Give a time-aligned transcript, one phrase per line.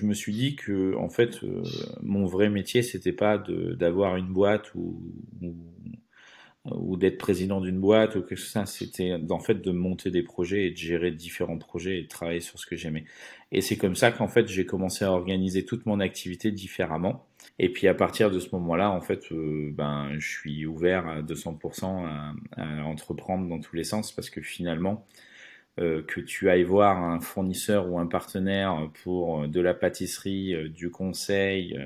[0.00, 1.62] je me suis dit que en fait euh,
[2.02, 5.02] mon vrai métier c'était pas d'avoir une boîte ou,
[6.64, 8.66] ou, d'être président d'une boîte ou quelque ça.
[8.66, 12.40] C'était en fait de monter des projets et de gérer différents projets et de travailler
[12.40, 13.04] sur ce que j'aimais.
[13.52, 17.26] Et c'est comme ça qu'en fait j'ai commencé à organiser toute mon activité différemment.
[17.58, 21.22] Et puis à partir de ce moment-là en fait euh, ben je suis ouvert à
[21.22, 22.06] 200%
[22.56, 25.06] à, entreprendre dans tous les sens parce que finalement
[25.80, 30.68] que tu ailles voir un fournisseur ou un partenaire pour euh, de la pâtisserie, euh,
[30.68, 31.78] du conseil,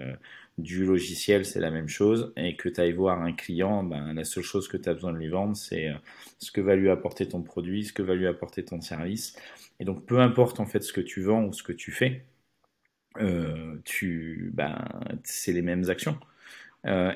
[0.58, 2.32] du logiciel, c'est la même chose.
[2.36, 5.12] Et que tu ailles voir un client, ben, la seule chose que tu as besoin
[5.12, 5.92] de lui vendre, c'est
[6.38, 9.36] ce que va lui apporter ton produit, ce que va lui apporter ton service.
[9.80, 12.24] Et donc, peu importe en fait ce que tu vends ou ce que tu fais,
[13.16, 14.84] ben,
[15.24, 16.18] c'est les mêmes actions.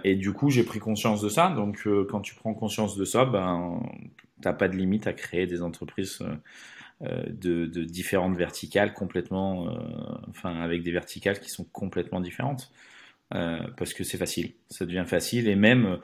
[0.05, 1.51] et du coup, j'ai pris conscience de ça.
[1.51, 3.81] Donc, quand tu prends conscience de ça, ben,
[4.41, 6.35] t'as pas de limite à créer des entreprises euh,
[7.03, 9.79] euh, de, différentes verticales complètement, euh,
[10.29, 12.71] enfin avec des verticales qui sont complètement différentes,
[13.31, 15.99] parce que c'est facile, ça devient facile et même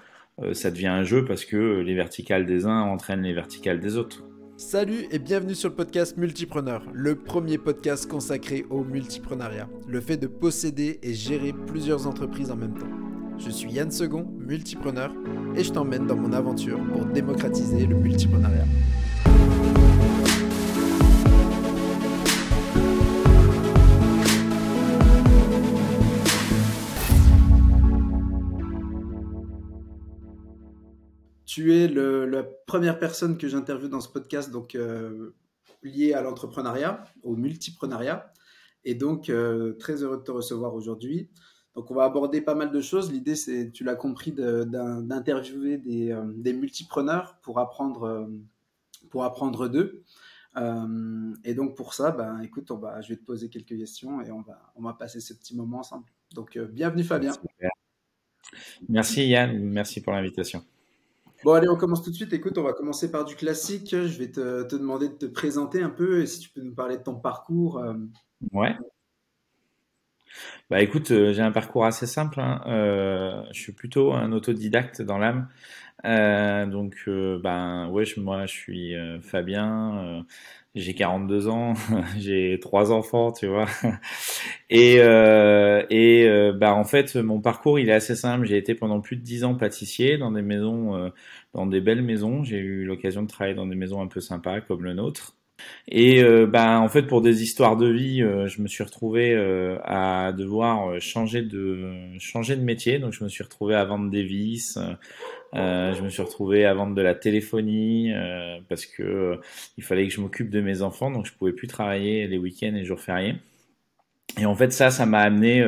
[0.52, 4.22] ça devient un jeu parce que les verticales des uns entraînent les verticales des autres.
[4.58, 10.18] Salut et bienvenue sur le podcast Multipreneur, le premier podcast consacré au multipreneuriat, le fait
[10.18, 13.23] de posséder et gérer plusieurs entreprises en même temps.
[13.38, 15.12] Je suis Yann Second, multipreneur,
[15.56, 18.64] et je t'emmène dans mon aventure pour démocratiser le multipreneuriat.
[31.44, 35.34] Tu es la première personne que j'interviewe dans ce podcast, donc euh,
[35.82, 38.32] liée à l'entrepreneuriat, au multipreneuriat.
[38.84, 41.30] Et donc, euh, très heureux de te recevoir aujourd'hui.
[41.74, 43.10] Donc, on va aborder pas mal de choses.
[43.12, 48.26] L'idée, c'est, tu l'as compris, d'interviewer des, euh, des, multipreneurs pour apprendre, euh,
[49.10, 50.04] pour apprendre d'eux.
[50.56, 54.20] Euh, et donc, pour ça, ben, écoute, on va, je vais te poser quelques questions
[54.22, 56.04] et on va, on va passer ce petit moment ensemble.
[56.32, 57.32] Donc, bienvenue Fabien.
[58.88, 60.62] Merci Yann, merci pour l'invitation.
[61.42, 62.32] Bon, allez, on commence tout de suite.
[62.32, 63.90] Écoute, on va commencer par du classique.
[63.90, 66.74] Je vais te, te demander de te présenter un peu et si tu peux nous
[66.74, 67.84] parler de ton parcours.
[68.52, 68.76] Ouais.
[70.70, 72.40] Bah écoute, euh, j'ai un parcours assez simple.
[72.40, 72.62] Hein.
[72.66, 75.48] Euh, je suis plutôt un autodidacte dans l'âme.
[76.06, 80.24] Euh, donc, euh, ben ouais, moi je suis euh, Fabien.
[80.74, 81.74] j'ai 42 ans,
[82.18, 83.66] j'ai trois enfants, tu vois.
[84.70, 84.96] Et
[85.90, 88.46] et bah en fait, mon parcours il est assez simple.
[88.46, 91.12] J'ai été pendant plus de 10 ans pâtissier dans des maisons,
[91.54, 92.44] dans des belles maisons.
[92.44, 95.36] J'ai eu l'occasion de travailler dans des maisons un peu sympas comme le nôtre.
[95.88, 99.32] Et euh, ben en fait pour des histoires de vie, euh, je me suis retrouvé
[99.34, 102.98] euh, à devoir changer de changer de métier.
[102.98, 104.78] Donc je me suis retrouvé à vendre des vis,
[105.52, 108.12] je me suis retrouvé à vendre de la téléphonie
[108.68, 109.40] parce que
[109.76, 112.74] il fallait que je m'occupe de mes enfants, donc je pouvais plus travailler les week-ends
[112.74, 113.36] et jours fériés.
[114.38, 115.62] Et en fait ça, ça m'a amené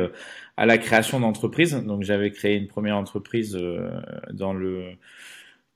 [0.57, 1.75] à la création d'entreprises.
[1.85, 3.57] Donc j'avais créé une première entreprise
[4.33, 4.97] dans le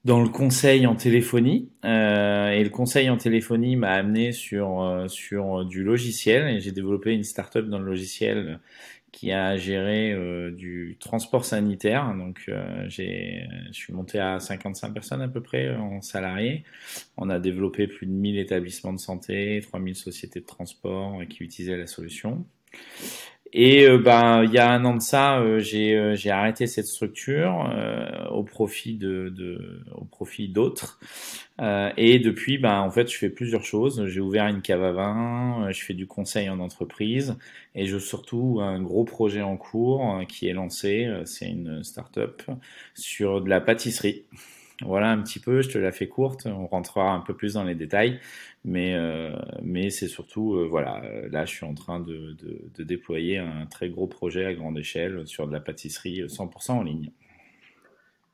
[0.05, 5.09] dans le conseil en téléphonie euh, et le conseil en téléphonie m'a amené sur euh,
[5.09, 8.61] sur du logiciel et j'ai développé une startup dans le logiciel
[9.13, 12.15] qui a géré euh, du transport sanitaire.
[12.17, 16.65] Donc euh, j'ai je suis monté à 55 personnes à peu près en salariés.
[17.17, 21.77] On a développé plus de 1000 établissements de santé 3000 sociétés de transport qui utilisaient
[21.77, 22.47] la solution
[23.53, 26.67] et euh, ben il y a un an de ça, euh, j'ai euh, j'ai arrêté
[26.67, 27.69] cette structure
[28.31, 31.01] au profit de, de au profit d'autres.
[31.97, 34.07] et depuis, ben en fait, je fais plusieurs choses.
[34.07, 37.37] J'ai ouvert une cave à vin, je fais du conseil en entreprise
[37.75, 41.09] et je surtout un gros projet en cours qui est lancé.
[41.25, 42.43] C'est une start-up
[42.95, 44.25] sur de la pâtisserie.
[44.83, 47.65] Voilà un petit peu, je te la fais courte, on rentrera un peu plus dans
[47.65, 48.21] les détails,
[48.65, 52.83] mais, euh, mais c'est surtout, euh, voilà, là je suis en train de, de, de,
[52.83, 57.13] déployer un très gros projet à grande échelle sur de la pâtisserie 100% en ligne.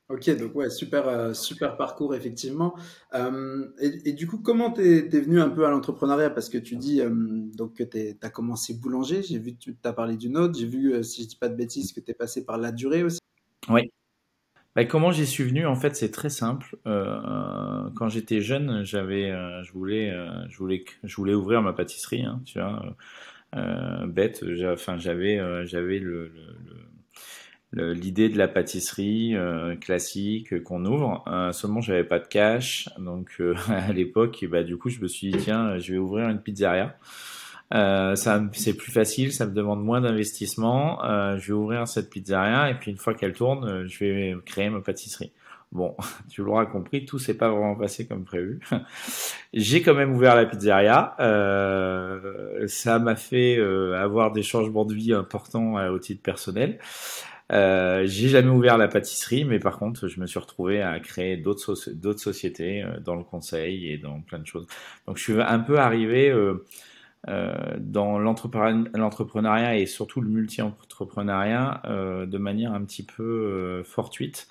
[0.09, 2.77] Ok, donc ouais, super, euh, super parcours effectivement.
[3.15, 6.31] Euh, et, et, du coup, comment t'es es venu un peu à l'entrepreneuriat?
[6.31, 9.77] Parce que tu dis euh, donc que tu as commencé boulanger, j'ai vu que tu
[9.83, 12.15] as parlé d'une autre, j'ai vu, si je dis pas de bêtises, que tu es
[12.15, 13.19] passé par la durée aussi.
[13.69, 13.91] Oui,
[14.76, 16.76] bah, comment j'y suis venu En fait, c'est très simple.
[16.87, 21.73] Euh, quand j'étais jeune, j'avais, euh, je voulais, euh, je voulais, je voulais ouvrir ma
[21.73, 22.25] pâtisserie.
[22.25, 22.94] Hein, tu vois,
[23.56, 24.44] euh, bête.
[24.67, 26.31] Enfin, j'avais, j'avais le,
[27.73, 29.34] l'idée de la pâtisserie
[29.81, 31.25] classique qu'on ouvre.
[31.55, 35.38] seulement, j'avais pas de cash, donc à l'époque, bah du coup, je me suis dit
[35.38, 36.99] tiens, je vais ouvrir une pizzeria.
[37.75, 41.05] Euh, ça, c'est plus facile, ça me demande moins d'investissement.
[41.05, 44.37] Euh, je vais ouvrir cette pizzeria et puis une fois qu'elle tourne, euh, je vais
[44.45, 45.33] créer ma pâtisserie.
[45.73, 45.97] Bon,
[46.31, 48.61] tu l'auras compris, tout s'est pas vraiment passé comme prévu.
[49.53, 51.17] J'ai quand même ouvert la pizzeria.
[51.19, 56.79] Euh, ça m'a fait euh, avoir des changements de vie importants au titre personnel.
[57.53, 61.37] Euh, j'ai jamais ouvert la pâtisserie, mais par contre, je me suis retrouvé à créer
[61.37, 61.77] d'autres
[62.17, 64.67] sociétés dans le conseil et dans plein de choses.
[65.07, 66.65] Donc, je suis un peu arrivé euh
[67.26, 74.49] dans l'entrepreneuriat et surtout le multi-entrepreneuriat euh, de manière un petit peu fortuite.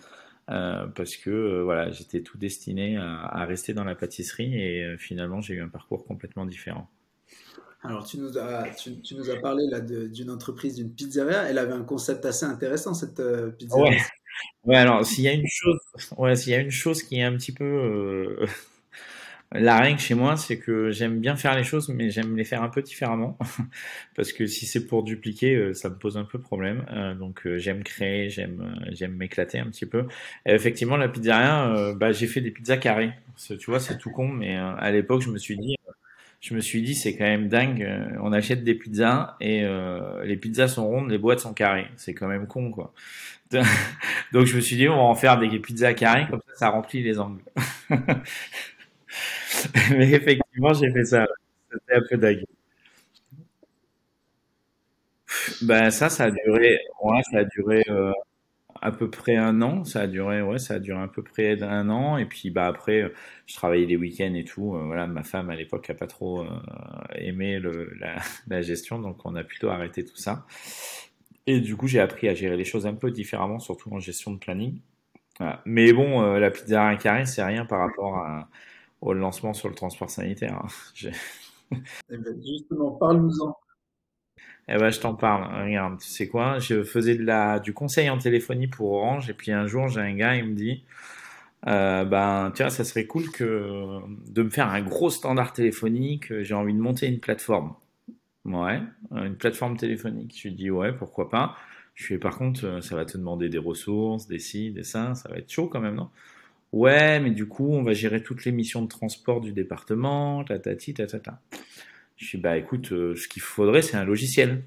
[0.47, 5.55] parce que voilà, j'étais tout destiné à, à, rester dans la pâtisserie et finalement j'ai
[5.55, 6.89] eu un parcours complètement différent.
[7.87, 11.43] Alors, tu nous as, tu, tu nous as parlé là d'une entreprise, d'une pizzeria.
[11.43, 13.91] Elle avait un concept assez intéressant, cette euh, pizzeria.
[13.91, 13.97] Ouais.
[14.63, 15.79] ouais, alors, s'il y a une chose,
[16.17, 18.45] ouais, s'il y a une chose qui est un petit peu euh,
[19.51, 22.63] la règle chez moi, c'est que j'aime bien faire les choses, mais j'aime les faire
[22.63, 23.37] un peu différemment.
[24.15, 26.85] Parce que si c'est pour dupliquer, euh, ça me pose un peu problème.
[26.91, 30.07] Euh, donc, euh, j'aime créer, j'aime, j'aime m'éclater un petit peu.
[30.45, 33.11] Et effectivement, la pizzeria, bah, j'ai fait des pizzas carrées.
[33.37, 35.77] Tu vois, c'est tout con, mais à l'époque, je me suis dit,
[36.41, 37.87] je me suis dit c'est quand même dingue.
[38.21, 39.65] On achète des pizzas et
[40.23, 41.87] les pizzas sont rondes, les boîtes sont carrées.
[41.97, 42.93] C'est quand même con quoi.
[44.31, 46.69] Donc je me suis dit on va en faire des pizzas carrées comme ça ça
[46.69, 47.41] remplit les angles.
[49.91, 51.27] Mais effectivement j'ai fait ça.
[51.71, 52.45] C'était un peu dingue.
[55.61, 58.11] Ben ça ça a duré ouais, ça a duré euh,
[58.81, 59.83] à peu près un an.
[59.85, 62.17] Ça a duré, ouais, ça a duré à peu près un an.
[62.17, 63.11] Et puis, bah, après,
[63.47, 64.75] je travaillais les week-ends et tout.
[64.75, 66.49] Euh, voilà, ma femme, à l'époque, a pas trop euh,
[67.15, 67.59] aimé
[68.47, 68.99] la, gestion.
[68.99, 70.45] Donc, on a plutôt arrêté tout ça.
[71.47, 74.31] Et du coup, j'ai appris à gérer les choses un peu différemment, surtout en gestion
[74.31, 74.81] de planning.
[75.65, 78.49] Mais bon, la pizza carré, c'est rien par rapport à,
[79.05, 80.61] au lancement sur le transport sanitaire.
[80.63, 81.11] Hein.
[82.11, 83.57] Eh ben, justement, parle-nous-en.
[84.67, 85.65] Eh ben, je t'en parle.
[85.65, 86.59] Regarde, tu sais quoi?
[86.59, 89.99] Je faisais de la, du conseil en téléphonie pour Orange, et puis un jour, j'ai
[89.99, 90.83] un gars, il me dit,
[91.65, 96.31] euh, ben, tu vois, ça serait cool que de me faire un gros standard téléphonique.
[96.43, 97.73] J'ai envie de monter une plateforme.
[98.45, 98.79] Ouais,
[99.11, 100.39] une plateforme téléphonique.
[100.39, 101.55] Je lui dis ouais, pourquoi pas?
[101.95, 105.15] Je fais par contre, euh, ça va te demander des ressources, des ci, des ça,
[105.15, 106.09] ça va être chaud quand même, non?
[106.71, 110.93] Ouais, mais du coup, on va gérer toutes les missions de transport du département, tatati,
[110.93, 111.41] tatata.
[112.17, 114.63] Je dis, bah écoute, euh, ce qu'il faudrait, c'est un logiciel.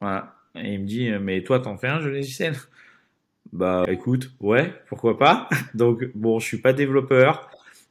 [0.00, 0.36] Voilà.
[0.54, 2.54] Et il me dit, mais toi, t'en fais un jeu logiciel?
[3.52, 7.50] Bah écoute, ouais, pourquoi pas Donc, bon, je suis pas développeur.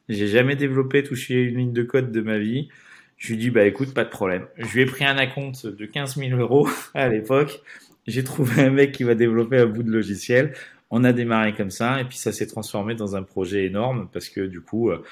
[0.09, 2.69] J'ai jamais développé, touché une ligne de code de ma vie.
[3.17, 4.45] Je lui dis, bah écoute, pas de problème.
[4.57, 7.61] Je lui ai pris un acompte de 15 000 euros à l'époque.
[8.07, 10.53] J'ai trouvé un mec qui va développer un bout de logiciel
[10.91, 14.29] on a démarré comme ça et puis ça s'est transformé dans un projet énorme parce
[14.29, 15.03] que du coup euh,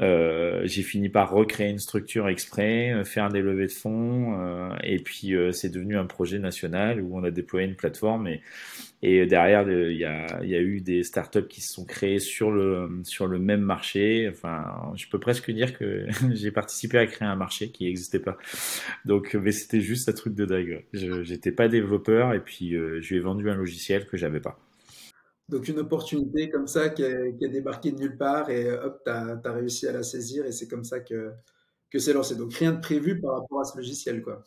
[0.00, 4.74] euh j'ai fini par recréer une structure exprès, euh, faire des levées de fonds euh,
[4.82, 8.42] et puis euh, c'est devenu un projet national où on a déployé une plateforme et,
[9.02, 12.50] et derrière il y a, y a eu des startups qui se sont créées sur
[12.50, 14.28] le sur le même marché.
[14.30, 18.36] Enfin, je peux presque dire que j'ai participé à créer un marché qui n'existait pas.
[19.04, 20.84] Donc, mais c'était juste un truc de dingue.
[20.92, 24.58] J'étais pas développeur et puis je lui ai vendu un logiciel que j'avais pas.
[25.48, 29.10] Donc une opportunité comme ça qui a, débarqué de nulle part et euh, hop, tu
[29.10, 31.32] as, réussi à la saisir et c'est comme ça que,
[31.90, 32.36] que c'est lancé.
[32.36, 34.46] Donc rien de prévu par rapport à ce logiciel, quoi.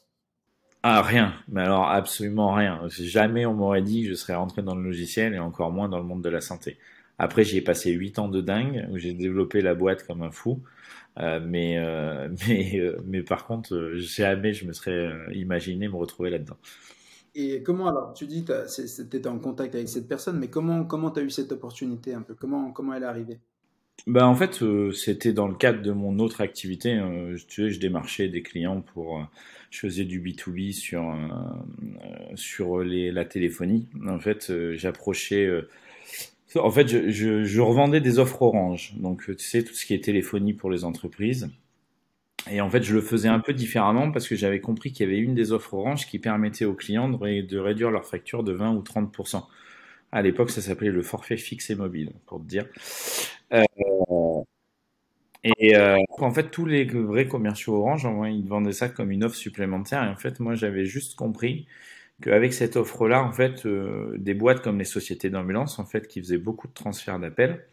[0.84, 1.34] Ah, rien.
[1.50, 2.82] Mais alors, absolument rien.
[2.88, 5.98] Jamais on m'aurait dit que je serais rentré dans le logiciel et encore moins dans
[5.98, 6.78] le monde de la santé.
[7.20, 10.32] Après, j'y ai passé huit ans de dingue où j'ai développé la boîte comme un
[10.32, 10.64] fou.
[11.20, 12.30] Euh, mais, euh,
[13.06, 16.58] mais, par contre, jamais je me serais imaginé me retrouver là-dedans.
[17.40, 20.84] Et comment alors, tu dis que tu étais en contact avec cette personne, mais comment
[20.86, 22.34] comment tu as eu cette opportunité un peu?
[22.34, 23.40] Comment, comment elle est arrivée?
[24.08, 26.96] Ben, En fait, euh, c'était dans le cadre de mon autre activité.
[26.96, 29.20] Euh, tu sais, je démarchais des clients pour...
[29.20, 29.24] Euh,
[29.70, 33.88] je faisais du B2B sur, euh, sur les, la téléphonie.
[34.08, 35.48] En fait, j'approchais...
[36.56, 38.96] En fait, je, je, je, revendais des offres Orange.
[38.98, 41.52] Donc, tu sais, tout ce qui est téléphonie pour les entreprises.
[42.52, 45.12] Et en fait, je le faisais un peu différemment parce que j'avais compris qu'il y
[45.12, 48.72] avait une des offres Orange qui permettait aux clients de, réduire leur facture de 20
[48.74, 49.44] ou 30%.
[50.12, 52.66] À l'époque, ça s'appelait le forfait fixe et mobile, pour te dire.
[53.54, 53.64] Euh,
[55.44, 59.36] et euh, en fait, tous les vrais commerciaux Orange, ils vendaient ça comme une offre
[59.36, 60.04] supplémentaire.
[60.04, 61.68] Et en fait, moi, j'avais juste compris
[62.22, 66.20] qu'avec cette offre-là, en fait, euh, des boîtes comme les sociétés d'ambulance, en fait, qui
[66.22, 67.66] faisaient beaucoup de transferts d'appels,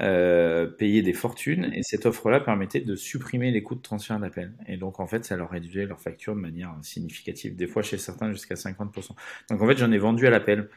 [0.00, 4.52] euh, payer des fortunes et cette offre-là permettait de supprimer les coûts de transfert d'appel.
[4.68, 7.98] Et donc en fait, ça leur réduisait leur facture de manière significative, des fois chez
[7.98, 9.10] certains jusqu'à 50%.
[9.50, 10.68] Donc en fait, j'en ai vendu à l'appel.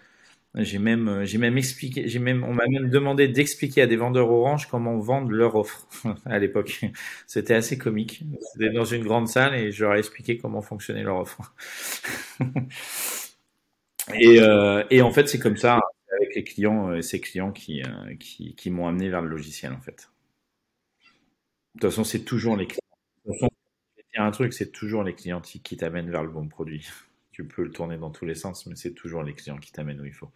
[0.56, 4.30] J'ai même, j'ai même expliqué, j'ai même, on m'a même demandé d'expliquer à des vendeurs
[4.30, 5.88] Orange comment vendre leur offre
[6.26, 6.82] à l'époque.
[7.28, 8.24] C'était assez comique.
[8.54, 11.54] C'était dans une grande salle et je leur ai expliqué comment fonctionnait leur offre.
[14.14, 15.80] et, euh, et en fait, c'est comme ça
[16.12, 17.82] avec les clients et ces clients qui,
[18.20, 20.12] qui, qui m'ont amené vers le logiciel en fait.
[21.76, 22.82] De toute façon, c'est toujours les clients.
[23.26, 23.52] De toute façon,
[24.18, 26.88] un truc, c'est toujours les clients qui, qui t'amènent vers le bon produit.
[27.32, 30.02] Tu peux le tourner dans tous les sens, mais c'est toujours les clients qui t'amènent
[30.02, 30.30] où il faut.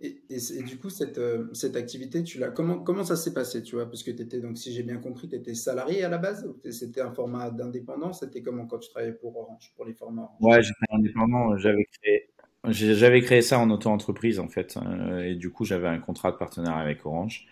[0.00, 3.64] Et, et, du coup, cette, euh, cette activité, tu l'as, comment, comment ça s'est passé,
[3.64, 3.86] tu vois?
[3.86, 6.48] Parce que tu étais, donc, si j'ai bien compris, tu étais salarié à la base
[6.70, 8.12] C'était un format d'indépendant?
[8.12, 10.38] C'était comment quand tu travaillais pour Orange, pour les formats Orange?
[10.40, 11.56] Ouais, j'étais indépendant.
[11.56, 12.30] J'avais créé,
[12.64, 14.76] j'avais créé ça en auto-entreprise, en fait.
[14.76, 17.46] Euh, et du coup, j'avais un contrat de partenariat avec Orange.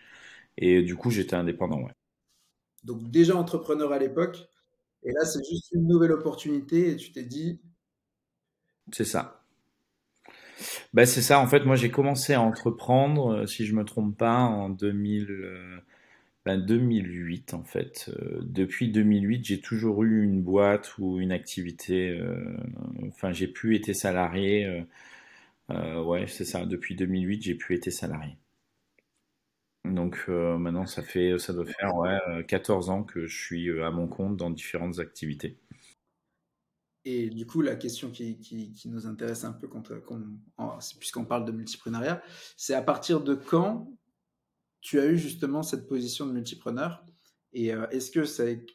[0.58, 1.92] Et du coup, j'étais indépendant, ouais.
[2.84, 4.48] Donc, déjà entrepreneur à l'époque.
[5.02, 7.60] Et là, c'est juste une nouvelle opportunité et tu t'es dit.
[8.92, 9.42] C'est ça.
[10.92, 14.16] Bah, c'est ça, en fait, moi j'ai commencé à entreprendre, euh, si je me trompe
[14.16, 15.26] pas, en 2000,
[16.54, 18.10] 2008 euh, ben, en fait.
[18.10, 22.20] Euh, depuis 2008, j'ai toujours eu une boîte ou une activité.
[23.08, 24.84] enfin, j'ai pu être salarié.
[25.70, 26.64] ouais, c'est ça.
[26.66, 28.36] Depuis 2008, j'ai pu être salarié.
[29.84, 34.08] Donc maintenant, ça fait, ça doit faire ouais, 14 ans que je suis à mon
[34.08, 35.58] compte dans différentes activités.
[37.08, 38.36] Et du coup, la question qui,
[38.86, 39.68] nous intéresse un peu,
[40.98, 42.20] puisqu'on parle de multiprenariat,
[42.56, 43.88] c'est à partir de quand
[44.80, 47.04] tu as eu justement cette position de multipreneur
[47.52, 48.24] Et euh, est-ce que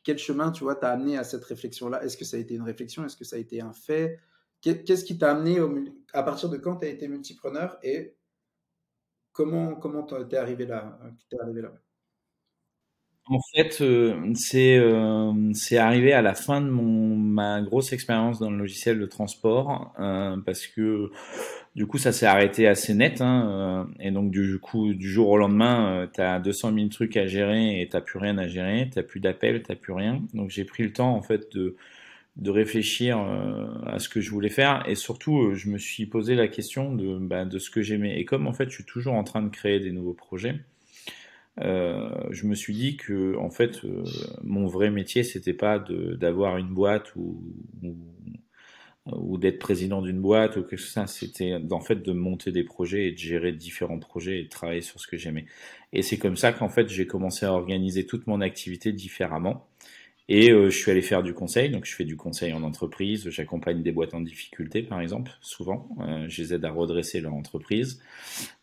[0.04, 2.04] quel chemin, tu vois, t'a amené à cette réflexion-là?
[2.04, 3.06] Est-ce que ça a été une réflexion?
[3.06, 4.20] Est-ce que ça a été un fait?
[4.62, 5.60] Qu'est-ce qui t'a amené
[6.14, 8.16] à partir de quand tu as été multipreneur et
[9.34, 11.00] comment comment t'es arrivé là
[11.32, 11.74] es arrivé là?
[13.26, 18.40] En fait, euh, c'est euh, c'est arrivé à la fin de mon ma grosse expérience
[18.40, 21.12] dans le logiciel de transport euh, parce que
[21.76, 25.38] du coup ça s'est arrêté assez net hein, et donc du coup du jour au
[25.38, 29.04] lendemain tu as 200 000 trucs à gérer et t'as plus rien à gérer, t'as
[29.04, 30.22] plus d'appels, t'as plus rien.
[30.34, 31.76] Donc j'ai pris le temps en fait de
[32.38, 33.20] de réfléchir
[33.86, 37.18] à ce que je voulais faire et surtout je me suis posé la question de
[37.20, 39.50] bah, de ce que j'aimais et comme en fait je suis toujours en train de
[39.50, 40.56] créer des nouveaux projets
[41.60, 44.06] euh, je me suis dit que en fait euh,
[44.42, 47.44] mon vrai métier c'était pas d'avoir une boîte ou,
[49.08, 51.08] ou, d'être président d'une boîte ou quelque chose ça.
[51.08, 54.82] C'était en fait de monter des projets et de gérer différents projets et de travailler
[54.82, 55.46] sur ce que j'aimais.
[55.94, 59.68] Et c'est comme ça qu'en fait j'ai commencé à organiser toute mon activité différemment
[60.34, 63.30] et euh, je suis allé faire du conseil, donc je fais du conseil en entreprise,
[63.30, 67.34] j'accompagne des boîtes en difficulté par exemple, souvent, euh, je les aide à redresser leur
[67.34, 68.02] entreprise,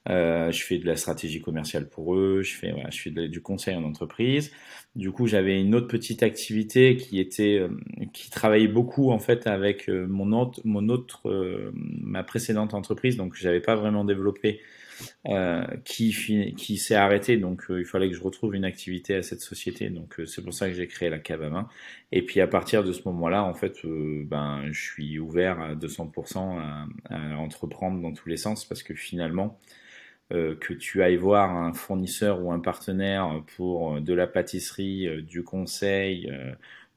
[0.09, 3.43] euh, je fais de la stratégie commerciale pour eux, je fais, voilà, je fais du
[3.43, 4.53] conseil en entreprise.
[4.97, 7.69] Du coup, j'avais une autre petite activité qui était, euh,
[8.15, 11.23] qui travaillait beaucoup en fait avec euh, mon autre, mon autre,
[11.75, 14.61] ma précédente entreprise, donc j'avais pas vraiment développé
[15.27, 17.37] euh, qui, qui s'est arrêté.
[17.37, 19.91] Donc, euh, il fallait que je retrouve une activité à cette société.
[19.91, 21.69] Donc, euh, c'est pour ça que j'ai créé la cave à main.
[22.13, 26.59] Et puis, à partir de ce moment-là, en fait, ben, je suis ouvert à 200%
[26.59, 29.59] à, à, entreprendre dans tous les sens parce que finalement,
[30.31, 36.31] que tu ailles voir un fournisseur ou un partenaire pour de la pâtisserie, du conseil,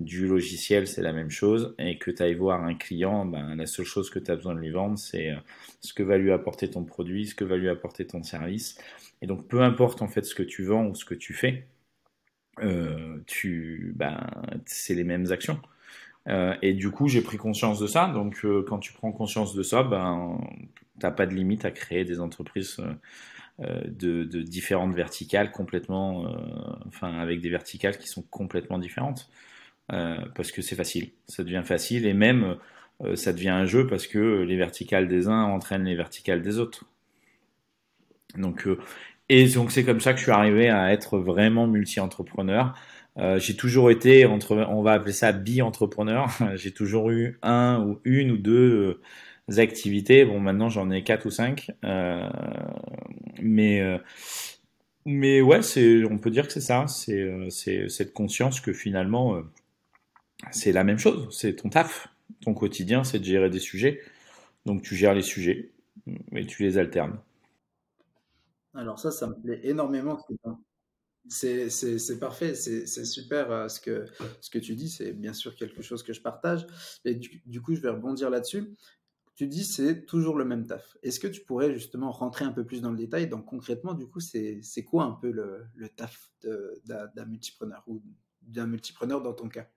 [0.04, 1.76] du logiciel, c'est la même chose.
[1.80, 4.56] Et que tu ailles voir un client, ben, la seule chose que tu as besoin
[4.56, 5.38] de lui vendre, c'est euh,
[5.82, 8.78] ce que va lui apporter ton produit, ce que va lui apporter ton service.
[9.22, 11.68] Et donc, peu importe en fait ce que tu vends ou ce que tu fais,
[12.62, 14.28] euh, tu, ben,
[14.66, 15.60] c'est les mêmes actions.
[16.28, 18.08] Euh, et du coup, j'ai pris conscience de ça.
[18.08, 20.40] Donc, quand tu prends conscience de ça, ben,
[21.00, 22.78] t'as pas de limite à créer des entreprises
[23.60, 26.26] de, de, différentes verticales complètement,
[26.88, 29.30] enfin, avec des verticales qui sont complètement différentes.
[29.92, 31.12] Euh, parce que c'est facile.
[31.28, 32.58] Ça devient facile et même
[33.04, 36.60] euh, ça devient un jeu parce que les verticales des uns entraînent les verticales des
[36.60, 36.86] autres.
[38.38, 38.80] Donc, euh,
[39.28, 42.74] et donc c'est comme ça que je suis arrivé à être vraiment multi-entrepreneur.
[43.38, 46.30] j'ai toujours été entre, on va appeler ça bi-entrepreneur.
[46.56, 49.02] j'ai toujours eu un ou une ou deux
[49.58, 50.26] activités.
[50.26, 51.72] Bon, maintenant j'en ai quatre ou cinq.
[53.42, 54.00] mais
[55.06, 56.86] mais ouais, c'est, on peut dire que c'est ça.
[56.88, 59.42] C'est, c'est cette conscience que finalement
[60.50, 62.08] c'est la même chose, c'est ton taf.
[62.44, 64.02] Ton quotidien, c'est de gérer des sujets.
[64.66, 65.72] Donc tu gères les sujets
[66.32, 67.20] et tu les alternes.
[68.74, 70.18] Alors ça, ça me plaît énormément.
[71.28, 76.14] C'est parfait, c'est super euh, ce, que, tu dis, c'est bien sûr quelque chose que
[76.14, 76.66] je partage.
[77.06, 78.76] Et du, coup, je vais rebondir là-dessus.
[79.36, 80.98] Tu dis c'est toujours le même taf.
[81.04, 83.28] Est-ce que tu pourrais justement rentrer un peu plus dans le détail?
[83.28, 86.32] Donc concrètement, du coup, c'est quoi un peu le, le taf
[86.86, 88.02] d'un multipreneur ou
[88.42, 89.68] d'un multipreneur dans ton cas?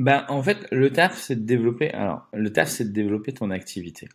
[0.00, 1.90] Ben, en fait, le taf, c'est de développer.
[1.90, 4.08] Alors, le taf, c'est de développer ton activité.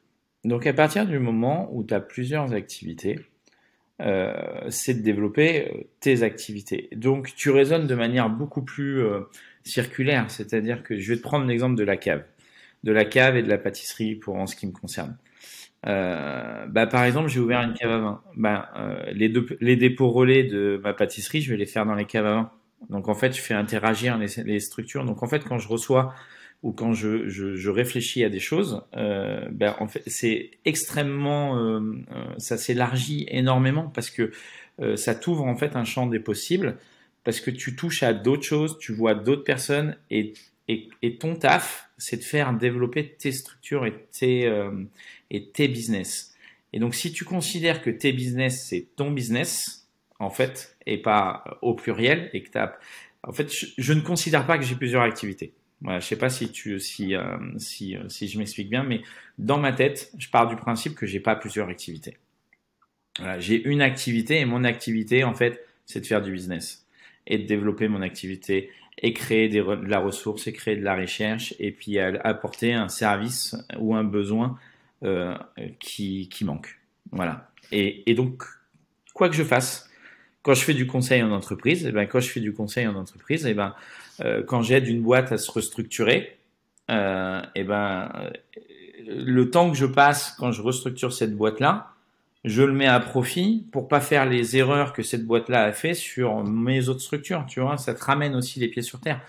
[0.44, 3.20] Donc, à partir du moment où tu as plusieurs activités,
[4.02, 4.34] euh,
[4.70, 6.90] c'est de développer euh, tes activités.
[6.96, 9.30] Donc, tu raisonnes de manière beaucoup plus euh,
[9.62, 10.32] circulaire.
[10.32, 12.24] C'est-à-dire que je vais te prendre l'exemple de la cave,
[12.84, 15.16] de la cave et de la pâtisserie pour en ce qui me concerne.
[15.84, 18.24] Bah, par exemple, j'ai ouvert une cave à vin.
[18.36, 18.74] Bah,
[19.14, 22.34] les, les dépôts relais de ma pâtisserie, je vais les faire dans les caves à
[22.34, 22.52] vin.
[22.90, 25.06] Donc en fait, je fais interagir les, structures.
[25.06, 26.14] Donc en fait, quand je reçois
[26.64, 31.58] ou quand je, je, je réfléchis à des choses, euh, ben, en fait, c'est extrêmement,
[31.58, 31.80] euh,
[32.12, 34.32] euh ça s'élargit énormément parce que
[34.98, 36.76] ça t'ouvre en fait un champ des possibles
[37.24, 40.34] parce que tu touches à d'autres choses, tu vois d'autres personnes et,
[40.68, 44.52] et, et, ton taf, c'est de faire développer tes structures et tes,
[45.32, 46.36] et tes business.
[46.74, 49.85] Et donc, si tu considères que tes business, c'est ton business,
[50.20, 52.58] en fait, et pas au pluriel, et que tu.
[53.24, 55.54] En fait, je, ne considère pas que j'ai plusieurs activités.
[55.82, 59.02] Voilà, je sais pas si tu si euh, si euh, si je m'explique bien, mais
[59.38, 62.18] dans ma tête, je pars du principe que j'ai pas plusieurs activités.
[63.20, 66.86] Voilà, j'ai une activité et mon activité en fait, c'est de faire du business
[67.28, 68.70] et de développer mon activité
[69.00, 73.56] et créer de la ressource et créer de la recherche et puis apporter un service
[73.78, 74.58] ou un besoin
[75.04, 75.36] euh,
[75.80, 76.80] qui qui manque.
[77.12, 77.52] Voilà.
[77.72, 78.44] Et donc
[79.16, 79.85] quoi que je fasse,
[80.46, 82.86] quand je fais du conseil en entreprise, et eh ben quand je fais du conseil
[82.86, 83.74] en entreprise, et eh ben
[84.24, 86.38] euh, quand j'aide une boîte à se restructurer,
[86.92, 88.30] euh, et eh ben euh,
[89.08, 91.94] le temps que je passe quand je restructure cette boîte-là,
[92.44, 95.96] je le mets à profit pour pas faire les erreurs que cette boîte-là a fait
[95.96, 97.44] sur mes autres structures.
[97.48, 99.22] Tu vois, ça te ramène aussi les pieds sur terre.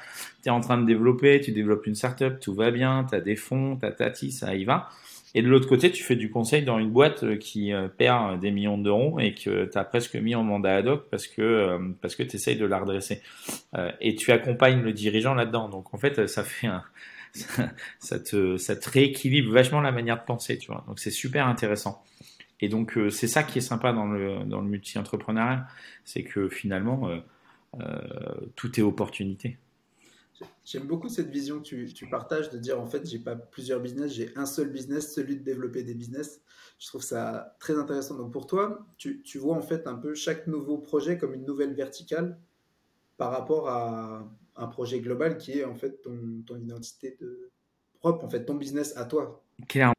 [0.43, 3.23] Tu es en train de développer, tu développes une startup, tout va bien, tu as
[3.23, 4.91] des fonds, tu as tati, ça y va.
[5.37, 8.41] Et de l'autre côté, tu fais du conseil dans une boîte euh, qui euh, perd
[8.41, 11.43] des millions d'euros et que tu as presque mis en mandat ad hoc parce que,
[11.43, 13.21] euh, parce que tu essayes de la redresser.
[14.01, 15.69] Et tu accompagnes le dirigeant là-dedans.
[15.69, 16.83] Donc en fait, ça fait un,
[17.99, 20.83] ça te, ça te rééquilibre vachement la manière de penser, tu vois.
[20.89, 22.03] Donc c'est super intéressant.
[22.63, 25.67] Et donc c'est ça qui est sympa dans le, dans le multi-entrepreneuriat,
[26.07, 28.01] c'est que finalement, euh,
[28.55, 29.59] tout est opportunité.
[30.67, 34.13] J'aime beaucoup cette vision que tu, partages de dire en fait, j'ai pas plusieurs business,
[34.13, 36.43] j'ai un seul business, celui de développer des business.
[36.81, 38.17] Je trouve ça très intéressant.
[38.17, 41.45] Donc pour toi, tu, tu vois en fait un peu chaque nouveau projet comme une
[41.45, 42.37] nouvelle verticale
[43.17, 47.53] par rapport à un projet global qui est en fait ton, ton identité de
[48.01, 49.45] propre, en fait ton business à toi.
[49.69, 49.95] Clairement.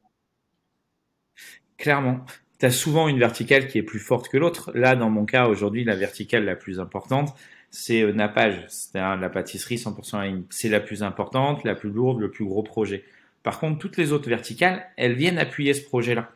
[1.78, 2.26] Clairement.
[2.60, 4.72] Tu as souvent une verticale qui est plus forte que l'autre.
[4.74, 7.34] Là, dans mon cas, aujourd'hui, la verticale la plus importante,
[7.70, 10.44] c'est euh, nappage, c'est-à-dire la pâtisserie 100% ligne.
[10.50, 13.03] C'est la plus importante, la plus lourde, le plus gros projet.
[13.44, 16.32] Par contre, toutes les autres verticales, elles viennent appuyer ce projet-là.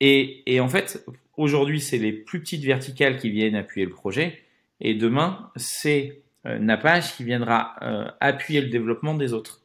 [0.00, 1.04] Et, en fait,
[1.36, 4.42] aujourd'hui, c'est les plus petites verticales qui viennent appuyer le projet.
[4.80, 9.62] Et demain, c'est euh, Nappage qui viendra euh, appuyer le développement des autres.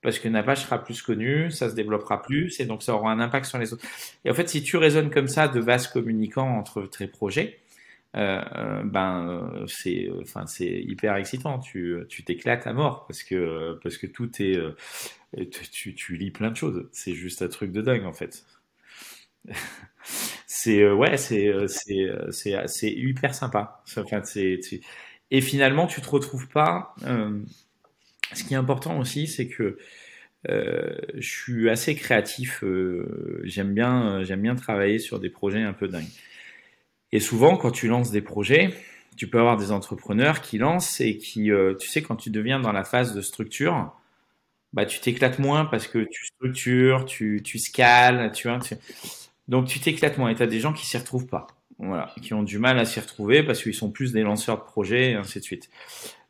[0.00, 3.18] Parce que Nappage sera plus connu, ça se développera plus, et donc ça aura un
[3.18, 3.84] impact sur les autres.
[4.24, 7.58] Et en fait, si tu raisonnes comme ça de vases communicants entre tes projets,
[8.16, 11.58] euh, euh, ben euh, c'est enfin c'est hyper excitant.
[11.58, 14.58] Tu tu t'éclates à mort parce que parce que tout est
[15.50, 16.88] tu, tu lis plein de choses.
[16.92, 18.44] C'est juste un truc de dingue en fait.
[20.46, 23.82] C'est ouais c'est c'est c'est c'est hyper sympa.
[23.96, 24.60] Enfin c'est
[25.30, 26.94] et finalement tu te retrouves pas
[28.32, 29.78] ce qui est important aussi c'est que
[30.48, 32.62] je suis assez créatif
[33.44, 36.12] j'aime bien j'aime bien travailler sur des projets un peu dingues
[37.14, 38.74] et souvent, quand tu lances des projets,
[39.16, 42.58] tu peux avoir des entrepreneurs qui lancent et qui, euh, tu sais, quand tu deviens
[42.58, 43.94] dans la phase de structure,
[44.72, 48.58] bah, tu t'éclates moins parce que tu structures, tu, tu scales, tu vois.
[49.46, 51.46] Donc, tu t'éclates moins et tu as des gens qui s'y retrouvent pas.
[51.78, 54.64] Voilà, qui ont du mal à s'y retrouver parce qu'ils sont plus des lanceurs de
[54.64, 55.70] projets et ainsi de suite.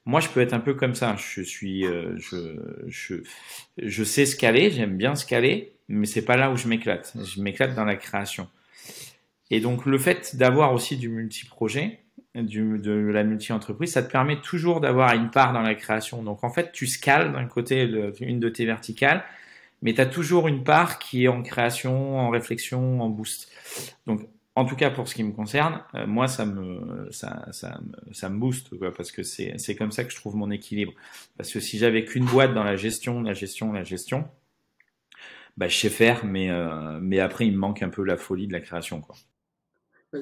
[0.05, 1.17] Moi, je peux être un peu comme ça.
[1.17, 3.15] Je suis, euh, je, je,
[3.79, 7.17] je sais scaler, j'aime bien scaler, mais c'est pas là où je m'éclate.
[7.25, 8.49] Je m'éclate dans la création.
[9.51, 12.01] Et donc le fait d'avoir aussi du multi-projet,
[12.35, 16.23] de la multi-entreprise, ça te permet toujours d'avoir une part dans la création.
[16.23, 17.89] Donc en fait, tu scales d'un côté
[18.21, 19.25] une de tes verticales,
[19.83, 23.53] mais tu as toujours une part qui est en création, en réflexion, en boost.
[24.07, 27.81] Donc en tout cas pour ce qui me concerne, euh, moi ça me ça, ça,
[28.13, 30.93] ça me booste quoi, parce que c'est c'est comme ça que je trouve mon équilibre.
[31.37, 34.29] Parce que si j'avais qu'une boîte dans la gestion, la gestion, la gestion,
[35.57, 38.47] bah je sais faire, mais euh, mais après il me manque un peu la folie
[38.47, 39.17] de la création quoi.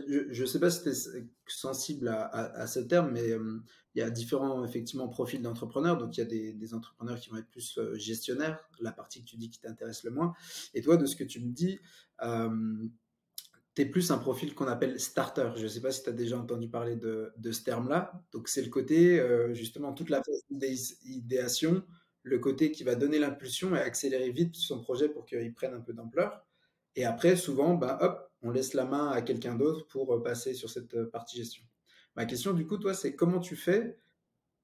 [0.07, 3.63] Je ne sais pas si tu es sensible à, ce terme, mais euh,
[3.95, 5.99] il y a différents effectivement profils d'entrepreneurs.
[5.99, 9.29] Donc il y a des, entrepreneurs qui vont être plus euh, gestionnaires, la partie que
[9.29, 10.35] tu dis qui t'intéresse le moins.
[10.75, 11.79] Et toi, de ce que tu me dis,
[12.23, 12.89] euh,
[13.75, 15.51] tu es plus un profil qu'on appelle starter.
[15.57, 18.13] Je ne sais pas si tu as déjà entendu parler de, de ce terme-là.
[18.33, 21.83] Donc c'est le côté, euh, justement, toute la phase d'idéation,
[22.23, 25.81] le côté qui va donner l'impulsion et accélérer vite son projet pour qu'il prenne un
[25.81, 26.47] peu d'ampleur.
[26.97, 30.55] Et après, souvent, bah, hop, on laisse la main à quelqu'un d'autre pour euh, passer
[30.55, 31.65] sur cette euh, partie gestion.
[32.17, 33.99] Ma question, du coup, toi, c'est comment tu fais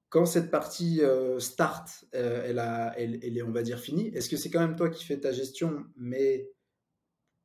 [0.09, 4.07] quand cette partie euh, start, elle, est, on va dire, finie?
[4.09, 6.49] Est-ce que c'est quand même toi qui fais ta gestion, mais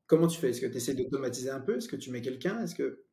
[0.06, 0.50] comment tu fais?
[0.50, 1.76] Est-ce que tu essaies d'automatiser un peu?
[1.76, 2.62] Est-ce que tu mets quelqu'un?
[2.62, 3.04] Est-ce que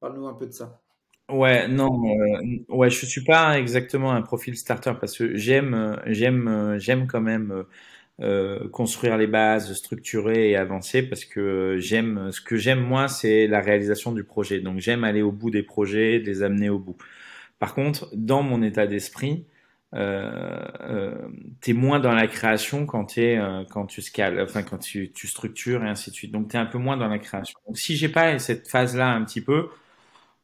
[0.00, 0.82] parle-nous un peu de ça.
[1.28, 7.06] Ouais, non, euh, ouais, je suis pas exactement un profil starter parce que j'aime, j'aime
[7.08, 7.64] quand même
[8.22, 13.46] euh, construire les bases, structurer et avancer parce que j'aime, ce que j'aime moi, c'est
[13.46, 14.60] la réalisation du projet.
[14.60, 16.96] Donc j'aime aller au bout des projets, les amener au bout.
[17.58, 19.46] Par contre, dans mon état d'esprit,
[19.94, 21.28] euh, euh,
[21.60, 25.26] t'es moins dans la création quand t'es euh, quand tu scales, enfin quand tu, tu
[25.26, 26.32] structures et ainsi de suite.
[26.32, 27.58] Donc t'es un peu moins dans la création.
[27.66, 29.68] Donc si j'ai pas cette phase-là un petit peu,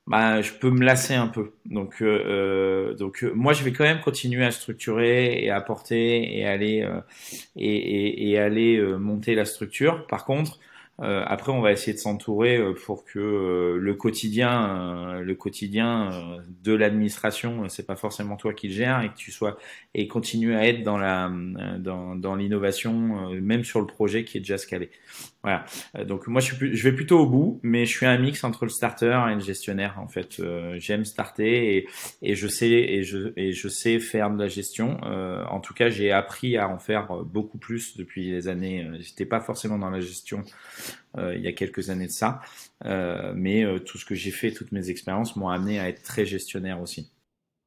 [0.07, 1.53] bah je peux me lasser un peu.
[1.67, 6.47] Donc euh, donc moi je vais quand même continuer à structurer et à porter et
[6.47, 6.89] aller
[7.57, 10.07] et, et, et, aller monter la structure.
[10.07, 10.59] Par contre
[11.01, 16.11] euh, après, on va essayer de s'entourer euh, pour que euh, le quotidien, le quotidien
[16.63, 19.57] de l'administration, c'est pas forcément toi qui le gères et que tu sois
[19.95, 21.31] et continue à être dans la
[21.79, 24.91] dans, dans l'innovation, même sur le projet qui est déjà scalé.
[25.43, 25.65] Voilà.
[26.05, 28.65] Donc moi, je, suis, je vais plutôt au bout, mais je suis un mix entre
[28.65, 29.99] le starter et le gestionnaire.
[29.99, 30.41] En fait,
[30.77, 31.89] j'aime starter et,
[32.23, 34.99] et je sais et je et je sais faire de la gestion.
[35.03, 38.89] en tout cas, j'ai appris à en faire beaucoup plus depuis les années.
[39.01, 40.45] J'étais pas forcément dans la gestion
[41.19, 42.41] euh, il y a quelques années de ça.
[42.85, 46.03] Euh, mais euh, tout ce que j'ai fait, toutes mes expériences m'ont amené à être
[46.03, 47.11] très gestionnaire aussi.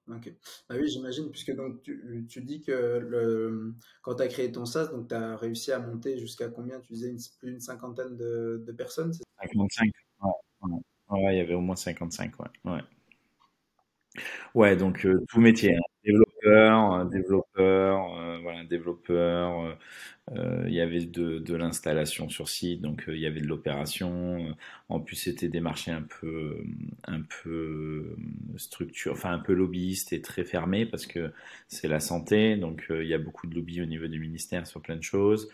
[0.07, 0.31] Ok.
[0.69, 4.65] Bah oui, j'imagine, puisque donc tu, tu dis que le, quand tu as créé ton
[4.65, 6.79] SaaS, donc tu as réussi à monter jusqu'à combien?
[6.79, 9.91] Tu disais une, plus d'une cinquantaine de, de personnes 55.
[11.09, 12.47] Ouais, il y avait au moins 55, ouais.
[12.65, 12.81] Ouais,
[14.53, 15.75] ouais donc tout métier.
[15.75, 15.81] Hein.
[16.45, 19.77] Développeur, développeur, voilà, développeur,
[20.31, 24.55] euh, il y avait de, l'installation sur site, donc euh, il y avait de l'opération.
[24.89, 26.63] En plus, c'était des marchés un peu,
[27.05, 28.15] un peu
[28.57, 31.31] structure, enfin un peu lobbyiste et très fermé parce que
[31.67, 34.65] c'est la santé, donc euh, il y a beaucoup de lobby au niveau du ministère
[34.65, 35.49] sur plein de choses.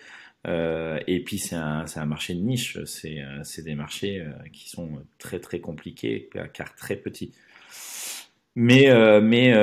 [0.45, 5.60] et puis c'est un, un, marché de niche, c'est des marchés qui sont très très
[5.60, 7.32] compliqués car très petits.
[8.56, 9.54] Mais, mais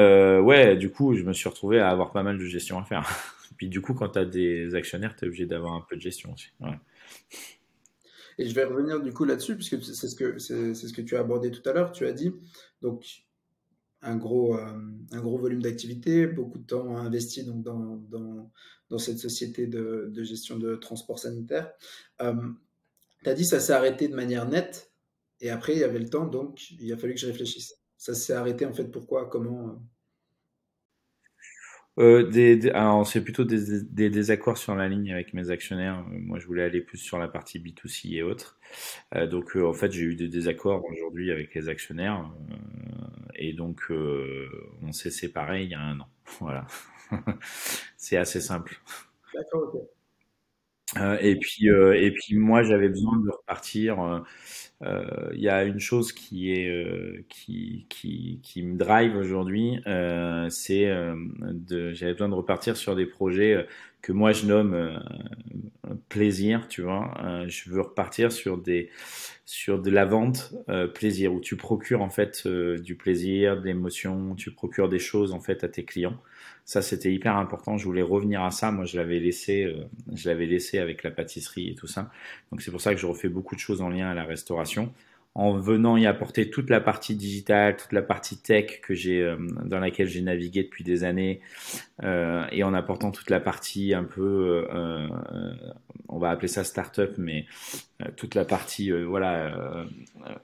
[0.41, 3.09] ouais, du coup, je me suis retrouvé à avoir pas mal de gestion à faire.
[3.57, 6.01] Puis du coup, quand tu as des actionnaires, tu es obligé d'avoir un peu de
[6.01, 6.49] gestion aussi.
[8.39, 11.17] Et je vais revenir du coup là-dessus, puisque c'est ce, que, c'est, ce que tu
[11.17, 11.91] as abordé tout à l'heure.
[11.91, 12.33] Tu as dit,
[12.83, 13.25] donc,
[14.01, 18.51] un gros, euh, un gros volume d'activité, beaucoup de temps investi donc, dans, dans,
[18.91, 21.73] dans cette société de, de, gestion de transport sanitaire.
[22.23, 22.35] Euh,
[23.25, 24.93] tu as dit ça s'est arrêté de manière nette,
[25.41, 27.78] et après, il y avait le temps, donc il a fallu que je réfléchisse.
[27.99, 29.75] Ça s'est arrêté en fait pourquoi, comment euh?
[31.99, 36.05] Euh, des, alors c'est plutôt des, des, désaccords sur la ligne avec mes actionnaires.
[36.09, 38.59] Moi, je voulais aller plus sur la partie B2C et autres.
[39.17, 42.31] Euh, donc, euh, en fait, j'ai eu des désaccords aujourd'hui avec les actionnaires.
[43.35, 46.09] Et donc, on s'est séparés il y a un an.
[46.41, 46.67] Voilà.
[47.97, 48.79] c'est assez simple.
[49.35, 49.83] D'accord, ok.
[51.21, 54.25] et puis, et puis moi, j'avais besoin de repartir
[54.85, 60.49] il y a une chose qui est euh, qui, qui, qui me drive aujourd'hui, euh,
[60.51, 63.67] c'est de j'avais besoin de repartir sur des projets
[64.03, 65.03] que moi je nomme
[66.09, 67.13] plaisir, tu vois.
[67.49, 68.91] je veux repartir sur des
[69.45, 70.55] sur de la vente
[70.95, 75.41] plaisir où tu procures en fait du plaisir, de l'émotion, tu procures des choses en
[75.41, 76.19] fait à tes clients.
[76.69, 77.79] Ça, c'était hyper important.
[77.79, 78.71] Je voulais revenir à ça.
[78.71, 82.11] Moi, je l'avais laissé, euh, je l'avais laissé avec la pâtisserie et tout ça.
[82.53, 84.93] Donc, c'est pour ça que je refais beaucoup de choses en lien à la restauration.
[85.35, 89.39] En venant y apporter toute la partie digitale, toute la partie tech que j'ai, euh,
[89.65, 91.41] dans laquelle j'ai navigué depuis des années,
[92.03, 95.09] euh, et en apportant toute la partie un peu, euh,
[96.11, 97.47] on va appeler ça startup, mais
[98.17, 99.87] toute la partie, voilà,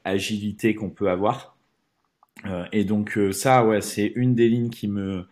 [0.05, 1.55] agilité qu'on peut avoir.
[2.73, 5.27] et donc ça, ouais, c'est une des lignes qui me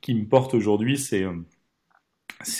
[0.00, 1.32] qui me porte aujourd'hui, c'est euh,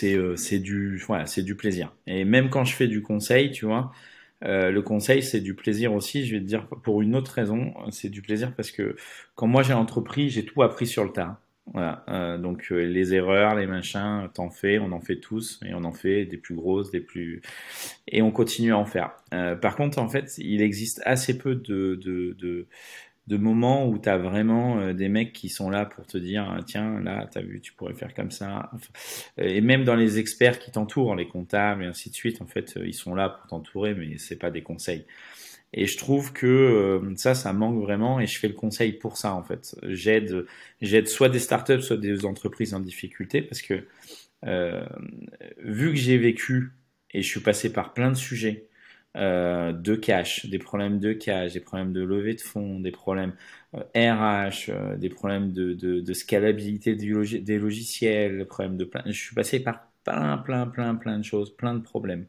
[0.05, 1.95] euh, c'est du voilà, c'est du plaisir.
[2.07, 3.93] Et même quand je fais du conseil, tu vois,
[4.45, 6.27] euh, le conseil c'est du plaisir aussi.
[6.27, 8.97] Je vais te dire pour une autre raison, c'est du plaisir parce que
[9.35, 11.41] quand moi j'ai entrepris, j'ai tout appris sur le tas.
[11.73, 15.93] Voilà, donc les erreurs, les machins, t'en fais, on en fait tous, et on en
[15.93, 17.43] fait des plus grosses, des plus,
[18.07, 19.17] et on continue à en faire.
[19.61, 22.69] Par contre, en fait, il existe assez peu de, de,
[23.27, 26.47] de moments où tu as vraiment euh, des mecs qui sont là pour te dire
[26.49, 28.71] ah, tiens là tu as vu tu pourrais faire comme ça.
[29.39, 32.77] Et même dans les experts qui t'entourent les comptables et ainsi de suite en fait
[32.77, 35.05] euh, ils sont là pour t'entourer mais c'est pas des conseils.
[35.73, 39.17] Et je trouve que euh, ça ça manque vraiment et je fais le conseil pour
[39.17, 39.77] ça en fait.
[39.89, 40.47] J'aide
[40.81, 43.85] j'aide soit des startups soit des entreprises en difficulté parce que
[45.65, 46.71] vu que j'ai vécu
[47.13, 48.67] et je suis passé par plein de sujets
[49.17, 53.33] euh, de cash, des problèmes de cash, des problèmes de levée de fonds, des problèmes
[53.73, 59.03] RH, euh, euh, des problèmes de, de, scalabilité des, logiciels, des problèmes de plein.
[59.07, 62.27] Je suis passé par plein, plein, plein, plein de choses, plein de problèmes.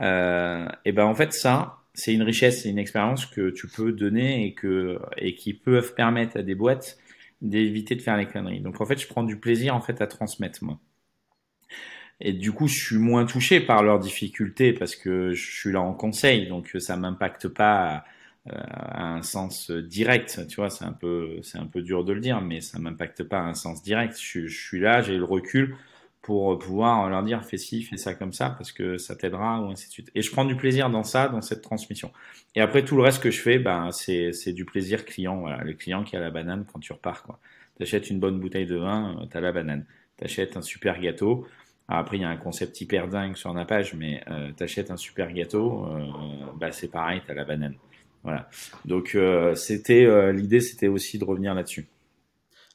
[0.00, 4.46] Et ben en fait ça, c'est une richesse, c'est une expérience que tu peux donner
[4.46, 6.98] et que et qui peuvent permettre à des boîtes
[7.42, 8.60] d'éviter de faire les conneries.
[8.60, 10.78] Donc en fait, je prends du plaisir en fait à transmettre moi.
[12.20, 15.80] Et du coup, je suis moins touché par leurs difficultés parce que je suis là
[15.80, 18.04] en conseil, donc ça m'impacte pas
[18.48, 20.46] euh, à un sens direct.
[20.48, 23.22] Tu vois, c'est un peu, c'est un peu dur de le dire, mais ça m'impacte
[23.22, 24.18] pas à un sens direct.
[24.20, 25.76] Je, je suis là, j'ai le recul
[26.28, 29.70] pour pouvoir leur dire fais ci, fais ça comme ça parce que ça t'aidera ou
[29.70, 30.10] ainsi de suite.
[30.14, 32.12] Et je prends du plaisir dans ça, dans cette transmission.
[32.54, 35.40] Et après tout le reste que je fais, ben c'est c'est du plaisir client.
[35.40, 37.38] Voilà, le client qui a la banane quand tu repars quoi.
[37.78, 39.86] T'achètes une bonne bouteille de vin, t'as la banane.
[40.18, 41.46] T'achètes un super gâteau.
[41.88, 45.32] Après il y a un concept hyper dingue sur Napage, mais euh, t'achètes un super
[45.32, 46.06] gâteau, euh,
[46.60, 47.74] bah c'est pareil, t'as la banane.
[48.22, 48.48] Voilà.
[48.84, 51.88] Donc euh, c'était euh, l'idée, c'était aussi de revenir là-dessus.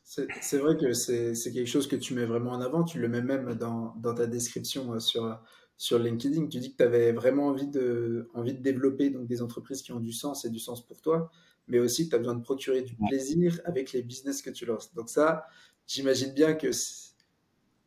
[0.03, 2.83] C'est vrai que c'est quelque chose que tu mets vraiment en avant.
[2.83, 5.39] Tu le mets même dans, dans ta description sur,
[5.75, 6.47] sur LinkedIn.
[6.47, 9.91] Tu dis que tu avais vraiment envie de, envie de développer donc, des entreprises qui
[9.91, 11.31] ont du sens et du sens pour toi,
[11.67, 14.65] mais aussi que tu as besoin de procurer du plaisir avec les business que tu
[14.65, 14.93] lances.
[14.93, 15.47] Donc ça,
[15.87, 16.69] j'imagine bien que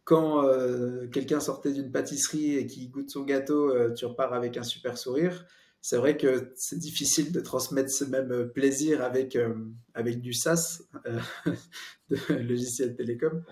[0.06, 4.56] quand euh, quelqu'un sortait d'une pâtisserie et qui goûte son gâteau, euh, tu repars avec
[4.56, 5.44] un super sourire
[5.86, 9.54] c'est vrai que c'est difficile de transmettre ce même plaisir avec, euh,
[9.94, 11.20] avec du euh,
[12.10, 13.44] de logiciel télécom.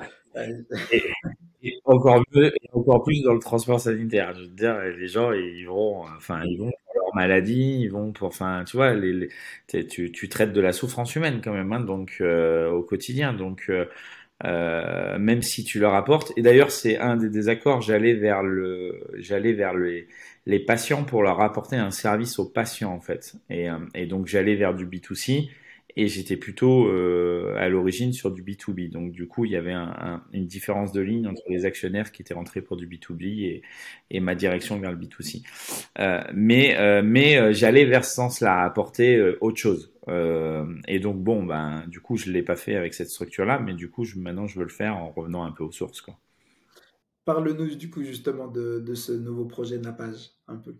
[1.62, 2.24] Et, encore,
[3.04, 4.34] plus dans le transport sanitaire.
[4.34, 6.72] Je veux dire, les gens, ils vont, enfin, ils vont
[7.14, 8.96] maladie, ils vont pour, enfin, tu vois,
[9.68, 13.32] tu, traites de la souffrance humaine quand même, hein, donc euh, au quotidien.
[13.32, 13.70] Donc,
[14.44, 16.32] même si tu leur apportes.
[16.36, 17.80] Et d'ailleurs, c'est un des désaccords.
[17.80, 20.06] J'allais vers le, j'allais vers les
[20.46, 23.34] les patients pour leur apporter un service aux patients en fait.
[23.50, 25.48] Et, euh, et donc j'allais vers du B2C
[25.96, 28.90] et j'étais plutôt euh, à l'origine sur du B2B.
[28.90, 32.22] Donc du coup il y avait un, une différence de ligne entre les actionnaires qui
[32.22, 33.62] étaient rentrés pour du B2B et,
[34.10, 35.42] et ma direction vers le B2C.
[35.98, 39.92] Euh, mais euh, mais euh, j'allais vers ce sens-là, apporter autre chose.
[40.08, 43.90] et donc bon ben du coup je l'ai pas fait avec cette structure-là, mais du
[43.90, 46.18] coup je, maintenant je veux le faire en revenant un peu aux sources quoi.
[47.24, 50.74] Parle-nous du coup justement de, de, ce nouveau projet Napage, un peu.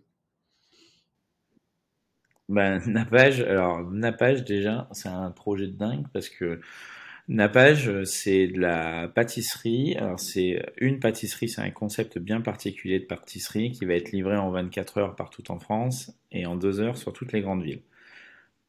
[2.49, 6.59] Ben, Napage, alors Napage déjà, c'est un projet de dingue parce que
[7.27, 9.95] Napage, c'est de la pâtisserie.
[9.97, 14.37] Alors c'est une pâtisserie, c'est un concept bien particulier de pâtisserie qui va être livré
[14.37, 17.81] en 24 heures partout en France et en 2 heures sur toutes les grandes villes.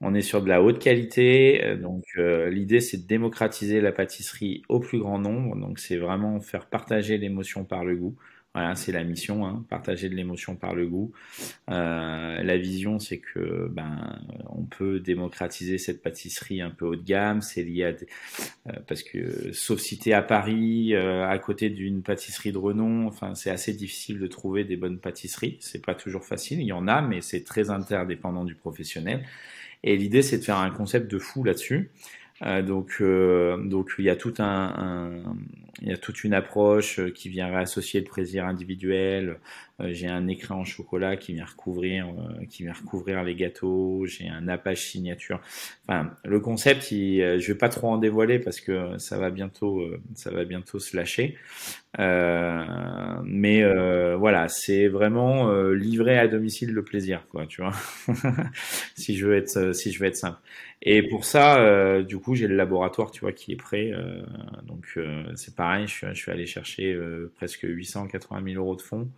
[0.03, 3.93] On est sur de la haute qualité, euh, donc euh, l'idée c'est de démocratiser la
[3.93, 5.57] pâtisserie au plus grand nombre.
[5.57, 8.17] Donc c'est vraiment faire partager l'émotion par le goût.
[8.57, 11.13] Voilà, c'est la mission, hein, partager de l'émotion par le goût.
[11.71, 17.05] Euh, la vision, c'est que ben on peut démocratiser cette pâtisserie un peu haut de
[17.05, 17.43] gamme.
[17.43, 18.07] C'est lié à des,
[18.87, 23.51] parce que sauf si t'es à Paris, à côté d'une pâtisserie de renom, enfin c'est
[23.51, 25.59] assez difficile de trouver des bonnes pâtisseries.
[25.61, 26.59] C'est pas toujours facile.
[26.63, 29.23] Il y en a, mais c'est très interdépendant du professionnel.
[29.85, 31.91] Et l'idée, c'est de faire un concept de fou là-dessus.
[32.43, 35.37] Euh, donc, euh, donc il y a tout un, un,
[35.83, 39.39] il y a toute une approche euh, qui vient réassocier le plaisir individuel.
[39.81, 44.07] Euh, j'ai un écran en chocolat qui vient recouvrir, euh, qui vient recouvrir les gâteaux.
[44.07, 45.41] J'ai un appage signature.
[45.87, 49.83] Enfin, le concept, il, je vais pas trop en dévoiler parce que ça va bientôt,
[50.15, 51.37] ça va bientôt se lâcher.
[51.99, 53.63] mais
[54.15, 57.47] voilà, c'est vraiment livrer à domicile le plaisir, quoi.
[57.47, 57.73] Tu vois,
[58.97, 60.39] si je veux être, si je veux être simple.
[60.83, 63.91] Et pour ça, euh, du coup, j'ai le laboratoire, tu vois, qui est prêt.
[63.93, 64.23] Euh,
[64.65, 66.99] donc, euh, c'est pareil, je suis, je suis, allé chercher
[67.35, 69.11] presque 880 000 euros de fonds,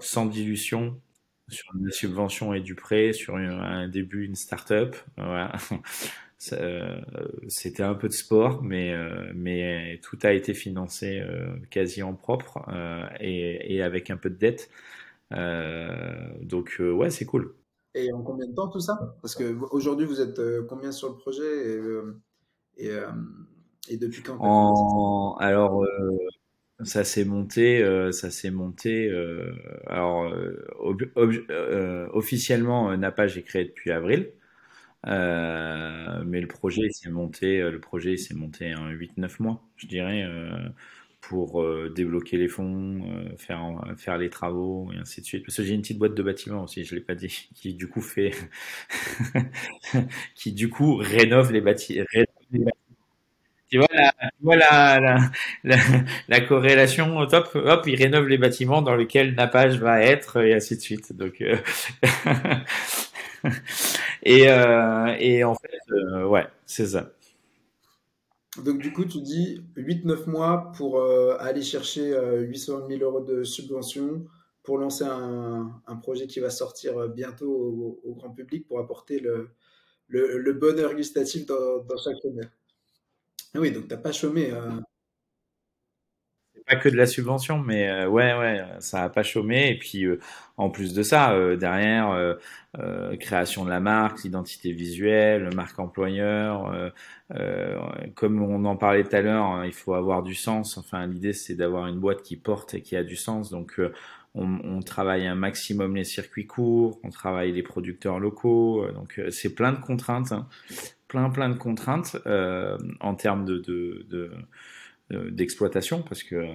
[0.00, 1.00] sans dilution,
[1.48, 4.96] sur la subvention et du prêt, sur un début, une start-up.
[5.16, 5.52] Voilà.
[6.38, 8.94] C'était un peu de sport, mais,
[9.34, 11.22] mais tout a été financé
[11.70, 12.66] quasi en propre
[13.20, 14.70] et, et, avec un peu de dette.
[16.42, 17.54] donc, ouais, c'est cool.
[17.94, 19.16] Et en combien de temps tout ça?
[19.22, 21.44] Parce qu'aujourd'hui, vous êtes euh, combien sur le projet?
[21.44, 22.20] Et, euh,
[22.76, 23.08] et, euh,
[23.88, 25.36] et depuis quand.
[25.38, 25.84] Alors,
[26.82, 29.10] ça s'est monté, ça s'est monté.
[29.86, 30.32] alors,
[32.12, 34.32] officiellement, Napage est créé depuis avril.
[35.04, 40.24] mais le projet s'est monté, le projet s'est monté en 8-9 mois, je dirais
[41.28, 43.60] pour euh, débloquer les fonds, euh, faire
[43.96, 45.44] faire les travaux et ainsi de suite.
[45.44, 47.88] Parce que j'ai une petite boîte de bâtiment aussi, je l'ai pas dit, qui du
[47.88, 48.32] coup fait,
[50.34, 52.04] qui du coup rénove les bâtiments.
[53.70, 53.88] Tu vois,
[56.28, 57.50] la, corrélation au top?
[57.54, 61.12] Hop, il rénove les bâtiments dans lesquels Napage va être et ainsi de suite.
[61.12, 61.56] Donc, euh,
[64.22, 64.44] et,
[65.18, 67.10] et en fait, ouais, c'est ça.
[68.62, 73.20] Donc, du coup, tu dis 8-9 mois pour euh, aller chercher euh, 800 000 euros
[73.20, 74.26] de subvention
[74.62, 80.52] pour lancer un, projet qui va sortir euh, bientôt au, grand public pour apporter le,
[80.52, 82.48] bonheur gustatif dans, dans chaque honneur.
[83.54, 84.50] Ah Oui, donc t'as pas chômé.
[84.52, 84.80] euh.
[86.66, 89.68] pas que de la subvention, mais euh, ouais, ouais, ça a pas chômé.
[89.70, 90.18] Et puis, euh,
[90.56, 92.34] en plus de ça, euh, derrière, euh,
[92.78, 96.88] euh, création de la marque, l'identité visuelle, marque employeur, euh,
[97.34, 97.78] euh,
[98.14, 100.78] comme on en parlait tout à l'heure, hein, il faut avoir du sens.
[100.78, 103.50] Enfin, l'idée, c'est d'avoir une boîte qui porte et qui a du sens.
[103.50, 103.92] Donc, euh,
[104.34, 108.84] on, on travaille un maximum les circuits courts, on travaille les producteurs locaux.
[108.84, 110.48] euh, Donc, euh, c'est plein de contraintes, hein.
[111.08, 114.30] Plein, plein de contraintes euh, en termes de, de, de
[115.12, 116.54] euh, d'exploitation parce que euh,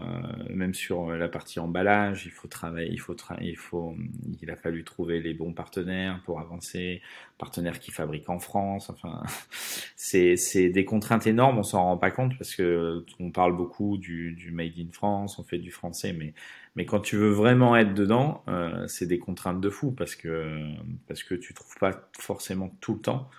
[0.49, 3.95] même sur la partie emballage, il faut travailler, il faut il faut,
[4.41, 7.03] il a fallu trouver les bons partenaires pour avancer,
[7.37, 8.89] partenaires qui fabriquent en France.
[8.89, 9.21] Enfin,
[9.95, 11.59] c'est des contraintes énormes.
[11.59, 15.37] On s'en rend pas compte parce que on parle beaucoup du, du made in France,
[15.37, 16.33] on fait du français, mais
[16.75, 20.59] mais quand tu veux vraiment être dedans, euh, c'est des contraintes de fou parce que
[21.07, 23.35] parce que tu trouves pas forcément tout le temps euh,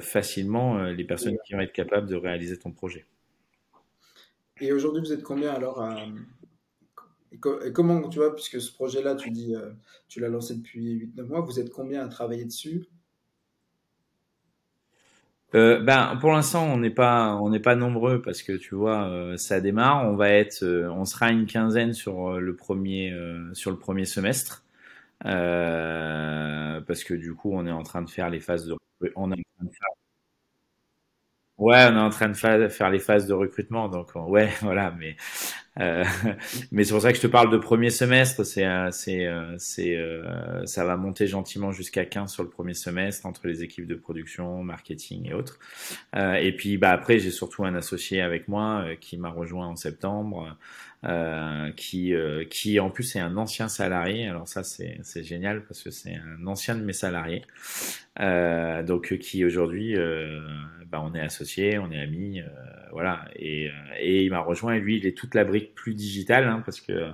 [0.00, 3.06] facilement euh, les personnes qui vont être capables de réaliser ton projet.
[4.60, 6.06] Et aujourd'hui, vous êtes combien alors à-
[7.32, 9.70] et co- et comment, tu vois, puisque ce projet-là, tu dis, euh,
[10.08, 12.86] tu l'as lancé depuis 8-9 mois, vous êtes combien à travailler dessus?
[15.54, 19.08] Euh, ben, pour l'instant, on n'est pas, on n'est pas nombreux parce que tu vois,
[19.08, 20.04] euh, ça démarre.
[20.06, 23.78] On va être, euh, on sera une quinzaine sur euh, le premier, euh, sur le
[23.78, 24.64] premier semestre,
[25.26, 28.76] Euh, parce que du coup, on est en train de faire les phases de,
[29.16, 29.88] on est en train de faire-
[31.58, 33.88] ouais, on est en train de fa- faire les phases de recrutement.
[33.88, 34.90] Donc, ouais, voilà.
[34.92, 35.16] Mais
[35.78, 36.04] euh,
[36.72, 38.44] mais c'est pour ça que je te parle de premier semestre.
[38.44, 43.26] C'est, c'est, euh, c'est, euh, ça va monter gentiment jusqu'à 15 sur le premier semestre
[43.26, 45.58] entre les équipes de production, marketing et autres.
[46.16, 50.56] Et puis bah après j'ai surtout un associé avec moi qui m'a rejoint en septembre,
[51.76, 52.14] qui
[52.50, 54.26] qui en plus est un ancien salarié.
[54.26, 57.42] Alors ça c'est c'est génial parce que c'est un ancien de mes salariés.
[58.18, 59.96] Donc qui aujourd'hui
[60.86, 62.42] bah, on est associés, on est amis,
[62.92, 63.24] voilà.
[63.36, 66.62] Et, et il m'a rejoint et lui il est toute la brique plus digitale hein,
[66.64, 67.10] parce que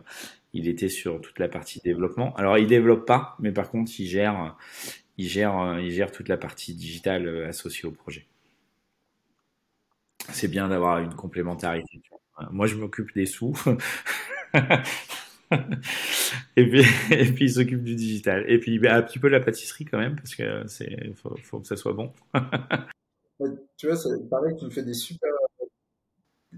[0.52, 2.34] il était sur toute la partie développement.
[2.36, 4.56] Alors il développe pas, mais par contre il gère
[5.18, 8.26] il gère il gère toute la partie digitale euh, associée au projet.
[10.30, 12.00] C'est bien d'avoir une complémentarité.
[12.50, 13.54] Moi, je m'occupe des sous.
[16.56, 16.84] Et puis,
[17.40, 18.44] il s'occupe du digital.
[18.48, 21.66] Et puis, ben, un petit peu la pâtisserie quand même, parce que c'est, faut, que
[21.66, 22.12] ça soit bon.
[23.76, 25.32] Tu vois, c'est pareil, tu me fais des super,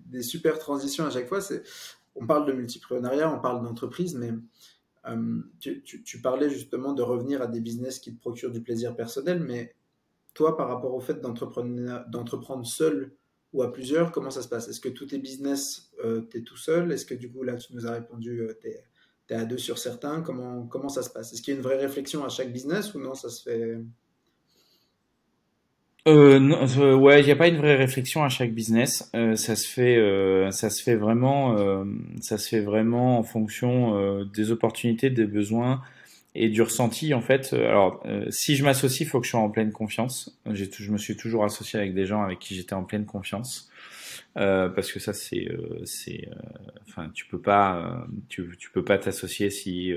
[0.06, 1.40] des super transitions à chaque fois.
[2.14, 4.32] On parle de multipreneuriat, on parle d'entreprise, mais
[5.08, 8.62] euh, tu, tu- tu parlais justement de revenir à des business qui te procurent du
[8.62, 9.74] plaisir personnel, mais
[10.34, 13.12] toi, par rapport au fait d'entreprendre, seul
[13.52, 14.68] ou à plusieurs, comment ça se passe?
[14.68, 16.92] Est-ce que tous tes business, euh, t'es tout seul?
[16.92, 18.84] Est-ce que du coup, là, tu nous as répondu, euh, t'es,
[19.26, 20.20] t'es à deux sur certains?
[20.20, 21.32] Comment, comment ça se passe?
[21.32, 23.78] Est-ce qu'il y a une vraie réflexion à chaque business ou non, ça se fait...
[26.06, 26.38] Euh,
[26.78, 29.10] euh, ouais, il n'y a pas une vraie réflexion à chaque business.
[29.16, 31.84] Euh, ça se fait, euh, ça se fait vraiment, euh,
[32.20, 35.82] ça se fait vraiment en fonction euh, des opportunités, des besoins
[36.36, 37.54] et du ressenti en fait.
[37.54, 40.38] Alors, si je m'associe, il faut que je sois en pleine confiance.
[40.52, 43.70] J'ai, je me suis toujours associé avec des gens avec qui j'étais en pleine confiance.
[44.34, 45.48] Parce que ça c'est
[45.84, 46.28] c'est
[46.86, 49.94] enfin tu peux pas tu, tu peux pas t'associer si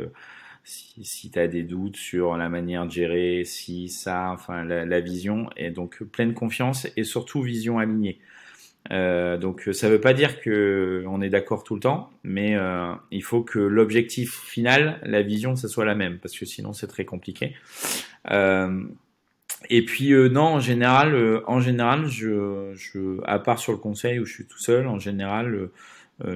[0.64, 5.00] si, si tu as des doutes sur la manière de gérer si ça enfin la,
[5.00, 8.20] vision et donc pleine confiance et surtout vision alignée.
[8.92, 12.94] Euh, donc ça veut pas dire que on est d'accord tout le temps mais euh,
[13.12, 16.88] il faut que l'objectif final la vision ça soit la même parce que sinon c'est
[16.88, 17.56] très compliqué.
[18.32, 18.84] Euh,
[19.70, 24.26] et puis non, en général, en général, je, je, à part sur le conseil où
[24.26, 25.70] je suis tout seul, en général,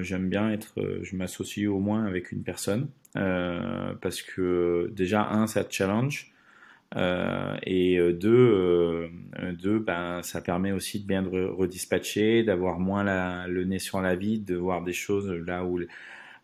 [0.01, 5.63] j'aime bien être, je m'associe au moins avec une personne parce que déjà un, ça
[5.63, 6.31] te challenge
[6.95, 13.03] euh, et euh, deux, euh, deux, ben ça permet aussi de bien redispatcher, d'avoir moins
[13.03, 15.79] la, le nez sur la vide, de voir des choses là où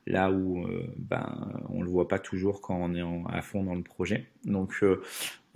[0.07, 3.63] là où euh, ben on le voit pas toujours quand on est en- à fond
[3.63, 4.27] dans le projet.
[4.45, 5.01] Donc euh,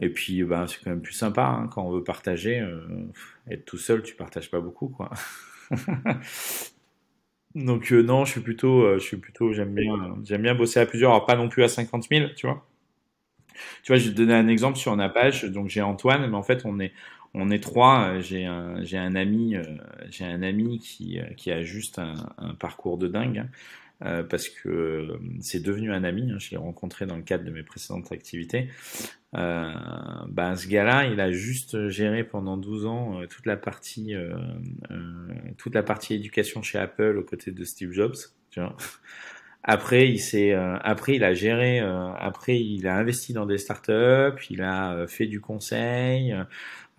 [0.01, 2.59] et puis ben c'est quand même plus sympa hein, quand on veut partager.
[2.61, 2.81] euh,
[3.49, 5.11] être tout seul, tu partages pas beaucoup quoi.
[7.55, 10.79] Donc euh, non, je suis plutôt, euh, je suis plutôt, j'aime bien, j'aime bien bosser
[10.79, 12.65] à plusieurs, alors pas non plus à cinquante mille tu vois.
[13.83, 15.43] Tu vois, je vais te donner un exemple sur Napage.
[15.45, 16.93] Donc j'ai Antoine, mais en fait on est
[17.33, 18.09] on est trois.
[18.17, 19.63] Euh, J'ai un j'ai un ami euh,
[20.09, 23.39] j'ai un ami qui euh, qui a juste un, un parcours de dingue.
[23.39, 23.49] hein.
[24.05, 26.31] euh, parce que c'est devenu un ami.
[26.31, 28.69] Hein, je l'ai rencontré dans le cadre de mes précédentes activités.
[29.35, 29.71] Euh,
[30.27, 34.13] ben, ce gars-là, il a juste géré pendant 12 ans toute la partie,
[35.57, 38.15] toute la partie éducation chez Apple aux côtés de Steve Jobs.
[38.51, 38.75] Tu vois
[39.65, 44.61] après, il s'est, après, il a géré, après, il a investi dans des startups, il
[44.61, 46.35] a fait du conseil,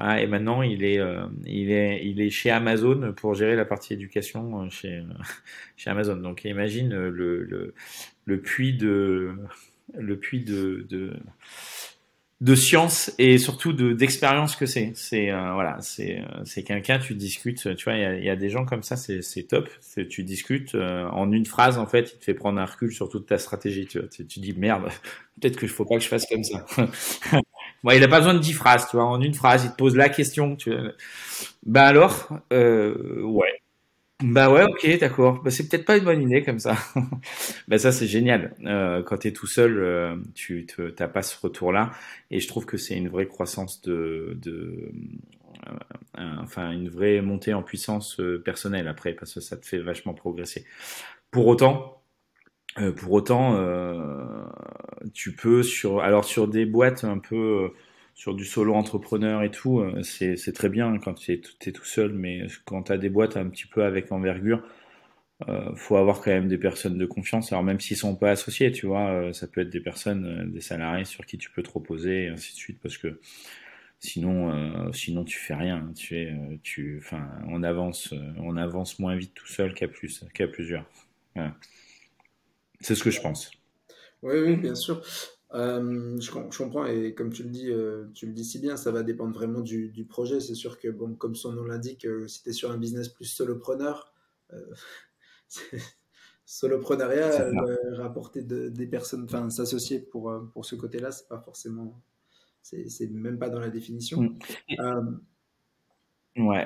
[0.00, 3.92] et maintenant, il est, euh, il, est, il est chez Amazon pour gérer la partie
[3.92, 5.04] éducation euh, chez,
[5.76, 6.16] chez Amazon.
[6.16, 7.74] Donc imagine le, le,
[8.24, 9.36] le puits de,
[9.96, 11.12] le puits de, de,
[12.40, 14.92] de science et surtout de d'expérience que c'est.
[14.94, 17.74] C'est euh, voilà, c'est c'est quelqu'un tu discutes.
[17.76, 19.68] Tu vois, il y a, y a, des gens comme ça, c'est c'est top.
[20.10, 23.26] Tu discutes en une phrase en fait, il te fait prendre un recul sur toute
[23.26, 23.86] ta stratégie.
[23.86, 24.84] Tu vois, tu, tu dis merde,
[25.40, 26.66] peut-être que je faut pas que je fasse comme ça.
[27.84, 29.04] Bon, il a pas besoin de dix phrases, tu vois.
[29.04, 30.56] En une phrase, il te pose la question.
[30.56, 30.92] Tu vois.
[31.66, 33.60] Bah alors, euh, ouais.
[34.22, 35.42] Bah ouais, ok, d'accord.
[35.42, 36.76] Bah c'est peut-être pas une bonne idée comme ça.
[37.68, 38.54] bah ça c'est génial.
[38.64, 41.90] Euh, quand tu es tout seul, euh, tu t'as pas ce retour-là,
[42.30, 44.92] et je trouve que c'est une vraie croissance de, de
[46.18, 49.78] euh, enfin une vraie montée en puissance euh, personnelle après, parce que ça te fait
[49.78, 50.64] vachement progresser.
[51.30, 52.02] Pour autant,
[52.78, 54.44] euh, pour autant, euh,
[55.14, 57.70] tu peux sur, alors sur des boîtes un peu,
[58.14, 62.46] sur du solo entrepreneur et tout, c'est très bien quand tu es, tout seul, mais
[62.64, 64.62] quand tu as des boîtes un petit peu avec envergure,
[65.48, 67.52] euh, faut avoir quand même des personnes de confiance.
[67.52, 71.04] Alors même s'ils sont pas associés, tu vois, ça peut être des personnes, des salariés
[71.04, 73.20] sur qui tu peux te reposer et ainsi de suite, parce que
[73.98, 75.90] sinon, euh, sinon tu fais rien.
[75.96, 80.46] Tu es, tu, enfin, on avance, on avance moins vite tout seul qu'à plus, qu'à
[80.46, 80.88] plusieurs.
[82.80, 83.50] C'est ce que je pense.
[84.22, 85.02] Oui, oui, bien sûr.
[85.54, 88.76] Euh, je, je, comprends et comme tu le dis, euh, tu le dis si bien,
[88.76, 90.40] ça va dépendre vraiment du, du projet.
[90.40, 93.08] C'est sûr que bon, comme son nom l'indique, euh, si tu es sur un business
[93.08, 94.12] plus solopreneur,
[96.44, 102.02] soloprenariat, euh, rapporter de, des personnes, enfin s'associer pour, pour ce côté-là, c'est pas forcément,
[102.62, 104.34] c'est même pas dans la définition.
[104.78, 105.20] Mmh.
[106.36, 106.64] Ouais,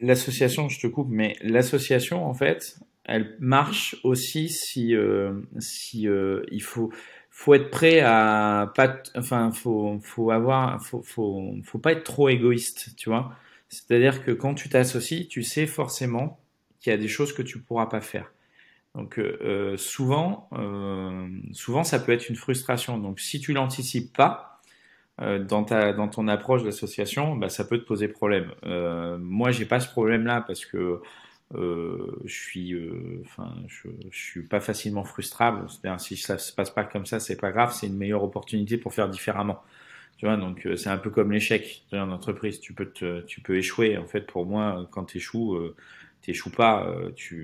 [0.00, 4.92] l'association, je te coupe, mais l'association en fait, elle marche aussi si
[5.60, 6.08] si
[6.50, 6.90] il faut
[7.36, 12.28] faut être prêt à pas enfin faut faut avoir faut faut faut pas être trop
[12.28, 13.32] égoïste tu vois.
[13.68, 16.38] C'est-à-dire que quand tu t'associes tu sais forcément
[16.80, 18.32] qu'il y a des choses que tu pourras pas faire.
[18.94, 22.98] Donc euh, euh souvent euh, souvent ça peut être une frustration.
[22.98, 24.60] Donc si tu l'anticipes pas
[25.20, 28.52] euh, dans ta dans ton approche d'association bah, ça peut te poser problème.
[29.18, 31.02] Moi j'ai pas ce problème là parce que
[31.52, 35.66] euh, je suis, euh, enfin, je, suis pas facilement frustrable.
[35.98, 37.72] Si ça se passe pas comme ça, c'est pas grave.
[37.72, 39.62] C'est une meilleure opportunité pour faire différemment.
[40.16, 42.60] Tu vois, donc euh, c'est un peu comme l'échec en entreprise.
[42.60, 42.92] Tu peux
[43.26, 43.98] tu peux échouer.
[43.98, 45.76] En fait, pour moi, quand tu échoues, euh,
[46.22, 46.92] t'échoues pas.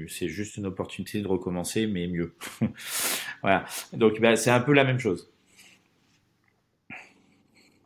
[0.08, 2.34] C'est juste une opportunité de recommencer, mais mieux.
[3.42, 3.64] voilà.
[3.92, 5.30] Donc, bah, c'est un peu la même chose.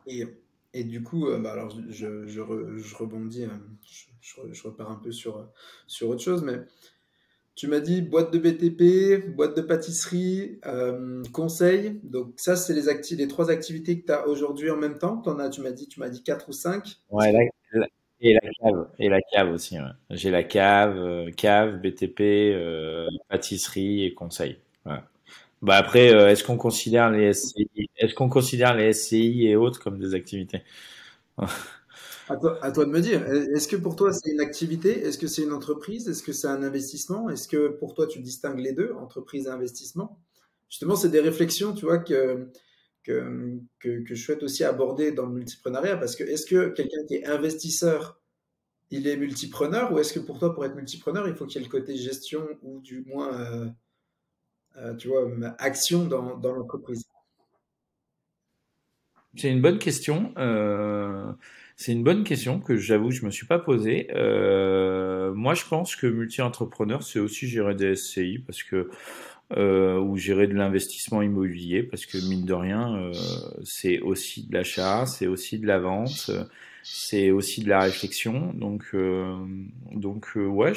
[0.07, 3.45] Et, du coup, bah, alors je, je, re, je rebondis.
[4.51, 5.47] Je, repars un peu sur,
[5.87, 6.59] sur autre chose, mais
[7.55, 11.99] tu m'as dit boîte de BTP, boîte de pâtisserie, euh, conseil.
[12.03, 15.21] Donc ça, c'est les, trois activités que tu as aujourd'hui en même temps.
[15.21, 16.97] As, tu m'as dit, tu m'as dit quatre ou cinq.
[17.09, 17.31] Ouais,
[18.21, 19.77] et la cave, et la cave aussi.
[20.09, 24.57] J'ai la cave, euh, cave, BTP, euh, pâtisserie et conseil.
[24.85, 24.99] Ouais.
[25.61, 29.81] Bah après, euh, est-ce qu'on considère les SCI, est-ce qu'on considère les SCI et autres
[29.81, 30.63] comme des activités?
[32.27, 32.37] à
[32.71, 34.99] toi, de me dire, est-ce que pour toi c'est une activité?
[35.01, 36.07] Est-ce que c'est une entreprise?
[36.09, 37.29] Est-ce que c'est un investissement?
[37.29, 40.19] Est-ce que pour toi tu distingues les deux, entreprise et investissement?
[40.69, 42.49] Justement, c'est des réflexions, tu vois, que,
[43.03, 47.15] que, que, je souhaite aussi aborder dans le multiprenariat, parce que est-ce que quelqu'un qui
[47.15, 48.19] est investisseur,
[48.89, 51.63] il est multipreneur, ou est-ce que pour toi, pour être multipreneur, il faut qu'il y
[51.63, 53.69] ait le côté gestion, ou du moins, euh,
[54.77, 57.03] euh, tu vois, action dans, dans l'entreprise?
[59.35, 60.33] C'est une bonne question.
[60.37, 61.31] Euh...
[61.77, 64.07] C'est une bonne question que j'avoue je me suis pas posée.
[64.15, 68.89] Euh, moi, je pense que multi-entrepreneur, c'est aussi gérer des SCI parce que
[69.57, 73.11] euh, ou gérer de l'investissement immobilier parce que mine de rien, euh,
[73.63, 76.31] c'est aussi de l'achat, c'est aussi de la vente,
[76.83, 78.53] c'est aussi de la réflexion.
[78.53, 78.95] Donc,
[79.91, 80.71] donc ouais,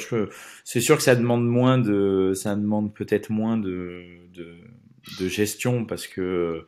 [0.65, 4.03] c'est sûr que ça demande moins de, ça demande peut-être moins de,
[5.17, 6.65] de gestion parce que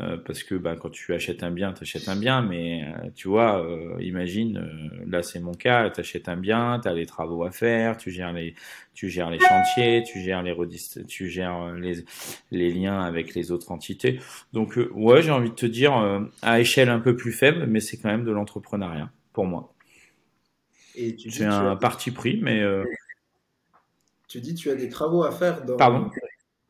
[0.00, 3.10] euh, parce que bah, quand tu achètes un bien, tu achètes un bien, mais euh,
[3.14, 4.68] tu vois, euh, imagine,
[5.06, 8.10] là c'est mon cas, tu achètes un bien, tu as les travaux à faire, tu
[8.10, 8.54] gères les,
[8.94, 10.54] tu gères les chantiers, tu gères les,
[11.06, 12.04] tu gères les,
[12.50, 14.20] les liens avec les autres entités.
[14.52, 15.92] Donc ouais, j'ai envie de te dire,
[16.42, 19.74] à échelle un peu plus faible, mais c'est quand même de l'entrepreneuriat pour moi.
[20.94, 22.62] C'est un parti pris, mais...
[24.28, 25.76] Tu dis tu as des travaux à faire dans...
[25.76, 26.08] Pardon?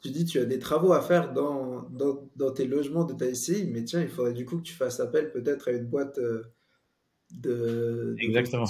[0.03, 3.33] Tu dis tu as des travaux à faire dans, dans, dans, tes logements de ta
[3.33, 6.19] SCI, mais tiens, il faudrait du coup que tu fasses appel peut-être à une boîte
[6.19, 6.43] euh,
[7.33, 8.65] de, Exactement.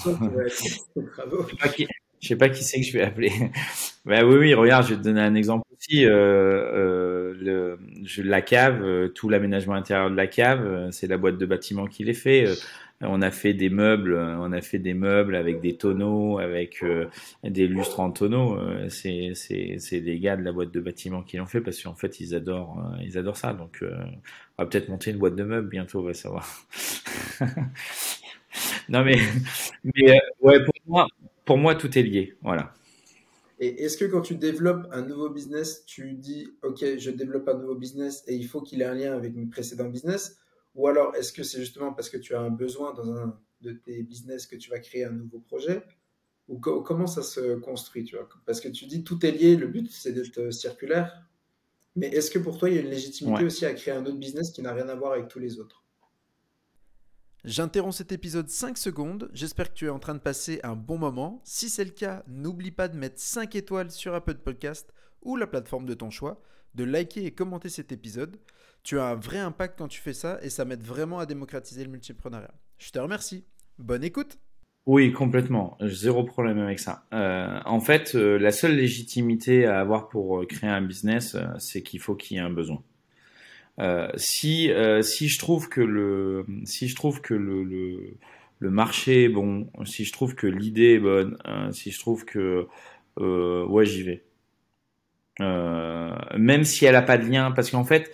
[2.21, 3.31] Je sais pas qui c'est que je vais appeler.
[4.05, 6.05] bah oui, oui, regarde, je vais te donner un exemple aussi.
[6.05, 11.17] Euh, euh, le, je, la cave, euh, tout l'aménagement intérieur de la cave, c'est la
[11.17, 12.47] boîte de bâtiment qui les fait.
[13.03, 16.85] Euh, on a fait des meubles, on a fait des meubles avec des tonneaux, avec
[17.45, 18.59] des lustres en tonneaux.
[18.89, 21.95] c'est c'est c'est des gars de la boîte de bâtiment qui l'ont fait parce qu'en
[21.95, 23.53] fait ils adorent ils adorent ça.
[23.55, 26.47] Donc on va peut-être monter une boîte de meubles bientôt, on va savoir.
[28.89, 29.19] non mais
[29.85, 31.07] mais ouais pour moi
[31.51, 32.37] pour moi, tout est lié.
[32.43, 32.73] Voilà.
[33.59, 37.59] Et est-ce que quand tu développes un nouveau business, tu dis, OK, je développe un
[37.59, 40.39] nouveau business et il faut qu'il ait un lien avec mon précédent business?
[40.75, 43.73] Ou alors, est-ce que c'est justement parce que tu as un besoin dans un de
[43.73, 45.83] tes business que tu vas créer un nouveau projet?
[46.49, 48.29] Ou comment ça se construit tu vois?
[48.45, 51.27] Parce que tu dis, tout est lié, le but, c'est d'être circulaire.
[51.97, 54.19] Mais est-ce que pour toi, il y a une légitimité aussi à créer un autre
[54.19, 55.85] business qui n'a rien à voir avec tous les autres?
[57.45, 60.99] J'interromps cet épisode 5 secondes, j'espère que tu es en train de passer un bon
[60.99, 61.41] moment.
[61.45, 64.93] Si c'est le cas, n'oublie pas de mettre 5 étoiles sur Apple Podcast
[65.23, 66.43] ou la plateforme de ton choix,
[66.75, 68.39] de liker et commenter cet épisode.
[68.83, 71.85] Tu as un vrai impact quand tu fais ça et ça m'aide vraiment à démocratiser
[71.85, 72.55] le multipreneuriat.
[72.79, 73.45] Je te remercie.
[73.79, 74.39] Bonne écoute.
[74.87, 75.77] Oui, complètement.
[75.83, 77.05] Zéro problème avec ça.
[77.13, 81.83] Euh, en fait, euh, la seule légitimité à avoir pour euh, créer un business, c'est
[81.83, 82.83] qu'il faut qu'il y ait un besoin.
[84.17, 84.71] Si
[85.03, 88.15] si je trouve que le si je trouve que le, le,
[88.59, 91.39] le marché est bon, si je trouve que l'idée est bonne,
[91.73, 92.67] si je trouve que
[93.17, 94.25] ouais j'y vais.
[95.39, 98.13] Même si elle a pas de lien, parce qu'en fait,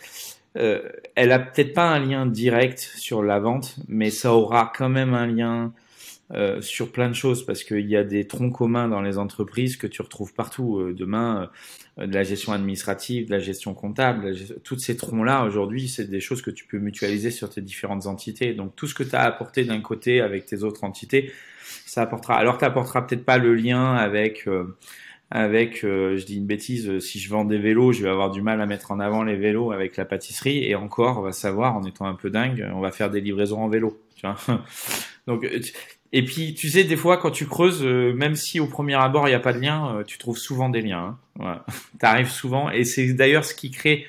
[0.57, 0.83] euh,
[1.15, 5.15] elle a peut-être pas un lien direct sur la vente, mais ça aura quand même
[5.15, 5.73] un lien
[6.33, 9.77] euh, sur plein de choses parce qu'il y a des troncs communs dans les entreprises
[9.77, 10.81] que tu retrouves partout.
[10.81, 11.49] Euh, demain,
[11.99, 14.35] euh, de la gestion administrative, de la gestion comptable,
[14.65, 18.55] toutes ces troncs-là, aujourd'hui, c'est des choses que tu peux mutualiser sur tes différentes entités.
[18.55, 21.31] Donc tout ce que tu as apporté d'un côté avec tes autres entités,
[21.85, 22.35] ça apportera.
[22.35, 24.49] Alors tu peut-être pas le lien avec...
[25.31, 28.61] avec, je dis une bêtise, si je vends des vélos, je vais avoir du mal
[28.61, 30.65] à mettre en avant les vélos avec la pâtisserie.
[30.65, 33.61] Et encore, on va savoir, en étant un peu dingue, on va faire des livraisons
[33.61, 34.01] en vélo.
[34.15, 34.37] Tu vois
[35.27, 35.45] Donc,
[36.13, 39.27] et puis, tu sais, des fois, quand tu creuses, euh, même si au premier abord,
[39.29, 41.19] il n'y a pas de lien, euh, tu trouves souvent des liens.
[41.41, 41.63] Hein.
[42.01, 42.71] tu arrives souvent.
[42.71, 44.07] Et c'est d'ailleurs ce qui crée,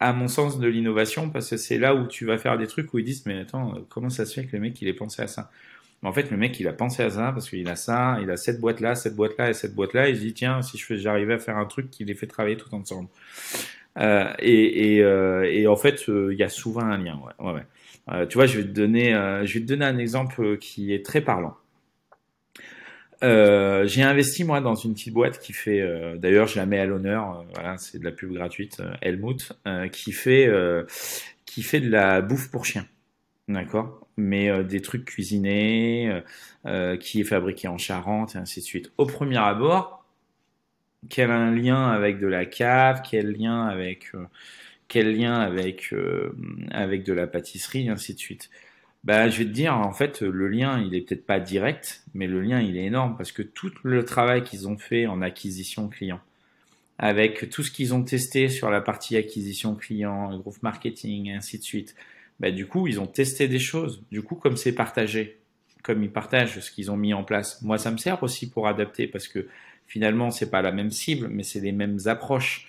[0.00, 2.92] à mon sens, de l'innovation, parce que c'est là où tu vas faire des trucs
[2.92, 4.92] où ils disent, mais attends, euh, comment ça se fait que le mec, il ait
[4.92, 5.50] pensé à ça?
[6.02, 8.36] En fait, le mec, il a pensé à ça parce qu'il a ça, il a
[8.36, 10.08] cette boîte-là, cette boîte-là et cette boîte-là.
[10.08, 12.56] Il se dit, tiens, si je j'arrivais à faire un truc qui les fait travailler
[12.56, 13.08] tout ensemble.
[13.98, 17.20] Euh, et, et, en fait, il y a souvent un lien.
[17.38, 17.62] Ouais.
[18.12, 20.92] Euh, tu vois, je vais te donner, euh, je vais te donner un exemple qui
[20.92, 21.56] est très parlant.
[23.22, 26.78] Euh, j'ai investi moi dans une petite boîte qui fait, euh, d'ailleurs je la mets
[26.78, 27.44] à l'honneur,
[27.76, 29.52] c'est de la pub gratuite, Helmut,
[29.92, 30.50] qui fait,
[31.44, 32.86] qui fait de la bouffe pour chiens,
[33.46, 36.22] d'accord, mais des trucs cuisinés,
[37.00, 38.92] qui est fabriqué en Charente et ainsi de suite.
[38.98, 40.04] Au premier abord,
[41.08, 44.12] quel lien avec de la cave, quel lien avec
[44.90, 46.36] quel lien avec euh,
[46.72, 48.50] avec de la pâtisserie, et ainsi de suite.
[49.04, 52.26] Bah, je vais te dire, en fait, le lien, il est peut-être pas direct, mais
[52.26, 55.88] le lien, il est énorme parce que tout le travail qu'ils ont fait en acquisition
[55.88, 56.20] client,
[56.98, 61.58] avec tout ce qu'ils ont testé sur la partie acquisition client, growth marketing, et ainsi
[61.58, 61.94] de suite,
[62.40, 64.02] bah, du coup, ils ont testé des choses.
[64.10, 65.38] Du coup, comme c'est partagé,
[65.82, 68.66] comme ils partagent ce qu'ils ont mis en place, moi, ça me sert aussi pour
[68.66, 69.46] adapter parce que
[69.86, 72.66] finalement, c'est pas la même cible, mais c'est les mêmes approches.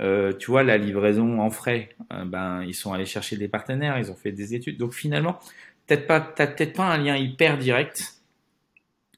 [0.00, 3.98] Euh, tu vois, la livraison en frais, euh, ben, ils sont allés chercher des partenaires,
[3.98, 4.78] ils ont fait des études.
[4.78, 5.38] Donc finalement,
[5.86, 8.14] peut-être t'as peut-être pas un lien hyper direct,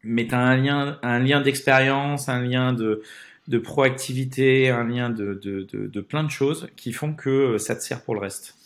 [0.03, 3.03] mais tu as un lien, un lien d'expérience, un lien de,
[3.49, 7.77] de proactivité, un lien de, de, de, de, plein de choses qui font que ça
[7.77, 8.57] te sert pour le reste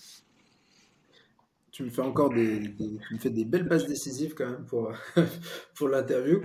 [1.79, 4.91] tu me fais encore des, tu me fais des belles passes décisives quand même pour,
[5.76, 6.43] pour l'interview.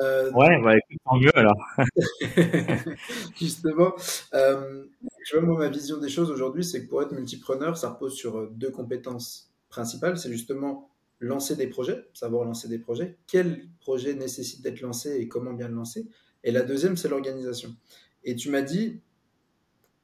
[0.00, 1.56] Euh, ouais, bah écoute, tant mieux alors.
[3.36, 3.94] Justement,
[4.34, 4.84] euh,
[5.24, 8.14] tu vois, moi, ma vision des choses aujourd'hui, c'est que pour être multipreneur, ça repose
[8.14, 10.18] sur euh, deux compétences principales.
[10.18, 13.18] C'est justement lancer des projets, savoir lancer des projets.
[13.26, 16.06] Quel projet nécessite d'être lancé et comment bien le lancer?
[16.44, 17.74] Et la deuxième, c'est l'organisation.
[18.22, 19.00] Et tu m'as dit,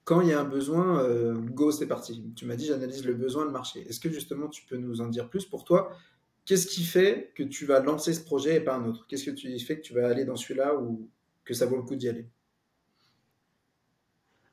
[0.04, 2.24] quand il y a un besoin, euh, go, c'est parti.
[2.34, 3.86] Tu m'as dit, j'analyse le besoin, le marché.
[3.88, 5.96] Est-ce que justement, tu peux nous en dire plus pour toi?
[6.44, 9.06] Qu'est-ce qui fait que tu vas lancer ce projet et pas un autre?
[9.08, 11.08] Qu'est-ce qui fait que tu vas aller dans celui-là ou
[11.44, 12.26] que ça vaut le coup d'y aller?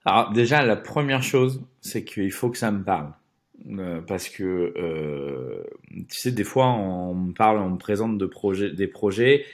[0.05, 3.13] Alors déjà, la première chose, c'est qu'il faut que ça me parle.
[3.67, 4.43] Euh, parce que
[4.77, 5.63] euh,
[6.09, 9.45] tu sais, des fois, on me parle, on me présente des projets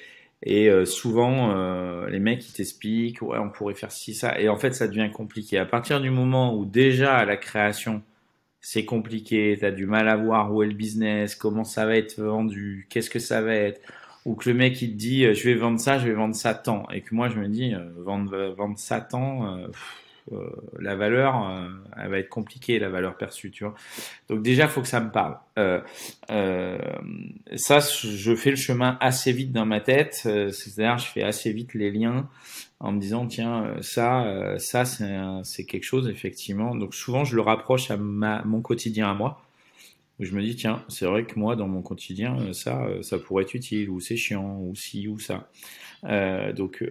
[0.45, 4.39] Et euh, souvent, euh, les mecs, ils t'expliquent, ouais, on pourrait faire ci, ça.
[4.39, 5.57] Et en fait, ça devient compliqué.
[5.57, 8.03] À partir du moment où déjà à la création,
[8.61, 11.97] c'est compliqué, tu as du mal à voir où est le business, comment ça va
[11.97, 13.81] être vendu, qu'est-ce que ça va être,
[14.25, 16.61] ou que le mec il te dit, je vais vendre ça, je vais vendre ça.
[16.93, 19.57] Et que moi, je me dis, vendre, vendre ça tant,
[20.32, 20.49] euh,
[20.80, 23.76] la valeur, euh, elle va être compliquée, la valeur perçue, tu vois.
[24.28, 25.38] Donc déjà, faut que ça me parle.
[25.59, 25.80] Euh,
[27.55, 31.73] ça, je fais le chemin assez vite dans ma tête, c'est-à-dire je fais assez vite
[31.73, 32.28] les liens
[32.80, 36.76] en me disant tiens ça ça c'est quelque chose effectivement.
[36.76, 39.41] Donc souvent je le rapproche à mon quotidien à moi.
[40.19, 43.43] Où je me dis tiens c'est vrai que moi dans mon quotidien ça ça pourrait
[43.43, 45.47] être utile ou c'est chiant ou si ou ça.
[46.03, 46.84] Donc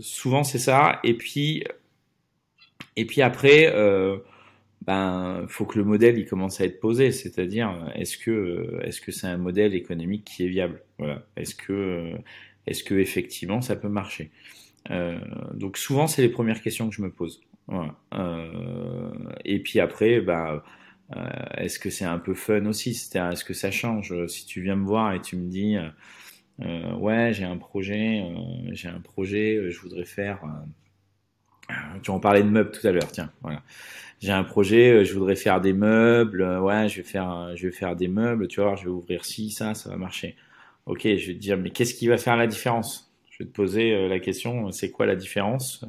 [0.00, 0.98] souvent c'est ça.
[1.04, 1.62] Et puis
[2.98, 4.18] et puis après, euh,
[4.82, 9.12] ben, faut que le modèle il commence à être posé, c'est-à-dire est-ce que est-ce que
[9.12, 10.82] c'est un modèle économique qui est viable?
[10.98, 11.24] Voilà.
[11.36, 12.12] Est-ce que
[12.66, 14.32] est-ce que effectivement ça peut marcher?
[14.90, 15.18] Euh,
[15.54, 17.40] Donc souvent c'est les premières questions que je me pose.
[18.14, 19.12] Euh,
[19.44, 20.62] et puis après, ben,
[21.16, 21.28] euh,
[21.58, 22.94] est-ce que c'est un peu fun aussi?
[22.94, 24.14] C'est-à-dire est-ce que ça change?
[24.26, 25.76] Si tu viens me voir et tu me dis
[26.98, 28.24] ouais j'ai un projet,
[28.72, 30.40] j'ai un projet, je voudrais faire
[32.02, 33.30] tu en parlais de meubles tout à l'heure, tiens.
[33.42, 33.62] Voilà.
[34.20, 36.42] J'ai un projet, euh, je voudrais faire des meubles.
[36.42, 38.48] Euh, ouais, je vais faire, je vais faire des meubles.
[38.48, 40.36] Tu vois, je vais ouvrir ci, ça, ça va marcher.
[40.86, 43.12] Ok, je vais te dire, mais qu'est-ce qui va faire la différence?
[43.30, 45.84] Je vais te poser euh, la question, c'est quoi la différence?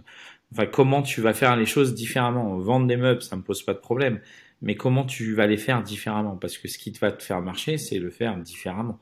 [0.52, 2.58] Enfin, comment tu vas faire les choses différemment?
[2.58, 4.20] Vendre des meubles, ça me pose pas de problème.
[4.62, 6.36] Mais comment tu vas les faire différemment?
[6.36, 9.00] Parce que ce qui va te faire marcher, c'est le faire différemment.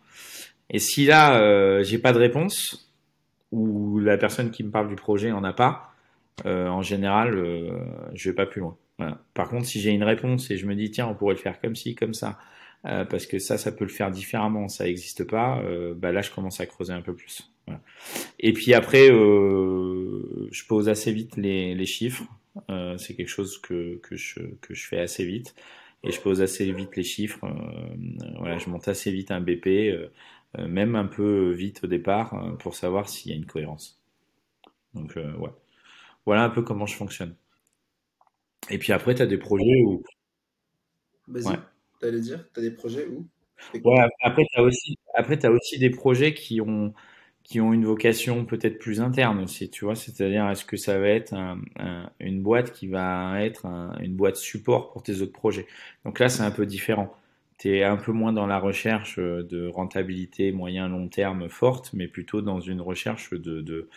[0.70, 2.94] Et si là, euh, j'ai pas de réponse,
[3.52, 5.94] ou la personne qui me parle du projet en a pas,
[6.46, 7.72] euh, en général, euh,
[8.14, 8.78] je vais pas plus loin.
[8.98, 9.22] Voilà.
[9.34, 11.60] Par contre, si j'ai une réponse et je me dis tiens, on pourrait le faire
[11.60, 12.38] comme ci, comme ça,
[12.86, 16.22] euh, parce que ça, ça peut le faire différemment, ça n'existe pas, euh, bah là,
[16.22, 17.52] je commence à creuser un peu plus.
[17.66, 17.82] Voilà.
[18.40, 22.24] Et puis après, euh, je pose assez vite les, les chiffres.
[22.98, 25.56] c'est quelque chose que, que, je, que je fais assez vite.
[26.04, 27.46] Et je pose assez vite les chiffres.
[28.40, 30.10] voilà, je monte assez vite un BP,
[30.58, 34.00] même un peu vite au départ, pour savoir s'il y a une cohérence.
[34.94, 35.50] Donc, ouais.
[36.28, 37.36] Voilà un peu comment je fonctionne.
[38.70, 40.04] Et puis après, tu as des projets où.
[41.30, 41.60] Vas-y, ouais.
[42.02, 43.26] tu allais dire, tu as des projets où?
[43.86, 46.94] Ouais, après, tu as, aussi, après, as aussi des projets qui ont,
[47.44, 49.96] qui ont une vocation peut-être plus interne aussi, tu vois.
[49.96, 54.18] C'est-à-dire, est-ce que ça va être un, un, une boîte qui va être un, une
[54.18, 55.66] boîte support pour tes autres projets?
[56.04, 57.16] Donc là, c'est un peu différent.
[57.58, 62.42] Tu es un peu moins dans la recherche de rentabilité moyen-long terme forte, mais plutôt
[62.42, 63.88] dans une recherche de, de,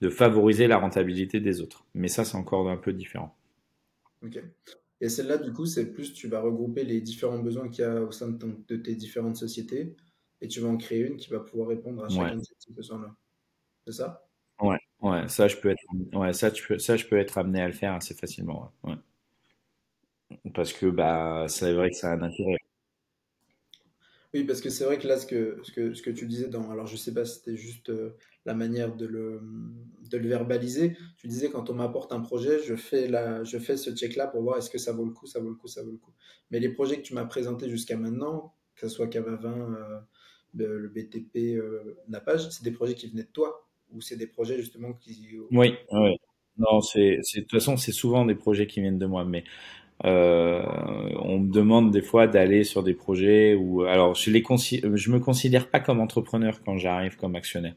[0.00, 1.86] de favoriser la rentabilité des autres.
[1.94, 3.36] Mais ça, c'est encore un peu différent.
[4.22, 4.42] Ok.
[5.00, 8.02] Et celle-là, du coup, c'est plus tu vas regrouper les différents besoins qu'il y a
[8.02, 9.96] au sein de, ton, de, tes différentes sociétés
[10.40, 12.36] et tu vas en créer une qui va pouvoir répondre à chacun ouais.
[12.36, 13.14] de ces besoins-là.
[13.86, 14.26] C'est ça?
[14.60, 15.82] Ouais, ouais, ça je peux être,
[16.14, 18.72] ouais, ça, tu peux, ça je peux être amené à le faire assez facilement.
[18.84, 18.94] Ouais.
[20.54, 22.58] Parce que bah, c'est vrai que ça a un intérêt.
[24.32, 26.48] Oui, parce que c'est vrai que là, ce que, ce que, ce que tu disais
[26.48, 26.70] dans.
[26.70, 29.40] Alors, je sais pas si c'était juste euh, la manière de le,
[30.10, 30.96] verbaliser.
[31.16, 34.78] Tu disais, quand on m'apporte un projet, je fais, ce check-là pour voir est-ce que
[34.78, 36.12] ça vaut le coup, ça vaut le coup, ça vaut le coup.
[36.50, 40.78] Mais les projets que tu m'as présentés jusqu'à maintenant, que ce soit Cava 20, euh,
[40.78, 44.56] le BTP, euh, Napage, c'est des projets qui venaient de toi ou c'est des projets
[44.56, 45.36] justement qui.
[45.50, 45.74] Oui.
[46.56, 49.24] Non, de toute façon, c'est souvent des projets qui viennent de moi.
[49.24, 49.42] Mais
[50.04, 50.62] euh,
[51.20, 55.18] on me demande des fois d'aller sur des projets où, alors, je les je me
[55.18, 57.74] considère pas comme entrepreneur quand j'arrive comme actionnaire.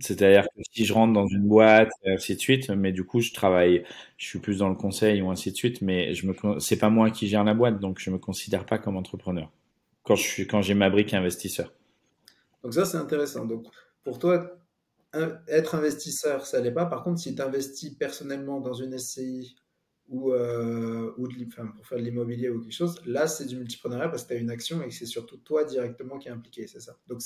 [0.00, 3.20] C'est-à-dire que si je rentre dans une boîte, et ainsi de suite, mais du coup,
[3.20, 3.84] je travaille,
[4.16, 6.90] je suis plus dans le conseil ou ainsi de suite, mais je me, c'est pas
[6.90, 9.50] moi qui gère la boîte, donc je me considère pas comme entrepreneur
[10.06, 11.74] quand je suis, quand j'ai ma brique investisseur.
[12.62, 13.44] Donc ça, c'est intéressant.
[13.44, 13.66] Donc,
[14.04, 14.58] pour toi,
[15.48, 16.86] être investisseur, ça l'est pas.
[16.86, 19.56] Par contre, si tu investis personnellement dans une SCI
[20.08, 23.56] ou, euh, ou de, enfin, pour faire de l'immobilier ou quelque chose, là, c'est du
[23.56, 26.32] multipreneuriat parce que tu as une action et que c'est surtout toi directement qui est
[26.32, 26.96] impliqué, c'est ça?
[27.08, 27.20] Donc,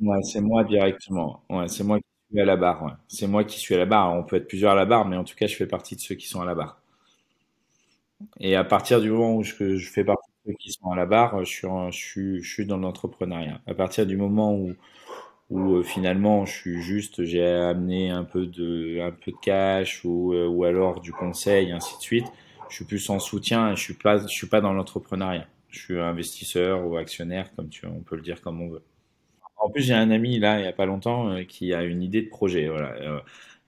[0.00, 1.42] Ouais, c'est moi directement.
[1.50, 2.82] Ouais, c'est moi qui suis à la barre.
[2.84, 2.92] Ouais.
[3.08, 4.12] C'est moi qui suis à la barre.
[4.14, 6.00] On peut être plusieurs à la barre, mais en tout cas, je fais partie de
[6.00, 6.80] ceux qui sont à la barre.
[8.40, 11.06] Et à partir du moment où je, fais partie de ceux qui sont à la
[11.06, 13.60] barre, je suis, dans l'entrepreneuriat.
[13.66, 14.74] À partir du moment où,
[15.52, 19.00] euh, finalement je suis juste, j'ai amené un peu de,
[19.42, 22.26] cash ou, euh, ou alors du conseil, ainsi de suite.
[22.70, 25.46] Je suis plus en soutien et je suis pas, suis pas dans l'entrepreneuriat.
[25.70, 28.82] Je suis investisseur ou actionnaire, comme tu, on peut le dire comme on veut.
[29.58, 32.02] En plus, j'ai un ami là, il y a pas longtemps, euh, qui a une
[32.02, 32.68] idée de projet.
[32.68, 32.92] Voilà.
[33.00, 33.20] Euh,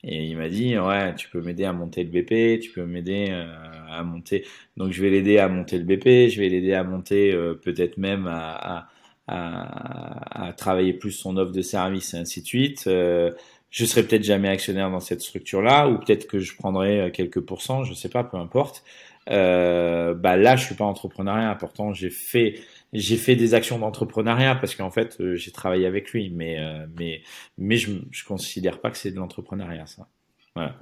[0.04, 3.28] et il m'a dit, ouais, tu peux m'aider à monter le BP, tu peux m'aider
[3.30, 3.46] euh,
[3.90, 4.46] à monter.
[4.76, 7.32] Donc je vais l'aider à monter le BP, je vais l'aider à monter
[7.62, 8.88] peut-être même à, à,
[9.26, 12.84] à, à, travailler plus son offre de service et ainsi de suite.
[12.86, 17.84] Je serai peut-être jamais actionnaire dans cette structure-là, ou peut-être que je prendrai quelques pourcents,
[17.84, 18.82] je sais pas, peu importe.
[19.26, 21.54] Bah là, je suis pas entrepreneuriat.
[21.56, 22.54] Pourtant, j'ai fait
[22.92, 26.86] j'ai fait des actions d'entrepreneuriat parce qu'en fait, euh, j'ai travaillé avec lui, mais euh,
[26.98, 27.22] mais
[27.56, 30.08] mais je je considère pas que c'est de l'entrepreneuriat ça.
[30.54, 30.78] Voilà.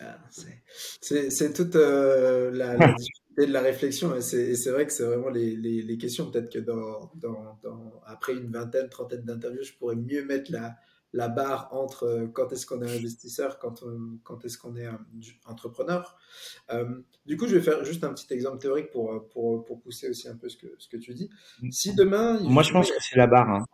[0.00, 5.02] Ah, c'est toute euh, la, la, difficulté de la réflexion et c'est vrai que c'est
[5.02, 6.30] vraiment les, les, les questions.
[6.30, 10.76] Peut-être que dans, dans, dans, après une vingtaine, trentaine d'interviews, je pourrais mieux mettre la,
[11.12, 13.84] la barre entre euh, quand est-ce qu'on est investisseur, quand,
[14.24, 14.86] quand est-ce qu'on est
[15.46, 16.16] entrepreneur.
[16.70, 19.80] Euh, du coup, je vais faire juste un petit exemple théorique pour, euh, pour, pour
[19.80, 21.30] pousser aussi un peu ce que, ce que tu dis.
[21.70, 22.38] Si demain...
[22.40, 23.50] Moi, je pense que c'est la barre.
[23.50, 23.64] Hein.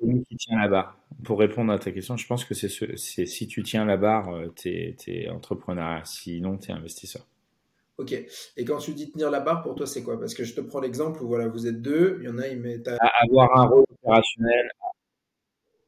[0.00, 0.98] Celui qui tient la barre.
[1.22, 4.28] Pour répondre à ta question, je pense que c'est ce, si tu tiens la barre,
[4.56, 6.06] tu es, entrepreneur.
[6.06, 7.26] Sinon, tu es investisseur.
[7.96, 8.12] Ok.
[8.56, 10.18] Et quand tu dis tenir la barre, pour toi, c'est quoi?
[10.18, 12.48] Parce que je te prends l'exemple où voilà, vous êtes deux, il y en a,
[12.48, 12.82] il met.
[13.22, 14.68] Avoir un rôle opérationnel,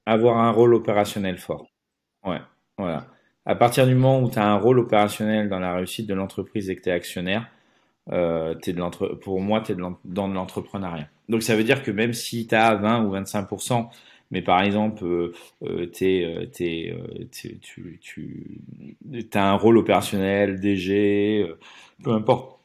[0.07, 1.67] avoir un rôle opérationnel fort.
[2.25, 2.41] Ouais,
[2.79, 3.07] voilà.
[3.45, 6.71] À partir du moment où tu as un rôle opérationnel dans la réussite de l'entreprise
[6.71, 7.49] et que tu es actionnaire,
[8.13, 9.99] euh, es de pour moi, tu es dans
[10.29, 11.09] de l'entrepreneuriat.
[11.29, 13.89] Donc ça veut dire que même si tu as 20 ou 25%,
[14.31, 15.33] mais par exemple, euh,
[15.63, 16.47] euh, euh,
[17.31, 21.47] tu, tu as un rôle opérationnel, DG,
[22.03, 22.61] peu importe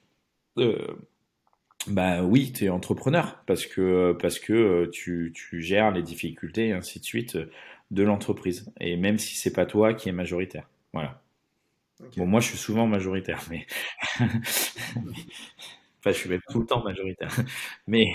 [1.88, 6.68] bah oui, tu es entrepreneur parce que parce que euh, tu, tu gères les difficultés
[6.68, 7.50] et ainsi de suite euh,
[7.90, 8.72] de l'entreprise.
[8.80, 10.70] Et même si c'est pas toi qui est majoritaire.
[10.94, 11.22] Voilà.
[12.18, 13.66] Bon, moi je suis souvent majoritaire, mais
[14.20, 14.32] enfin
[16.06, 17.36] je suis même tout le temps majoritaire.
[17.88, 18.14] Mais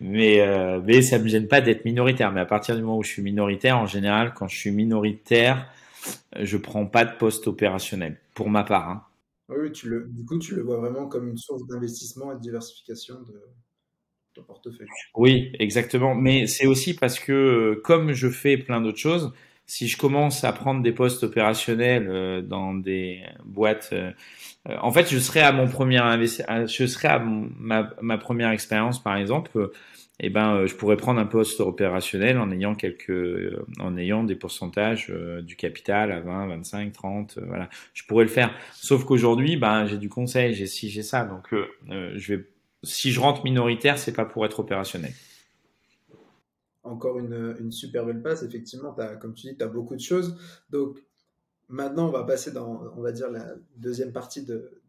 [0.00, 2.32] mais euh, mais ça me gêne pas d'être minoritaire.
[2.32, 5.68] Mais à partir du moment où je suis minoritaire, en général, quand je suis minoritaire,
[6.40, 8.88] je prends pas de poste opérationnel pour ma part.
[8.90, 9.04] Hein.
[9.50, 12.40] Oui, tu le, du coup, tu le vois vraiment comme une source d'investissement et de
[12.40, 13.40] diversification de
[14.34, 14.86] ton portefeuille.
[15.14, 16.14] Oui, exactement.
[16.14, 19.32] Mais c'est aussi parce que euh, comme je fais plein d'autres choses,
[19.70, 24.10] si je commence à prendre des postes opérationnels euh, dans des boîtes, euh,
[24.80, 29.70] en fait, je serai à mon premier je serai à ma, première expérience, par exemple
[30.22, 34.22] eh ben, euh, je pourrais prendre un poste opérationnel en ayant quelques, euh, en ayant
[34.22, 37.70] des pourcentages euh, du capital à 20, 25, 30, voilà.
[37.94, 38.54] Je pourrais le faire.
[38.74, 41.24] Sauf qu'aujourd'hui, ben, j'ai du conseil, j'ai ci, j'ai ça.
[41.24, 41.54] Donc,
[41.88, 42.44] je vais,
[42.82, 45.12] si je rentre minoritaire, c'est pas pour être opérationnel.
[46.82, 48.42] Encore une, super belle passe.
[48.42, 50.36] Effectivement, as, comme tu dis, tu as beaucoup de choses.
[50.70, 50.98] Donc,
[51.68, 54.80] maintenant, on va passer dans, on va dire, la deuxième partie de,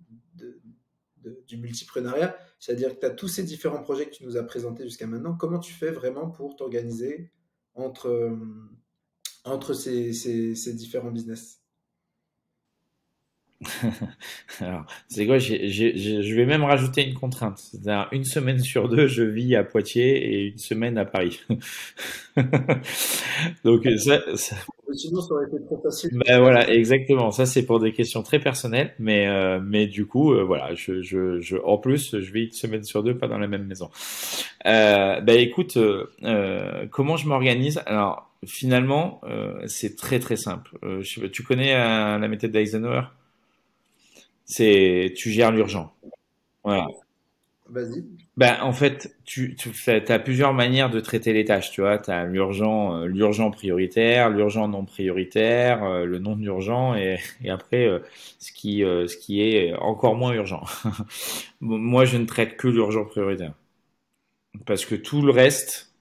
[1.47, 4.83] du multiprenariat, c'est-à-dire que tu as tous ces différents projets que tu nous as présentés
[4.83, 5.35] jusqu'à maintenant.
[5.35, 7.31] Comment tu fais vraiment pour t'organiser
[7.75, 8.35] entre, euh,
[9.43, 11.60] entre ces, ces, différents business?
[14.59, 17.57] Alors, c'est quoi Je vais même rajouter une contrainte.
[17.57, 21.39] C'est-à-dire, une semaine sur deux, je vis à Poitiers et une semaine à Paris.
[23.63, 24.55] Donc, ça, ça,
[24.93, 26.09] Sinon, ça aurait été trop facile.
[26.27, 27.31] Ben voilà, exactement.
[27.31, 31.01] Ça, c'est pour des questions très personnelles, mais euh, mais du coup, euh, voilà, je,
[31.01, 33.89] je, je, en plus, je vis une semaine sur deux, pas dans la même maison.
[34.65, 37.81] Euh, ben écoute, euh, euh comment je m'organise?
[37.85, 39.21] Alors, finalement,
[39.67, 40.77] c'est très très simple.
[41.01, 43.03] Je, tu connais la méthode d'Eisenhower?
[44.45, 45.93] C'est, tu gères l'urgent.
[46.63, 46.87] Voilà.
[47.69, 48.03] Vas-y.
[48.35, 51.71] Ben, en fait, tu, tu as plusieurs manières de traiter les tâches.
[51.71, 56.95] Tu vois, tu as l'urgent, euh, l'urgent prioritaire, l'urgent non prioritaire, euh, le non urgent
[56.95, 57.99] et, et après euh,
[58.39, 60.63] ce qui ce qui est encore moins urgent.
[61.61, 63.53] Moi, je ne traite que l'urgent prioritaire
[64.65, 65.93] parce que tout le reste,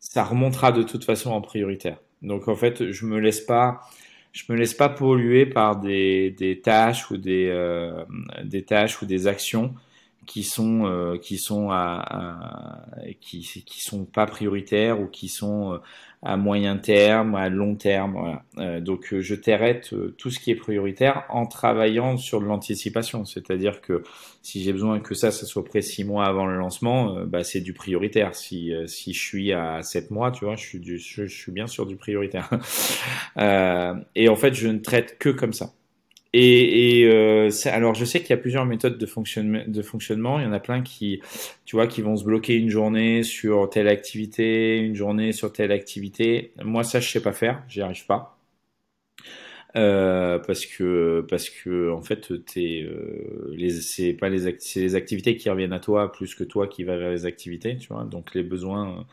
[0.00, 1.98] ça remontera de toute façon en prioritaire.
[2.22, 3.80] Donc en fait, je me laisse pas
[4.34, 7.48] je me laisse pas polluer par des, des tâches ou des,
[8.44, 9.74] des tâches ou des actions
[10.26, 11.70] qui sont euh, qui sont
[13.20, 15.78] qui sont pas prioritaires ou qui sont euh,
[16.24, 18.12] à moyen terme, à long terme.
[18.12, 18.42] Voilà.
[18.58, 23.24] Euh, donc euh, je t'arrête tout ce qui est prioritaire en travaillant sur de l'anticipation.
[23.24, 24.02] C'est-à-dire que
[24.42, 27.60] si j'ai besoin que ça, ça soit prêt six mois avant le lancement, bah, c'est
[27.60, 28.34] du prioritaire.
[28.34, 31.66] Si, si je suis à sept mois, tu vois, je suis, du, je suis bien
[31.66, 32.50] sur du prioritaire.
[34.14, 35.72] et en fait, je ne traite que comme ça.
[36.36, 40.40] Et, et euh, alors, je sais qu'il y a plusieurs méthodes de fonctionnement, de fonctionnement.
[40.40, 41.20] Il y en a plein qui,
[41.64, 45.70] tu vois, qui vont se bloquer une journée sur telle activité, une journée sur telle
[45.70, 46.52] activité.
[46.64, 47.62] Moi, ça, je sais pas faire.
[47.68, 48.36] J'y arrive pas.
[49.76, 55.36] Euh, parce que parce que en fait t'es euh, c'est pas les c'est les activités
[55.36, 58.36] qui reviennent à toi plus que toi qui vas vers les activités tu vois donc
[58.36, 59.04] les besoins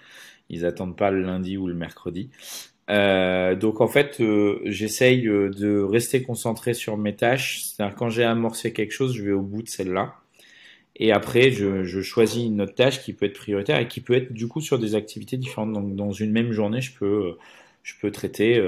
[0.52, 2.30] ils attendent pas le lundi ou le mercredi
[2.92, 7.64] euh, donc en fait, euh, j'essaye euh, de rester concentré sur mes tâches.
[7.64, 10.16] C'est-à-dire quand j'ai amorcé quelque chose, je vais au bout de celle-là.
[10.98, 14.34] Et après, je, choisis une autre tâche qui peut être prioritaire et qui peut être
[14.34, 15.74] du coup sur des activités différentes.
[15.74, 17.38] Donc, dans une même journée, je peux,
[17.82, 18.62] je peux traiter,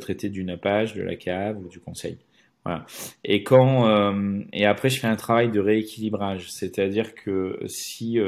[0.00, 2.18] traiter du nappage, de la cave ou du conseil.
[2.64, 2.84] Voilà.
[3.24, 4.14] Et quand
[4.52, 8.18] et après, je fais un travail de rééquilibrage, c'est-à-dire que si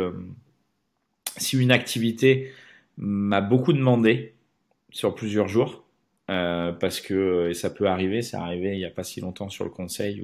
[1.36, 2.50] si une activité
[2.96, 4.34] m'a beaucoup demandé
[4.90, 5.84] sur plusieurs jours,
[6.30, 9.64] euh, parce que ça peut arriver, c'est arrivé il n'y a pas si longtemps sur
[9.64, 10.22] le conseil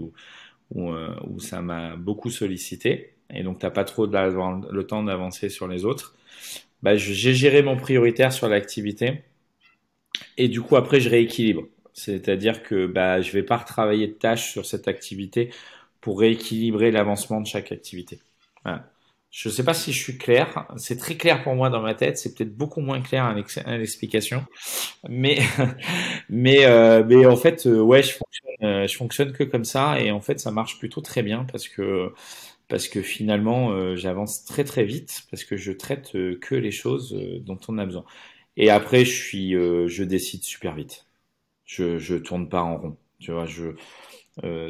[0.77, 5.69] euh, où ça m'a beaucoup sollicité et donc t'as pas trop le temps d'avancer sur
[5.69, 6.15] les autres.
[6.83, 9.25] Bah, j'ai géré mon prioritaire sur l'activité
[10.37, 11.65] et du coup après je rééquilibre.
[11.93, 15.51] C'est-à-dire que bah, je vais pas retravailler de tâches sur cette activité
[16.01, 18.21] pour rééquilibrer l'avancement de chaque activité.
[18.65, 18.89] Voilà.
[19.31, 20.67] Je ne sais pas si je suis clair.
[20.79, 22.17] C'est très clair pour moi dans ma tête.
[22.19, 24.45] C'est peut-être beaucoup moins clair à l'explication.
[25.09, 25.41] Mais,
[26.31, 30.01] mais, euh, mais en fait, euh, ouais, je fonctionne, euh, je fonctionne que comme ça.
[30.01, 32.13] Et en fait, ça marche plutôt très bien parce que,
[32.69, 37.15] parce que finalement, euh, j'avance très très vite parce que je traite que les choses
[37.43, 38.05] dont on a besoin.
[38.57, 41.07] Et après, je suis, je décide super vite.
[41.67, 42.99] Je, je tourne pas en rond.
[43.21, 43.71] Tu vois, je,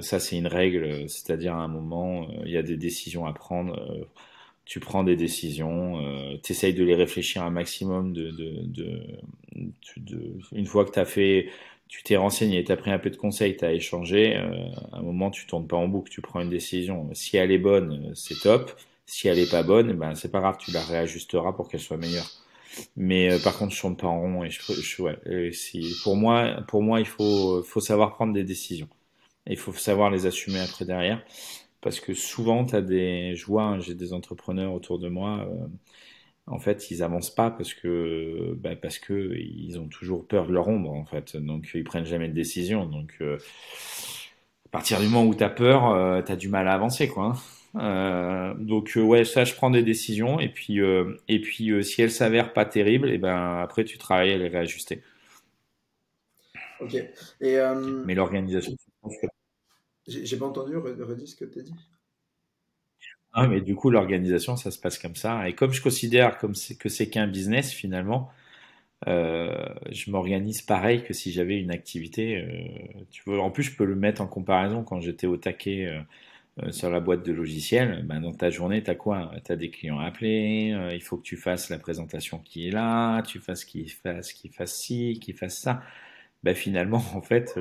[0.02, 1.08] ça c'est une règle.
[1.08, 4.08] C'est-à-dire à un moment, il y a des décisions à prendre
[4.68, 9.00] tu prends des décisions, euh, tu essayes de les réfléchir un maximum de, de, de,
[9.96, 11.48] de une fois que tu fait,
[11.88, 14.98] tu t'es renseigné, tu as pris un peu de conseils, tu as échangé, euh, à
[14.98, 17.08] un moment tu tournes pas en boucle, tu prends une décision.
[17.14, 18.72] Si elle est bonne, c'est top.
[19.06, 21.96] Si elle est pas bonne, ben c'est pas grave, tu la réajusteras pour qu'elle soit
[21.96, 22.30] meilleure.
[22.96, 26.16] Mais euh, par contre, je tourne pas en rond et je, je ouais, si, pour
[26.16, 28.88] moi, pour moi, il faut, faut savoir prendre des décisions.
[29.46, 31.22] Il faut savoir les assumer après derrière
[31.80, 35.46] parce que souvent, tu as des, je vois, hein, j'ai des entrepreneurs autour de moi,
[35.48, 35.66] euh,
[36.50, 40.52] en fait, ils avancent pas parce que, bah, parce que ils ont toujours peur de
[40.52, 41.36] leur ombre, en fait.
[41.36, 42.86] Donc, ils prennent jamais de décision.
[42.86, 43.38] Donc, euh,
[44.66, 47.08] à partir du moment où tu as peur, euh, tu as du mal à avancer,
[47.08, 47.34] quoi.
[47.74, 48.52] Hein.
[48.54, 50.40] Euh, donc, ouais, ça, je prends des décisions.
[50.40, 50.78] Et puis,
[51.28, 55.02] et puis si elles s'avèrent pas terribles, et ben après, tu travailles à les réajuster.
[56.80, 56.94] Ok.
[57.40, 57.58] Et,
[58.06, 58.74] Mais l'organisation,
[60.08, 61.74] j'ai pas entendu, redis ce que tu as dit.
[63.32, 65.48] Ah, mais du coup, l'organisation, ça se passe comme ça.
[65.48, 68.30] Et comme je considère comme que c'est qu'un business, finalement,
[69.06, 72.42] euh, je m'organise pareil que si j'avais une activité.
[73.28, 76.90] Euh, en plus, je peux le mettre en comparaison quand j'étais au taquet euh, sur
[76.90, 78.04] la boîte de logiciels.
[78.06, 79.30] Ben, dans ta journée, tu as quoi?
[79.44, 82.70] Tu as des clients à appeler, il faut que tu fasses la présentation qui est
[82.72, 85.82] là, tu fasses qu'il fasse, qu'il fasse ci, qu'il fasse ça.
[86.42, 87.58] Ben, finalement, en fait,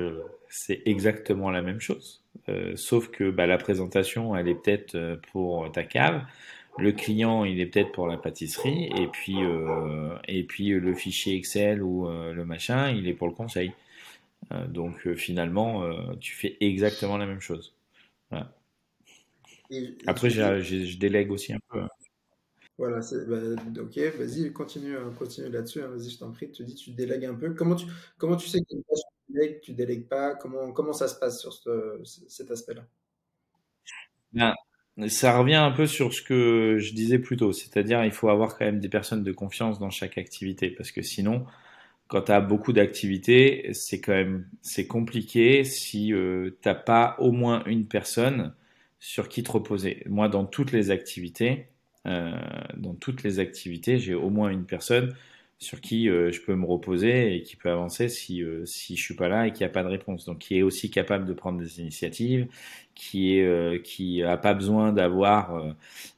[0.48, 2.22] c'est exactement la même chose.
[2.48, 6.22] Euh, sauf que bah, la présentation, elle est peut-être euh, pour ta cave,
[6.78, 11.34] le client, il est peut-être pour la pâtisserie, et puis euh, et puis le fichier
[11.34, 13.72] Excel ou euh, le machin, il est pour le conseil.
[14.68, 15.82] Donc finalement,
[16.20, 17.74] tu fais exactement la même chose.
[18.30, 18.54] Voilà.
[20.06, 21.80] Après, je délègue aussi un peu.
[21.80, 21.88] Hein.
[22.78, 26.92] Voilà, bah, ok, vas-y, continue, continue là-dessus, hein, vas-y, je t'en prie, tu dis, tu
[26.92, 27.52] délègues un peu.
[27.52, 27.86] Comment tu,
[28.16, 28.76] comment tu sais que
[29.62, 32.86] tu délègues pas Comment, comment ça se passe sur ce, cet aspect-là?
[34.32, 34.54] Ben,
[35.08, 38.56] Ça revient un peu sur ce que je disais plus tôt, c'est-à-dire il faut avoir
[38.58, 41.46] quand même des personnes de confiance dans chaque activité, parce que sinon,
[42.08, 47.16] quand tu as beaucoup d'activités, c'est quand même c'est compliqué si euh, tu n'as pas
[47.20, 48.54] au moins une personne
[49.00, 50.02] sur qui te reposer.
[50.06, 51.68] Moi, dans toutes les activités,
[52.06, 52.32] euh,
[52.76, 55.14] dans toutes les activités, j'ai au moins une personne
[55.58, 59.02] sur qui euh, je peux me reposer et qui peut avancer si euh, si je
[59.02, 60.24] suis pas là et qu'il n'y a pas de réponse.
[60.24, 62.46] Donc qui est aussi capable de prendre des initiatives,
[62.98, 65.72] qui est euh, qui a pas besoin d'avoir euh,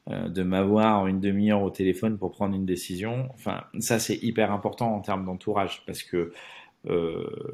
[0.09, 3.29] euh, de m'avoir une demi-heure au téléphone pour prendre une décision.
[3.35, 6.33] Enfin, ça c'est hyper important en termes d'entourage parce que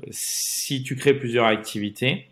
[0.10, 2.30] si tu crées plusieurs activités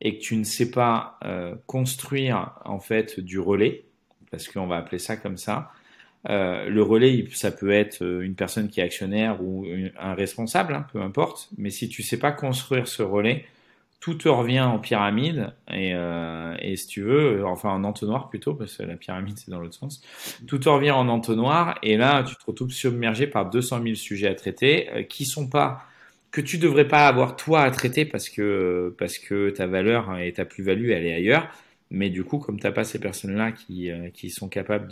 [0.00, 1.20] et que tu ne sais pas
[1.66, 3.84] construire en fait du relais,
[4.32, 5.70] parce qu'on va appeler ça comme ça,
[6.28, 9.66] euh, le relais, ça peut être euh, une personne qui est actionnaire ou
[9.98, 11.48] un responsable, hein, peu importe.
[11.56, 13.46] Mais si tu sais pas construire ce relais,
[14.00, 18.78] tout te revient en pyramide et, euh, si tu veux, enfin en entonnoir plutôt, parce
[18.78, 20.02] que la pyramide c'est dans l'autre sens.
[20.46, 24.28] Tout te revient en entonnoir et là tu te retrouves submergé par 200 000 sujets
[24.28, 25.84] à traiter euh, qui sont pas
[26.30, 30.32] que tu devrais pas avoir toi à traiter parce que parce que ta valeur et
[30.32, 31.48] ta plus-value elle est ailleurs
[31.90, 34.88] mais du coup, comme tu n'as pas ces personnes-là qui, euh, qui sont capables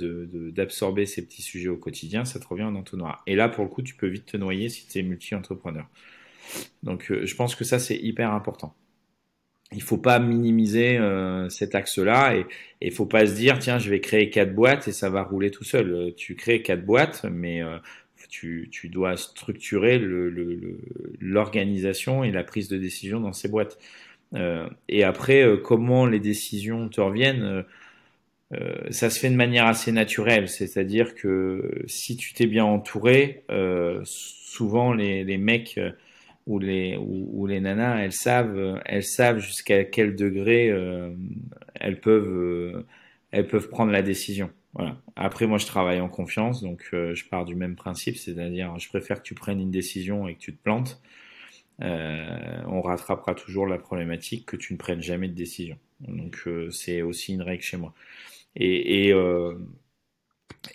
[0.53, 3.23] d'absorber de, ces petits sujets au quotidien, ça te revient en entonnoir.
[3.27, 5.87] Et là, pour le coup, tu peux vite te noyer si tu es multi-entrepreneur.
[6.83, 8.75] Donc, euh, je pense que ça, c'est hyper important.
[9.73, 12.47] Il faut pas minimiser euh, cet axe-là et
[12.81, 15.51] il faut pas se dire tiens je vais créer quatre boîtes et ça va rouler
[15.51, 15.93] tout seul.
[15.93, 17.77] Euh, tu crées quatre boîtes mais euh,
[18.31, 19.99] tu, tu, dois structurer
[21.21, 23.79] l'organisation le, le, et la prise de décision dans ces boîtes.
[24.35, 27.65] Euh, et après, euh, comment les décisions te reviennent
[28.55, 33.45] euh, ça se fait de manière assez naturelle, c'est-à-dire que si tu t'es bien entouré,
[34.05, 35.79] souvent les, les mecs
[36.47, 40.69] ou les ou, les nanas, elles savent, elles savent jusqu'à quel degré
[41.75, 42.87] elles peuvent
[43.33, 44.49] elles peuvent prendre la décision.
[44.73, 44.97] Voilà.
[45.15, 49.19] Après, moi, je travaille en confiance, donc je pars du même principe, c'est-à-dire, je préfère
[49.19, 51.03] que tu prennes une décision et que tu te plantes.
[51.81, 55.79] On rattrapera toujours la problématique que tu ne prennes jamais de décision.
[56.01, 57.95] Donc, c'est aussi une règle chez moi.
[58.57, 59.55] Et, et, euh,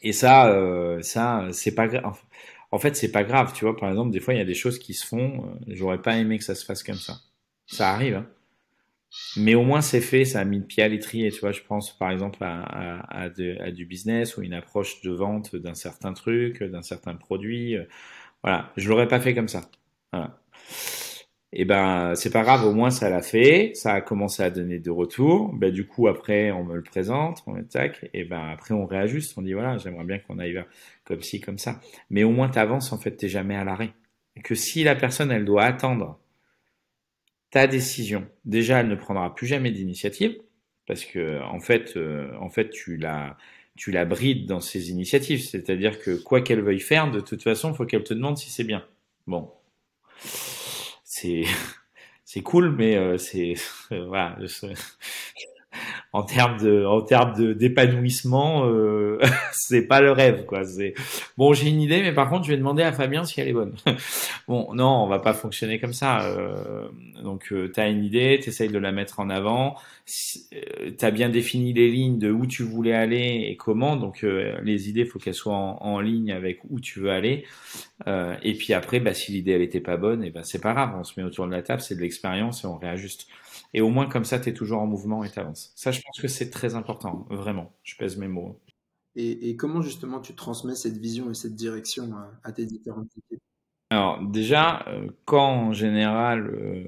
[0.01, 2.19] et ça, euh, ça, c'est pas grave.
[2.71, 3.75] En fait, c'est pas grave, tu vois.
[3.77, 5.45] Par exemple, des fois, il y a des choses qui se font.
[5.45, 7.17] Euh, j'aurais pas aimé que ça se fasse comme ça.
[7.67, 8.27] Ça arrive, hein.
[9.37, 10.25] Mais au moins, c'est fait.
[10.25, 11.31] Ça a mis le pied à l'étrier.
[11.31, 15.11] Tu vois, je pense par exemple à, à, à, du business ou une approche de
[15.11, 17.75] vente d'un certain truc, d'un certain produit.
[18.43, 19.69] Voilà, je l'aurais pas fait comme ça.
[20.11, 20.42] Voilà
[21.55, 24.49] et eh ben c'est pas grave, au moins ça l'a fait, ça a commencé à
[24.49, 25.53] donner de retours.
[25.53, 28.88] Ben du coup après on me le présente, on le tac, et ben après on
[28.88, 30.66] réajuste, on dit voilà j'aimerais bien qu'on aille vers
[31.05, 31.80] comme ci comme ça.
[32.09, 33.93] Mais au moins t'avances en fait, t'es jamais à l'arrêt.
[34.43, 36.20] Que si la personne elle doit attendre
[37.51, 40.36] ta décision, déjà elle ne prendra plus jamais d'initiative
[40.88, 43.38] parce que en fait euh, en fait tu la
[43.76, 47.74] tu la brides dans ses initiatives, c'est-à-dire que quoi qu'elle veuille faire, de toute façon,
[47.74, 48.86] faut qu'elle te demande si c'est bien.
[49.28, 49.51] Bon
[51.14, 51.43] c'est
[52.26, 53.53] c'est cool, mais euh, c'est
[53.91, 54.38] voilà,
[56.14, 59.20] en termes de en termes de d'épanouissement, euh,
[59.51, 60.64] c'est pas le rêve quoi.
[60.64, 60.93] C'est
[61.38, 63.53] bon, j'ai une idée, mais par contre, je vais demander à Fabien si elle est
[63.53, 63.76] bonne.
[64.47, 66.24] bon, non, on va pas fonctionner comme ça.
[66.24, 66.88] Euh,
[67.24, 69.76] donc, euh, tu as une idée, tu essayes de la mettre en avant.
[70.53, 73.95] Euh, tu as bien défini les lignes de où tu voulais aller et comment.
[73.95, 77.45] Donc, euh, les idées, faut qu'elles soient en, ligne avec où tu veux aller.
[78.05, 80.93] et puis après, bah, si l'idée elle était pas bonne, et ben c'est pas grave.
[80.99, 83.28] On se met autour de la table, c'est de l'expérience et on réajuste.
[83.74, 85.71] Et au moins, comme ça, tu es toujours en mouvement et tu avances.
[85.76, 87.74] Ça, je pense que c'est très important, vraiment.
[87.84, 88.59] Je pèse mes mots.
[89.15, 93.09] Et, et, comment justement tu transmets cette vision et cette direction à, à tes différentes
[93.17, 93.41] équipes?
[93.89, 96.84] Alors, déjà, euh, quand en général, euh,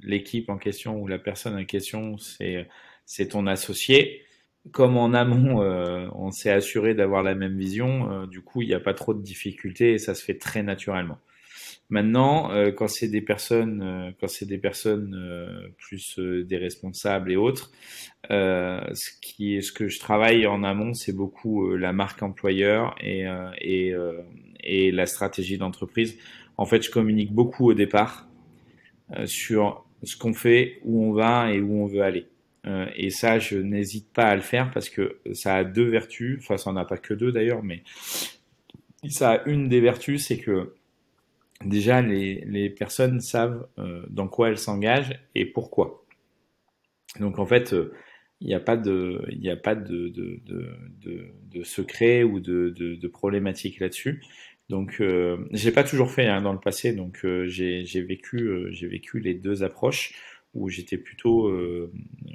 [0.00, 2.68] l'équipe en question ou la personne en question, c'est,
[3.06, 4.24] c'est ton associé,
[4.72, 8.68] comme en amont, euh, on s'est assuré d'avoir la même vision, euh, du coup, il
[8.68, 11.18] n'y a pas trop de difficultés et ça se fait très naturellement.
[11.90, 16.56] Maintenant, euh, quand c'est des personnes, euh, quand c'est des personnes euh, plus euh, des
[16.56, 17.72] responsables et autres,
[18.28, 23.24] ce qui ce que je travaille en amont, c'est beaucoup la marque employeur et
[23.60, 23.94] et,
[24.62, 26.16] et la stratégie d'entreprise.
[26.56, 28.28] En fait, je communique beaucoup au départ
[29.24, 32.26] sur ce qu'on fait, où on va et où on veut aller.
[32.94, 36.38] et ça, je n'hésite pas à le faire parce que ça a deux vertus.
[36.40, 37.82] Enfin, ça n'en a pas que deux d'ailleurs, mais
[39.08, 40.74] ça a une des vertus, c'est que
[41.64, 46.04] déjà les, les personnes savent euh, dans quoi elles s'engagent et pourquoi.
[47.18, 47.92] Donc en fait, euh,
[48.40, 52.70] il n'y a pas de, il a pas de, de, de, de, secret ou de,
[52.70, 54.22] de, de problématique là-dessus.
[54.70, 58.70] Donc euh, j'ai pas toujours fait hein, dans le passé, donc euh, j'ai vécu, euh,
[58.72, 60.14] j'ai vécu les deux approches
[60.54, 61.92] où j'étais plutôt, euh,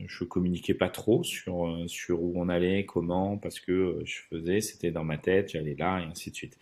[0.07, 4.91] je communiquais pas trop sur sur où on allait, comment, parce que je faisais, c'était
[4.91, 6.57] dans ma tête, j'allais là et ainsi de suite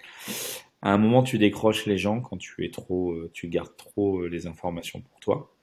[0.83, 4.19] à un moment, tu décroches les gens quand tu es trop, euh, tu gardes trop
[4.19, 5.55] euh, les informations pour toi.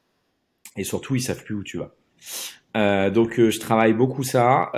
[0.78, 1.94] Et surtout, ils savent plus où tu vas.
[2.76, 4.72] Euh, donc, je travaille beaucoup ça.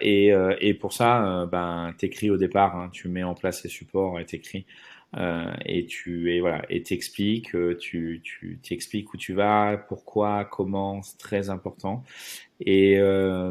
[0.00, 2.74] Et, et, pour ça, ben, t'écris au départ.
[2.76, 4.64] Hein, tu mets en place les supports et t'écris.
[5.66, 7.54] et tu et voilà et t'expliques.
[7.78, 11.02] tu tu t'expliques où tu vas, pourquoi, comment.
[11.02, 12.04] C'est très important.
[12.60, 12.98] Et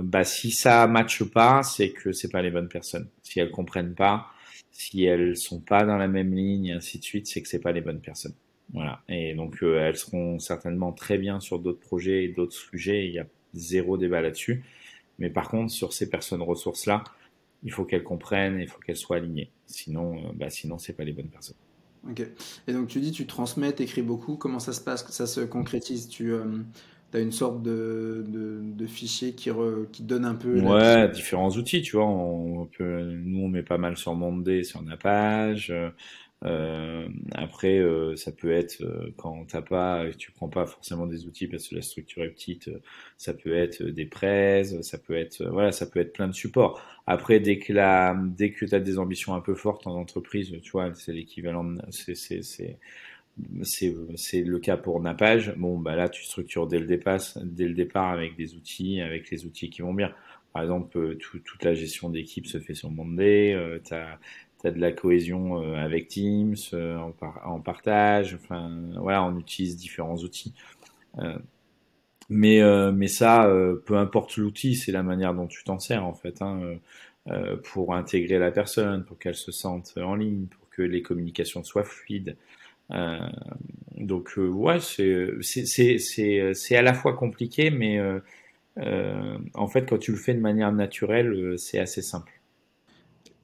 [0.03, 3.09] bah, si ça matche pas, c'est que c'est pas les bonnes personnes.
[3.21, 4.31] Si elles comprennent pas
[4.72, 7.72] si elles sont pas dans la même ligne ainsi de suite, c'est que c'est pas
[7.72, 8.34] les bonnes personnes.
[8.74, 9.01] Voilà.
[9.09, 13.05] Et donc euh, elles seront certainement très bien sur d'autres projets et d'autres sujets.
[13.07, 14.63] Il y a zéro débat là-dessus.
[15.19, 17.03] Mais par contre, sur ces personnes ressources là,
[17.63, 19.51] il faut qu'elles comprennent, il faut qu'elles soient alignées.
[19.67, 21.57] Sinon, euh, bah, sinon c'est pas les bonnes personnes.
[22.09, 22.26] Ok.
[22.67, 24.36] Et donc tu dis, tu transmets, écris beaucoup.
[24.36, 26.07] Comment ça se passe Ça se concrétise?
[26.07, 26.45] Tu euh,
[27.12, 30.59] tu as une sorte de, de, de fichier qui, re, qui donne un peu.
[30.62, 32.05] Ouais, différents outils, tu vois.
[32.05, 35.74] On peut, nous, on met pas mal sur Monday, sur Napage.
[36.43, 41.28] Euh, après, euh, ça peut être euh, quand t'as pas, tu prends pas forcément des
[41.28, 42.70] outils parce que la structure est petite.
[43.18, 46.82] ça peut être des prêts, ça peut être, voilà, ça peut être plein de supports.
[47.05, 50.72] Après, dès que la, dès que t'as des ambitions un peu fortes en entreprise, tu
[50.72, 52.80] vois, c'est l'équivalent, c'est,
[53.63, 55.53] c'est, le cas pour Napage.
[55.57, 59.29] Bon, bah là, tu structures dès le départ, dès le départ avec des outils, avec
[59.29, 60.13] les outils qui vont bien.
[60.53, 63.53] Par exemple, euh, tout, toute la gestion d'équipe se fait sur Monday.
[63.53, 64.19] Euh, tu as,
[64.71, 68.35] de la cohésion euh, avec Teams, euh, en, par, en, partage.
[68.35, 70.53] Enfin, voilà, on utilise différents outils.
[72.29, 72.61] Mais,
[72.93, 73.51] mais ça,
[73.85, 76.61] peu importe l'outil, c'est la manière dont tu t'en sers en fait, hein,
[77.65, 81.83] pour intégrer la personne, pour qu'elle se sente en ligne, pour que les communications soient
[81.83, 82.37] fluides.
[83.97, 87.99] Donc ouais, c'est à la fois compliqué, mais
[88.77, 92.41] en fait, quand tu le fais de manière naturelle, c'est assez simple.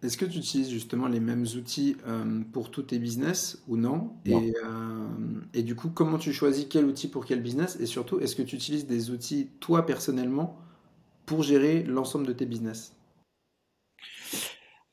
[0.03, 4.11] Est-ce que tu utilises justement les mêmes outils euh, pour tous tes business ou non?
[4.25, 5.07] Et, euh,
[5.55, 7.77] et du coup, comment tu choisis quel outil pour quel business?
[7.79, 10.59] Et surtout, est-ce que tu utilises des outils, toi personnellement,
[11.27, 12.96] pour gérer l'ensemble de tes business?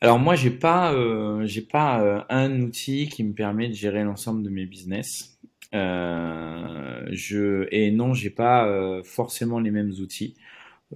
[0.05, 4.43] Alors moi, j'ai pas, euh, j'ai pas un outil qui me permet de gérer l'ensemble
[4.43, 5.39] de mes business.
[5.73, 10.37] je, et non, j'ai pas forcément les mêmes outils.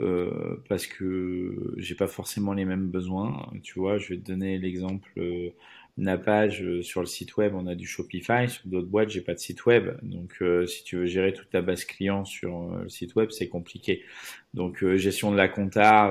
[0.01, 3.51] Euh, parce que j'ai pas forcément les mêmes besoins.
[3.63, 5.11] Tu vois, je vais te donner l'exemple
[5.99, 8.49] euh, euh, sur le site web, on a du Shopify.
[8.49, 9.97] Sur d'autres boîtes, j'ai pas de site web.
[10.03, 13.49] Donc, euh, si tu veux gérer toute ta base client sur le site web, c'est
[13.49, 14.03] compliqué.
[14.55, 16.11] Donc, gestion de la compta,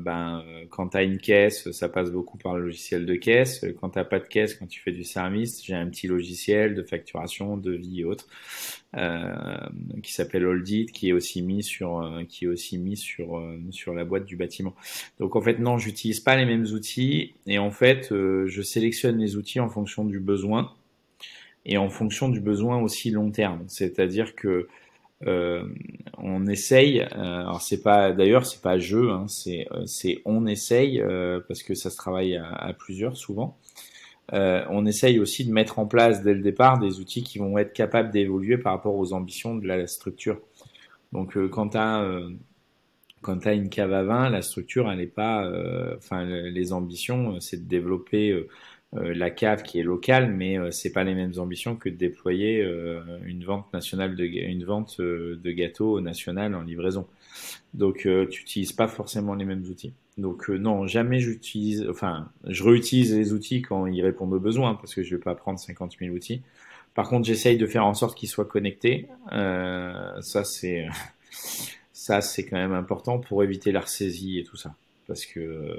[0.00, 3.64] ben, quand tu as une caisse, ça passe beaucoup par le logiciel de caisse.
[3.80, 6.82] Quand tu pas de caisse, quand tu fais du service, j'ai un petit logiciel de
[6.82, 8.26] facturation, de vie et autres.
[8.96, 9.58] Euh,
[10.02, 13.60] qui s'appelle Oldit, qui est aussi mis sur, euh, qui est aussi mis sur, euh,
[13.70, 14.74] sur la boîte du bâtiment.
[15.18, 19.36] Donc en fait, non, j'utilise pas les mêmes outils et en fait, je sélectionne les
[19.36, 20.72] outils en fonction du besoin
[21.66, 23.64] et en fonction du besoin aussi long terme.
[23.68, 24.68] C'est-à-dire que
[25.26, 25.64] euh,
[26.18, 27.00] on essaye.
[27.00, 31.62] Euh, alors c'est pas, d'ailleurs c'est pas jeu, hein, c'est c'est on essaye euh, parce
[31.62, 33.58] que ça se travaille à plusieurs souvent.
[34.34, 37.56] Euh, on essaye aussi de mettre en place dès le départ des outils qui vont
[37.58, 40.40] être capables d'évoluer par rapport aux ambitions de la structure.
[41.12, 42.30] Donc euh, quand tu as, euh,
[43.26, 45.50] une cave à vin, la structure, elle n'est pas...
[45.96, 48.46] Enfin, les ambitions, c'est de développer
[48.92, 52.64] la cave qui est locale, mais c'est pas les mêmes ambitions que de déployer
[53.26, 57.06] une vente nationale de une vente de gâteaux national en livraison.
[57.74, 59.92] Donc tu n'utilises pas forcément les mêmes outils.
[60.18, 64.74] Donc euh, non, jamais j'utilise, enfin, je réutilise les outils quand ils répondent aux besoins,
[64.74, 66.42] parce que je vais pas prendre 50 000 outils.
[66.94, 69.06] Par contre, j'essaye de faire en sorte qu'ils soient connectés.
[69.32, 70.88] Euh, ça, c'est
[72.44, 74.74] quand même important pour éviter la ressaisie et tout ça,
[75.06, 75.76] parce que euh,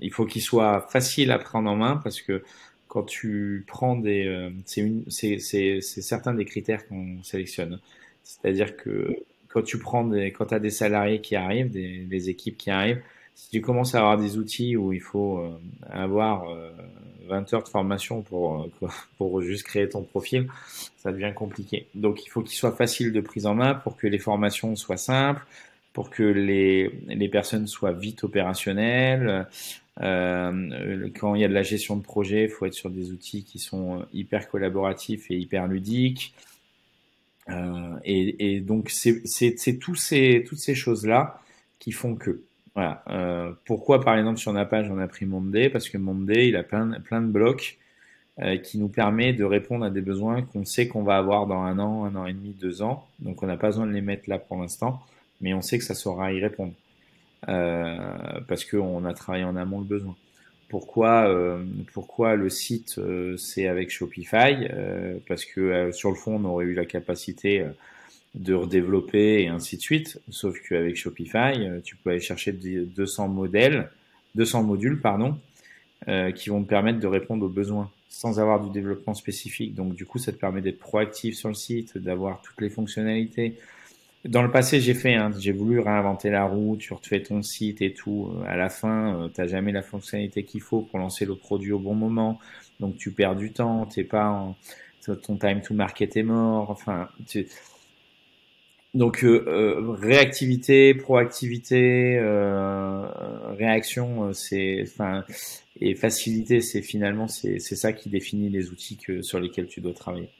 [0.00, 2.44] il faut qu'ils soient faciles à prendre en main, parce que
[2.86, 7.80] quand tu prends des, c'est c'est certains des critères qu'on sélectionne.
[8.22, 9.16] C'est-à-dire que
[9.48, 13.02] quand tu prends des, quand as des salariés qui arrivent, des équipes qui arrivent
[13.38, 15.50] si tu commences à avoir des outils où il faut euh,
[15.88, 16.44] avoir
[17.28, 20.48] 20 euh, heures de formation pour, euh, pour juste créer ton profil,
[20.96, 21.86] ça devient compliqué.
[21.94, 24.96] Donc il faut qu'il soit facile de prise en main pour que les formations soient
[24.96, 25.46] simples,
[25.92, 29.46] pour que les, les personnes soient vite opérationnelles.
[30.00, 33.12] Euh, quand il y a de la gestion de projet, il faut être sur des
[33.12, 36.34] outils qui sont hyper collaboratifs et hyper ludiques.
[37.48, 41.40] Euh, et, et, donc c'est tous ces, toutes ces choses-là
[41.78, 42.42] qui font que
[42.78, 43.02] voilà.
[43.10, 45.68] Euh, pourquoi, par exemple, sur page on a pris Monday?
[45.68, 47.76] Parce que Monday, il a plein, de blocs
[48.38, 51.60] euh, qui nous permet de répondre à des besoins qu'on sait qu'on va avoir dans
[51.60, 53.04] un an, un an et demi, deux ans.
[53.18, 55.02] Donc, on n'a pas besoin de les mettre là pour l'instant,
[55.40, 56.72] mais on sait que ça saura y répondre.
[57.48, 57.96] Euh,
[58.46, 60.14] parce qu'on a travaillé en amont le besoin.
[60.68, 64.68] Pourquoi, euh, pourquoi le site, euh, c'est avec Shopify?
[65.26, 67.66] Parce que sur le fond, on aurait eu la capacité
[68.34, 70.20] de redévelopper et ainsi de suite.
[70.30, 73.90] Sauf qu'avec Shopify, euh, tu peux aller chercher 200 modèles,
[74.34, 75.38] 200 modules, pardon,
[76.08, 79.74] euh, qui vont te permettre de répondre aux besoins sans avoir du développement spécifique.
[79.74, 83.54] Donc, du coup, ça te permet d'être proactif sur le site, d'avoir toutes les fonctionnalités.
[84.24, 87.80] Dans le passé, j'ai fait, hein, j'ai voulu réinventer la roue, tu refais ton site
[87.82, 88.32] et tout.
[88.46, 91.72] À la fin, euh, tu n'as jamais la fonctionnalité qu'il faut pour lancer le produit
[91.72, 92.40] au bon moment.
[92.80, 94.56] Donc, tu perds du temps, t'es pas en,
[95.16, 96.70] ton time to market est mort.
[96.70, 97.46] Enfin, tu,
[98.94, 103.06] donc euh, euh, réactivité, proactivité, euh,
[103.52, 105.24] réaction, c'est enfin
[105.80, 109.92] et facilité, c'est finalement c'est ça qui définit les outils que sur lesquels tu dois
[109.92, 110.30] travailler.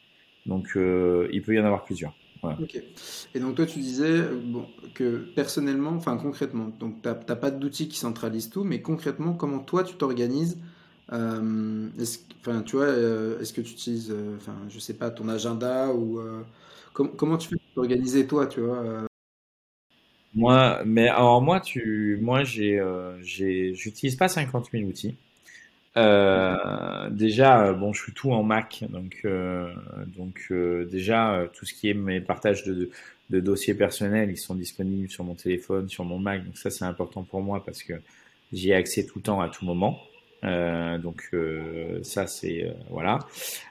[0.47, 2.15] Donc il peut y en avoir plusieurs.
[2.43, 2.81] Ok.
[3.35, 7.99] Et donc toi tu disais bon, que personnellement, enfin concrètement, donc t'as pas d'outils qui
[7.99, 10.59] centralisent tout, mais concrètement comment toi tu t'organises
[11.11, 12.89] Enfin tu vois,
[13.41, 16.21] est-ce que tu utilises, enfin je sais pas, ton agenda ou
[16.93, 19.07] comment tu fais t'organiser toi, tu vois euh?
[20.35, 25.17] Moi, mais alors moi, tu, moi, j'ai, euh, j'utilise pas 50 000 outils.
[25.97, 29.27] Euh, déjà, bon, je suis tout en Mac, donc,
[30.17, 30.53] donc
[30.91, 32.91] déjà tout ce qui est mes partages de,
[33.31, 36.85] de, dossiers personnels, ils sont disponibles sur mon téléphone, sur mon Mac, donc ça c'est
[36.85, 37.95] important pour moi parce que
[38.53, 39.99] j'y ai accès tout le temps à tout moment.
[40.45, 43.19] Euh, donc euh, ça c'est euh, voilà.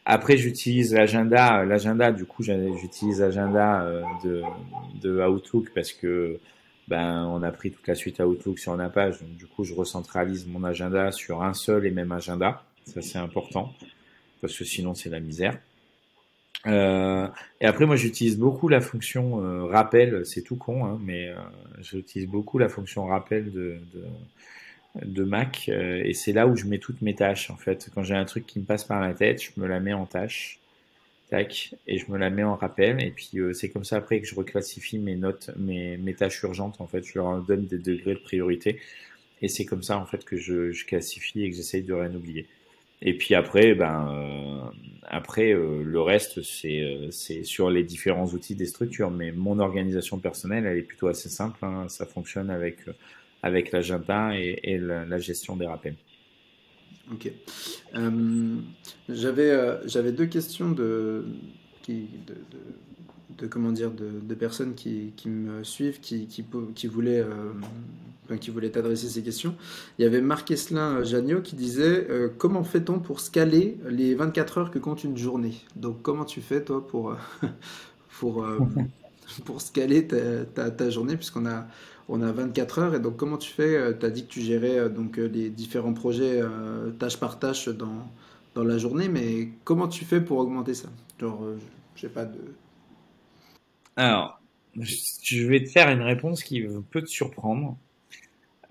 [0.06, 4.44] Après j'utilise l'agenda, l'agenda du coup j'utilise l'agenda euh, de,
[5.02, 6.40] de Outlook parce que
[6.90, 9.74] ben on a pris toute la suite Outlook sur la page, donc du coup je
[9.74, 12.62] recentralise mon agenda sur un seul et même agenda.
[12.86, 13.74] Ça c'est important
[14.42, 15.58] parce que sinon c'est la misère.
[16.66, 17.28] Euh,
[17.62, 20.26] et après, moi, j'utilise beaucoup la fonction euh, rappel.
[20.26, 21.34] C'est tout con, hein, mais
[21.80, 24.04] j'utilise beaucoup la fonction rappel de, de,
[25.06, 25.66] de Mac.
[25.70, 27.50] euh, et c'est là où je mets toutes mes tâches.
[27.52, 29.80] En fait, quand j'ai un truc qui me passe par la tête, je me la
[29.80, 30.60] mets en tâche.
[31.30, 33.02] Tac, et je me la mets en rappel.
[33.04, 36.42] Et puis, euh, c'est comme ça après que je reclassifie mes notes, mes, mes tâches
[36.44, 36.80] urgentes.
[36.82, 38.80] En fait, je leur donne des degrés de priorité.
[39.42, 42.14] Et c'est comme ça, en fait, que je, je classifie et que j'essaye de rien
[42.16, 42.48] oublier.
[43.02, 44.62] Et puis après, ben, euh,
[45.04, 49.12] après le reste, c'est c'est sur les différents outils des structures.
[49.12, 51.60] Mais mon organisation personnelle, elle est plutôt assez simple.
[51.64, 51.88] hein.
[51.90, 52.78] Ça fonctionne avec
[53.44, 55.96] avec l'agenda et, et la, gestion des rappels.
[57.12, 57.32] Ok.
[57.96, 58.56] Euh,
[59.08, 61.26] j'avais euh, j'avais deux questions de,
[61.88, 66.44] de, comment dire de, personnes qui, qui me suivent, qui, qui,
[66.76, 67.54] qui voulaient euh,
[68.42, 69.56] qui voulaient t'adresser ces questions.
[69.98, 72.08] Il y avait Marc Eslin Janio qui disait
[72.38, 75.54] comment fait-on pour scaler les 24 heures que compte une journée?
[75.78, 77.16] Donc comment tu fais toi pour
[78.44, 78.60] euh,
[79.28, 81.68] pour euh, pour scaler ta, journée puisqu'on a
[82.10, 83.98] on a 24 heures et donc comment tu fais?
[84.00, 87.40] Tu as dit que tu gérais euh, donc euh, les différents projets euh, tâche par
[87.40, 88.10] tâche dans,
[88.56, 90.90] dans la journée, mais comment tu fais pour augmenter ça?
[91.20, 91.58] Genre, euh,
[91.96, 92.40] je pas de...
[93.96, 94.40] Alors,
[94.76, 97.78] je vais te faire une réponse qui peut te surprendre.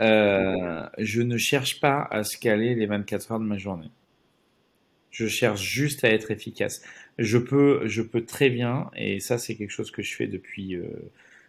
[0.00, 3.90] Euh, je ne cherche pas à scaler les 24 heures de ma journée.
[5.16, 6.82] Je cherche juste à être efficace.
[7.18, 10.76] Je peux, je peux très bien, et ça c'est quelque chose que je fais depuis,
[10.76, 10.84] euh,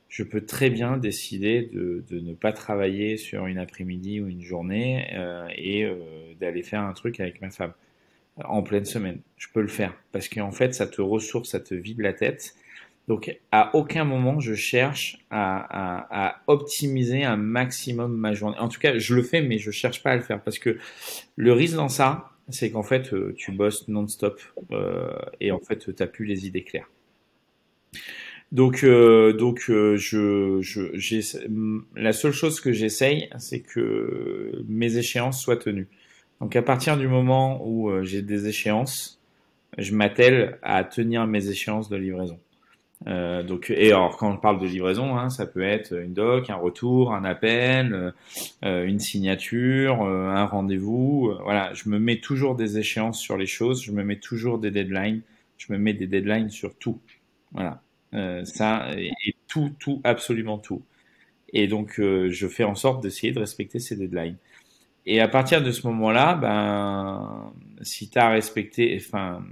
[0.07, 5.09] je peux très bien décider de, ne pas travailler sur une après-midi ou une journée
[5.15, 5.97] euh, et euh,
[6.39, 7.73] d'aller faire un truc avec ma femme
[8.37, 9.19] en pleine semaine.
[9.35, 12.55] Je peux le faire parce qu'en fait ça te ressource, ça te vide la tête.
[13.09, 18.57] Donc à aucun moment je cherche à, à, optimiser un maximum ma journée.
[18.59, 20.77] En tout cas, je le fais, mais je cherche pas à le faire parce que
[21.35, 24.41] le risque dans ça, c'est qu'en fait, euh, tu bosses non-stop
[24.71, 26.89] euh, et en fait, tu plus les idées claires.
[28.51, 31.47] Donc, euh, donc je, je,
[31.95, 35.87] la seule chose que j'essaye, c'est que mes échéances soient tenues.
[36.39, 39.19] Donc, à partir du moment où j'ai des échéances,
[39.77, 42.39] je m'attelle à tenir mes échéances de livraison.
[43.05, 46.49] Euh, donc, et alors, quand on parle de livraison, hein, ça peut être une doc,
[46.49, 48.13] un retour, un appel,
[48.65, 51.29] euh, une signature, euh, un rendez-vous.
[51.31, 54.57] euh, voilà, je me mets toujours des échéances sur les choses, je me mets toujours
[54.59, 55.21] des deadlines,
[55.57, 56.99] je me mets des deadlines sur tout.
[57.51, 57.81] Voilà,
[58.13, 59.11] Euh, ça et,
[59.47, 60.83] tout, tout, absolument tout.
[61.53, 64.37] Et donc, euh, je fais en sorte d'essayer de respecter ces deadlines.
[65.05, 69.43] Et à partir de ce moment-là, ben, si tu as respecté, enfin,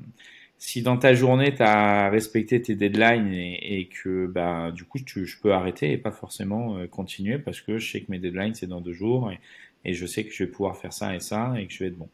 [0.58, 5.26] si dans ta journée tu as respecté tes deadlines et, que ben, du coup tu,
[5.26, 8.56] je peux arrêter et pas forcément euh, continuer parce que je sais que mes deadlines
[8.56, 11.54] c'est dans deux jours et, je sais que je vais pouvoir faire ça et ça
[11.60, 12.10] et que je vais être bon.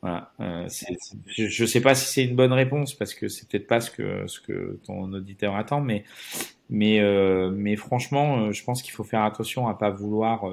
[0.00, 0.32] Voilà.
[0.40, 0.68] Euh,
[1.26, 3.90] je, je sais pas si c'est une bonne réponse parce que c'est peut-être pas ce
[3.90, 6.04] que ce que ton auditeur attend, mais
[6.70, 10.44] mais euh, mais franchement, euh, je pense qu'il faut faire attention à pas vouloir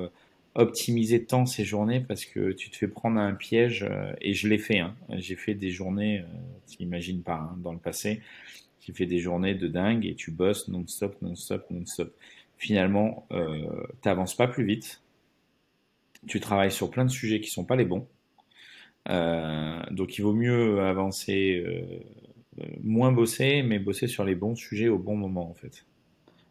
[0.55, 4.47] optimiser tant ces journées parce que tu te fais prendre un piège euh, et je
[4.47, 4.79] l'ai fait.
[4.79, 4.95] Hein.
[5.09, 6.25] J'ai fait des journées, euh,
[6.67, 8.21] t'imagines pas, hein, dans le passé,
[8.81, 12.15] j'ai fait des journées de dingue et tu bosses non-stop, non-stop, non-stop.
[12.57, 13.67] Finalement, euh,
[14.01, 15.01] t'avances pas plus vite.
[16.27, 18.07] Tu travailles sur plein de sujets qui sont pas les bons.
[19.09, 21.65] Euh, donc il vaut mieux avancer,
[22.81, 25.85] moins bosser, mais bosser sur les bons sujets au bon moment en fait.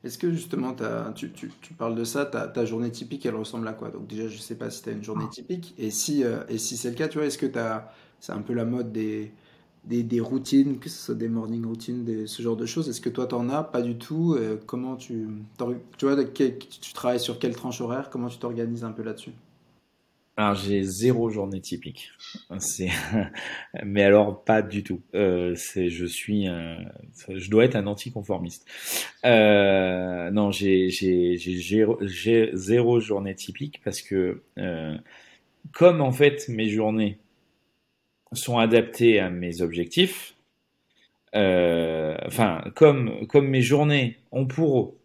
[0.04, 0.74] Est-ce que justement,
[1.14, 3.90] tu, tu, tu parles de ça, ta, ta journée typique, elle ressemble à quoi?
[3.90, 6.58] Donc déjà, je sais pas si tu as une journée typique, et si, euh, et
[6.58, 7.46] si c'est le cas, tu vois, est-ce que
[8.20, 9.32] c'est un peu la mode des,
[9.84, 13.00] des, des routines, que ce soit des morning routines, des, ce genre de choses, est-ce
[13.00, 13.62] que toi t'en as?
[13.64, 14.34] Pas du tout.
[14.34, 15.28] euh, comment tu,
[15.98, 18.10] tu vois, tu travailles sur quelle tranche horaire?
[18.10, 19.32] Comment tu t'organises un peu là-dessus?
[20.36, 22.10] Alors j'ai zéro journée typique.
[22.58, 22.88] C'est,
[23.84, 25.02] mais alors pas du tout.
[25.14, 26.78] Euh, c'est, je suis, un...
[27.28, 28.66] je dois être un anticonformiste.
[29.26, 34.96] Euh, non, j'ai, j'ai, j'ai, j'ai zéro journée typique parce que euh,
[35.72, 37.18] comme en fait mes journées
[38.32, 40.34] sont adaptées à mes objectifs,
[41.34, 44.96] euh, enfin comme comme mes journées ont pour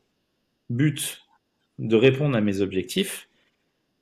[0.69, 1.21] but
[1.79, 3.26] de répondre à mes objectifs.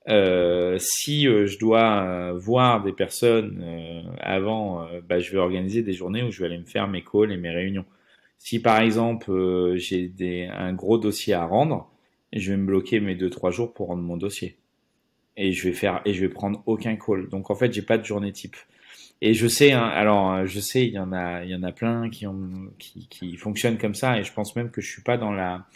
[0.08, 5.82] Euh, si euh, je dois euh, voir des personnes euh, avant, bah, je vais organiser
[5.82, 7.84] des journées où je vais aller me faire mes calls et mes réunions.
[8.38, 11.90] Si par exemple j'ai un gros dossier à rendre,
[12.32, 14.56] je vais me bloquer mes deux trois jours pour rendre mon dossier.
[15.36, 17.28] et je vais faire et je vais prendre aucun call.
[17.28, 18.56] Donc en fait, j'ai pas de journée type.
[19.22, 21.72] Et je sais, hein, alors je sais, il y en a, il y en a
[21.72, 25.02] plein qui ont, qui, qui fonctionnent comme ça, et je pense même que je suis
[25.02, 25.66] pas dans la,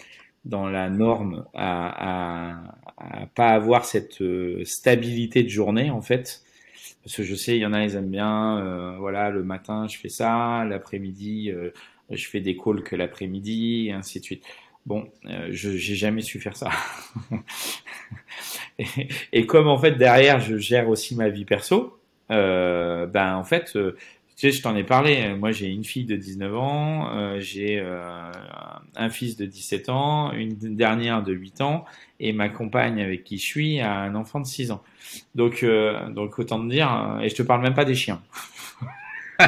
[0.44, 6.42] dans la norme à, à, à pas avoir cette euh, stabilité de journée en fait.
[7.04, 9.86] Parce que je sais, il y en a, ils aiment bien, euh, voilà, le matin
[9.88, 11.70] je fais ça, l'après-midi euh,
[12.10, 14.44] je fais des calls que l'après-midi, et ainsi de suite.
[14.86, 16.70] Bon, euh, je j'ai jamais su faire ça.
[18.78, 18.86] et,
[19.32, 21.98] et, comme en fait derrière je gère aussi ma vie perso,
[22.30, 23.76] euh, ben en fait,
[24.40, 25.34] tu sais, je t'en ai parlé.
[25.38, 28.32] Moi, j'ai une fille de 19 ans, euh, j'ai euh,
[28.96, 31.84] un fils de 17 ans, une dernière de 8 ans,
[32.20, 34.82] et ma compagne avec qui je suis a un enfant de 6 ans.
[35.34, 38.22] Donc, euh, donc autant te dire, et je te parle même pas des chiens.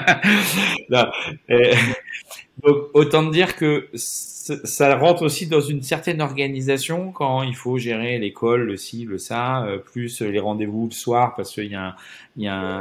[2.64, 8.18] donc, autant dire que ça rentre aussi dans une certaine organisation quand il faut gérer
[8.18, 11.96] l'école, le ci, le ça, euh, plus les rendez-vous le soir parce qu'il y a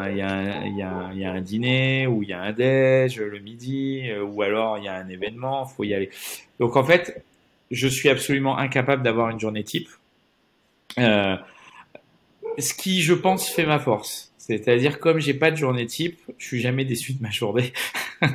[0.05, 4.87] un dîner ou il y a un déj le midi euh, ou alors il y
[4.87, 6.09] a un événement, faut y aller.
[6.59, 7.23] Donc en fait,
[7.71, 9.89] je suis absolument incapable d'avoir une journée type.
[10.99, 11.37] Euh,
[12.57, 14.33] ce qui, je pense, fait ma force.
[14.37, 17.71] C'est-à-dire, comme j'ai pas de journée type, je suis jamais déçu de ma journée.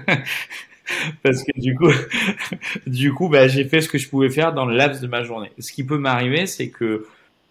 [1.22, 1.90] parce que du coup,
[2.86, 5.22] du coup, bah, j'ai fait ce que je pouvais faire dans le laps de ma
[5.22, 5.50] journée.
[5.58, 7.06] Ce qui peut m'arriver, c'est que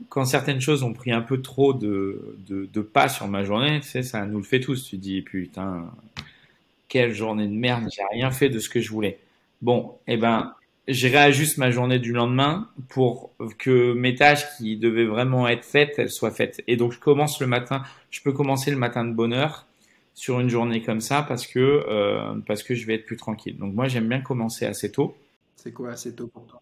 [0.10, 4.26] quand certaines choses ont pris un peu trop de, de, pas sur ma journée, ça
[4.26, 4.90] nous le fait tous.
[4.90, 5.90] Tu dis, putain,
[6.90, 9.20] quelle journée de merde, j'ai rien fait de ce que je voulais.
[9.62, 10.54] Bon, eh ben,
[10.88, 15.98] je réajuste ma journée du lendemain pour que mes tâches qui devaient vraiment être faites,
[15.98, 16.62] elles soient faites.
[16.68, 19.66] Et donc, je commence le matin, je peux commencer le matin de bonne heure
[20.16, 23.58] sur une journée comme ça parce que, euh, parce que je vais être plus tranquille.
[23.58, 25.16] Donc moi, j'aime bien commencer assez tôt.
[25.58, 26.62] C'est quoi assez tôt pour toi?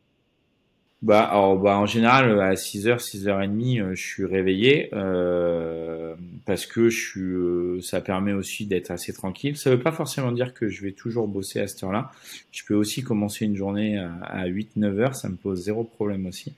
[1.04, 6.16] Bah, alors, bah, en général, à 6h, 6h30, je suis réveillé euh,
[6.46, 9.56] parce que je suis, euh, ça permet aussi d'être assez tranquille.
[9.56, 12.12] Ça veut pas forcément dire que je vais toujours bosser à cette heure-là.
[12.52, 16.26] Je peux aussi commencer une journée à, à 8-9 heures, ça me pose zéro problème
[16.26, 16.54] aussi.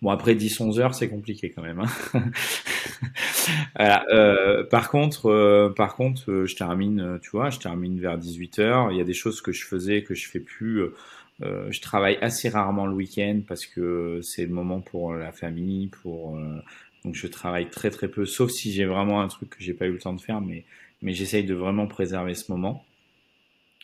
[0.00, 1.80] Bon, après 10-11 heures, c'est compliqué quand même.
[1.80, 2.30] Hein
[3.80, 8.58] euh, par contre, euh, par contre, euh, je termine, tu vois, je termine vers 18
[8.58, 8.92] heures.
[8.92, 10.82] Il y a des choses que je faisais que je fais plus.
[11.42, 15.88] Euh, je travaille assez rarement le week-end parce que c'est le moment pour la famille,
[15.88, 16.38] pour
[17.04, 19.86] donc je travaille très très peu, sauf si j'ai vraiment un truc que j'ai pas
[19.86, 20.64] eu le temps de faire, mais
[21.02, 22.84] mais j'essaye de vraiment préserver ce moment.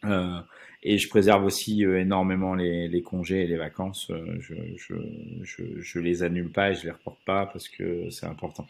[0.04, 0.40] Euh,
[0.82, 4.10] et je préserve aussi euh, énormément les, les, congés et les vacances.
[4.10, 4.94] Euh, je, je,
[5.42, 8.66] je, je, les annule pas et je les reporte pas parce que c'est important.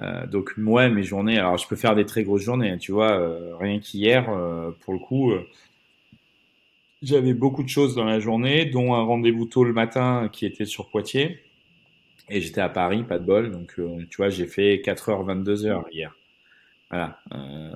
[0.00, 2.70] Euh, donc moi, mes journées, alors je peux faire des très grosses journées.
[2.70, 5.32] Hein, tu vois, euh, rien qu'hier, euh, pour le coup,
[7.02, 10.66] j'avais beaucoup de choses dans la journée, dont un rendez-vous tôt le matin qui était
[10.66, 11.40] sur Poitiers.
[12.30, 13.50] Et j'étais à Paris, pas de bol.
[13.50, 13.74] Donc
[14.10, 16.17] tu vois, j'ai fait 4h, 22h hier.
[16.90, 17.18] Voilà.
[17.34, 17.70] Euh,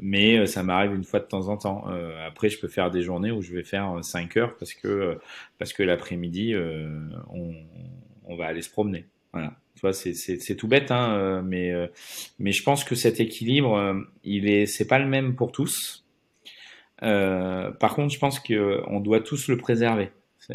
[0.00, 1.84] mais euh, ça m'arrive une fois de temps en temps.
[1.88, 5.18] Euh, après, je peux faire des journées où je vais faire 5 heures parce que
[5.58, 6.54] parce que l'après-midi,
[7.30, 7.54] on,
[8.24, 9.06] on, va aller se promener.
[9.32, 9.54] Voilà.
[9.74, 11.72] Tu vois, c'est c'est tout bête, hein, mais
[12.38, 16.04] mais je pense que cet équilibre, il est c'est pas le même pour tous.
[17.00, 20.10] par contre, je pense que on doit tous le préserver.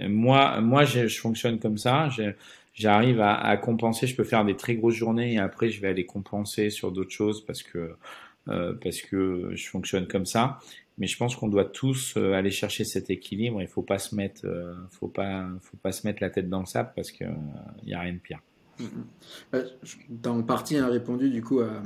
[0.08, 2.10] Moi, moi, je, je fonctionne comme ça
[2.74, 4.08] j'arrive à, compenser.
[4.08, 7.12] Je peux faire des très grosses journées et après je vais aller compenser sur d'autres
[7.12, 7.96] choses parce que
[8.48, 10.60] euh, parce que je fonctionne comme ça.
[10.98, 13.62] Mais je pense qu'on doit tous euh, aller chercher cet équilibre.
[13.62, 17.12] Il faut euh, faut pas, faut pas se mettre la tête dans le sable parce
[17.12, 17.26] que
[17.84, 18.40] il y a rien de pire.
[18.80, 18.86] Mmh.
[19.54, 20.28] Mmh.
[20.28, 21.84] en partie a répondu du coup à,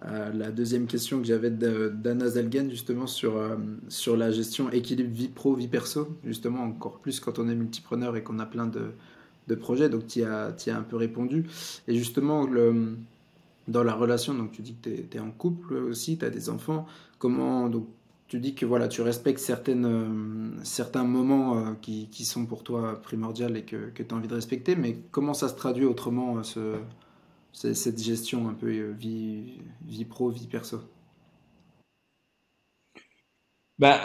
[0.00, 3.38] à, la deuxième question que j'avais d'Anna Zalgan justement sur
[3.88, 8.16] sur la gestion équilibre vie pro vie perso justement encore plus quand on est multipreneur
[8.16, 8.92] et qu'on a plein de
[9.48, 11.46] de projet, donc tu as, y as un peu répondu.
[11.88, 12.46] Et justement,
[13.68, 16.50] dans la relation, donc tu dis que tu es, en couple aussi, tu as des
[16.50, 16.86] enfants,
[17.18, 17.86] comment, donc
[18.32, 23.00] tu dis que voilà, tu respectes certaines, euh, certains moments euh, qui, sont pour toi
[23.02, 26.38] primordiaux et que, que tu as envie de respecter, mais comment ça se traduit autrement,
[26.38, 26.78] euh,
[27.52, 30.80] ce, cette gestion un peu vie, vie pro, vie perso?
[33.78, 34.00] Bah,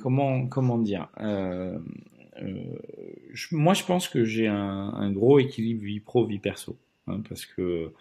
[0.00, 1.08] comment comment dire
[2.36, 4.56] je, moi, je pense que j'ai un,
[4.94, 7.92] un, gros équilibre vie pro vie perso, hein, parce que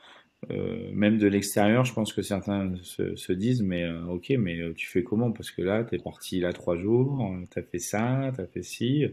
[0.52, 4.60] euh, même de l'extérieur, je pense que certains se, se disent mais euh, ok, mais
[4.60, 5.32] euh, tu fais comment?
[5.32, 9.06] Parce que là, t'es parti là trois jours, euh, t'as fait ça, t'as fait ci,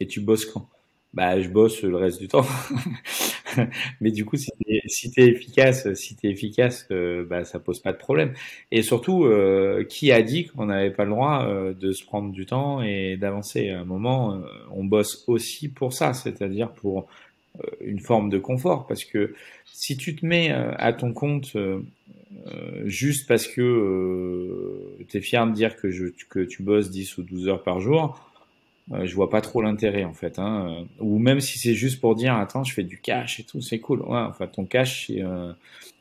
[0.00, 0.68] et tu bosses quand?
[1.12, 2.46] Bah, je bosse le reste du temps.
[4.00, 4.50] mais du coup, si
[5.10, 8.32] t'es efficace, si t'es efficace, euh, bah ça pose pas de problème.
[8.70, 12.30] Et surtout, euh, qui a dit qu'on n'avait pas le droit euh, de se prendre
[12.32, 13.70] du temps et d'avancer?
[13.70, 14.40] À un moment, euh,
[14.72, 17.08] on bosse aussi pour ça, c'est-à-dire pour
[17.82, 19.34] une forme de confort parce que
[19.66, 21.56] si tu te mets à ton compte
[22.84, 27.22] juste parce que tu es fier de dire que, je, que tu bosses 10 ou
[27.22, 28.29] 12 heures par jour,
[28.92, 30.38] je vois pas trop l'intérêt en fait.
[30.38, 30.84] Hein.
[30.98, 33.78] Ou même si c'est juste pour dire attends, je fais du cash et tout, c'est
[33.78, 34.00] cool.
[34.02, 35.52] Ouais, enfin ton cash, si, euh,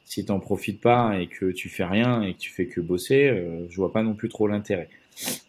[0.10, 3.28] si t'en profites pas et que tu fais rien et que tu fais que bosser,
[3.28, 4.90] euh, je vois pas non plus trop l'intérêt.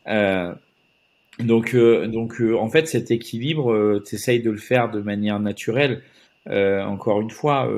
[0.07, 0.55] Euh,
[1.39, 6.03] donc euh, donc en fait cet équilibre, tu essayes de le faire de manière naturelle.
[6.47, 7.71] encore une fois,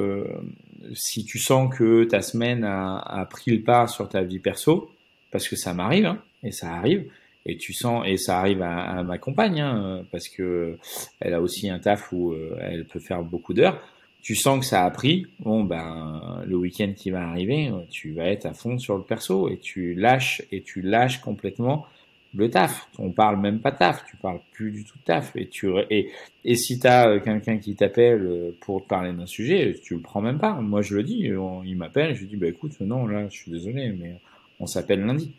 [0.93, 4.91] si tu sens que ta semaine a, a, pris le pas sur ta vie perso,
[5.31, 7.09] parce que ça m'arrive hein, et ça arrive
[7.47, 10.79] et tu sens et ça arrive à, ma compagne hein, parce que
[11.21, 13.81] elle a aussi un taf où euh, elle peut faire beaucoup d'heures.
[14.23, 15.27] Tu sens que ça a pris.
[15.41, 19.49] Bon ben le week-end qui va arriver tu vas être à fond sur le perso
[19.49, 21.87] et tu lâches et tu lâches complètement
[22.35, 22.89] le taf.
[22.99, 25.35] On parle même pas taf tu parles plus du tout taf.
[25.35, 26.13] Et tu et
[26.45, 30.01] et si t'as euh, quelqu'un qui t'appelle euh, pour te parler d'un sujet tu le
[30.01, 30.53] prends même pas.
[30.55, 31.29] Moi je le dis
[31.65, 34.15] il m'appelle je lui dis bah écoute non là je suis désolé mais
[34.61, 35.33] on s'appelle lundi.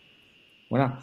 [0.70, 0.98] Voilà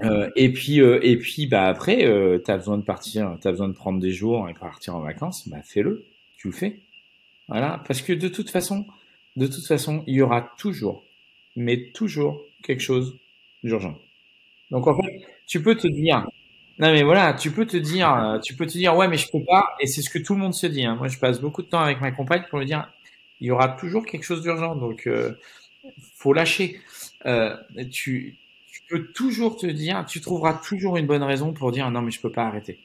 [0.00, 3.68] euh, et puis, euh, et puis, bah après, euh, t'as besoin de partir, t'as besoin
[3.68, 6.06] de prendre des jours et partir en vacances, bah fais-le,
[6.36, 6.80] tu le fais,
[7.48, 8.86] voilà, parce que de toute façon,
[9.36, 11.04] de toute façon, il y aura toujours,
[11.56, 13.18] mais toujours quelque chose
[13.62, 13.98] d'urgent.
[14.70, 16.26] Donc en fait, tu peux te dire,
[16.78, 19.44] non mais voilà, tu peux te dire, tu peux te dire, ouais, mais je peux
[19.44, 20.84] pas, et c'est ce que tout le monde se dit.
[20.84, 20.96] Hein.
[20.96, 22.90] Moi, je passe beaucoup de temps avec ma compagne pour lui dire,
[23.40, 25.32] il y aura toujours quelque chose d'urgent, donc euh,
[26.14, 26.80] faut lâcher.
[27.26, 27.56] Euh,
[27.90, 28.38] tu
[28.96, 32.32] toujours te dire, tu trouveras toujours une bonne raison pour dire non mais je peux
[32.32, 32.78] pas arrêter.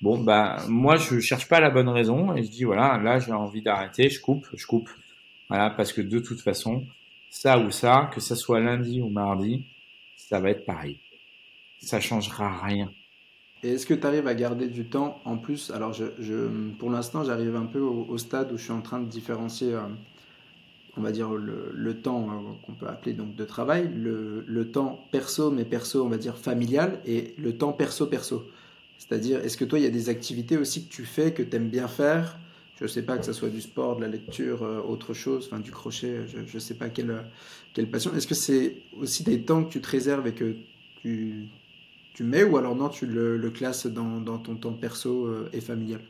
[0.00, 3.32] Bon bah moi je cherche pas la bonne raison et je dis voilà là j'ai
[3.32, 4.90] envie d'arrêter, je coupe, je coupe.
[5.48, 6.86] Voilà parce que de toute façon
[7.30, 9.64] ça ou ça, que ça soit lundi ou mardi,
[10.16, 11.00] ça va être pareil.
[11.78, 12.92] Ça changera rien.
[13.62, 15.70] Et est-ce que tu arrives à garder du temps en plus?
[15.70, 16.48] Alors, je, je
[16.78, 19.82] pour l'instant, j'arrive un peu au, stade où je suis en train de différencier euh,
[20.96, 25.50] on va dire, le, temps euh, qu'on peut appeler donc de travail, le, temps perso,
[25.50, 28.44] mais perso, on va dire familial, et le temps perso-perso.
[28.98, 31.56] C'est-à-dire, est-ce que toi, il y a des activités aussi que tu fais, que tu
[31.56, 32.38] aimes bien faire?
[32.76, 35.46] Je ne sais pas, que ce soit du sport, de la lecture, euh, autre chose,
[35.46, 37.24] enfin du crochet, je ne sais pas quelle,
[37.74, 38.14] quelle passion.
[38.14, 40.56] Est-ce que c'est aussi des temps que tu te réserves et que
[41.00, 41.48] tu,
[42.14, 45.48] tu mets, ou alors non, tu le, le classes dans, dans, ton temps perso euh,
[45.52, 46.00] et familial?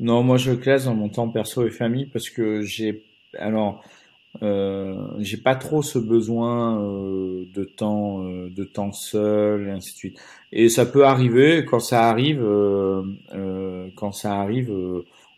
[0.00, 3.04] Non, moi je classe dans mon temps perso et famille parce que j'ai
[3.38, 3.82] alors
[4.42, 9.92] euh, j'ai pas trop ce besoin euh, de temps euh, de temps seul et ainsi
[9.92, 10.20] de suite.
[10.52, 13.02] Et ça peut arriver quand ça arrive euh,
[13.34, 14.72] euh, quand ça arrive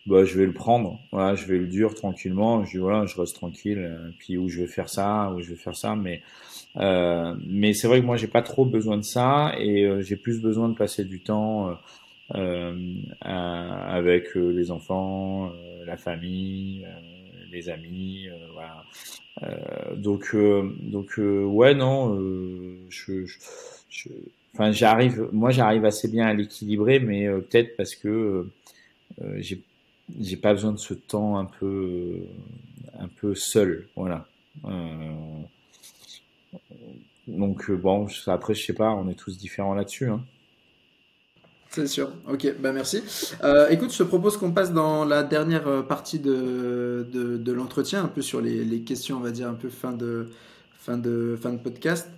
[0.07, 1.01] bah je vais le prendre.
[1.13, 2.65] Voilà, je vais le dire tranquillement.
[2.65, 4.13] Je voilà, je reste tranquille.
[4.19, 6.23] puis où je vais faire ça, où je vais faire ça, mais
[7.47, 10.69] mais c'est vrai que moi j'ai pas trop besoin de ça et j'ai plus besoin
[10.69, 11.77] de passer du temps
[12.35, 12.75] euh,
[13.21, 16.85] avec euh, les enfants, euh, la famille,
[17.53, 18.83] les amis, voilà.
[19.97, 22.19] donc donc ouais non,
[22.89, 23.39] je, je,
[23.89, 24.09] je
[24.53, 28.51] enfin j'arrive moi j'arrive assez bien à l'équilibrer mais peut-être parce que
[29.37, 29.63] j'ai
[30.19, 32.21] j'ai pas besoin de ce temps un peu
[32.99, 34.27] un peu seul voilà
[37.29, 40.25] donc bon après je sais pas on est tous différents là-dessus hein.
[41.77, 42.11] C'est sûr.
[42.27, 43.03] Ok, bah merci.
[43.45, 48.03] Euh, écoute, je te propose qu'on passe dans la dernière euh, partie de, de, l'entretien,
[48.03, 50.31] un peu sur les, questions, on va dire, un peu fin de,
[50.79, 52.09] fin de, fin de podcast.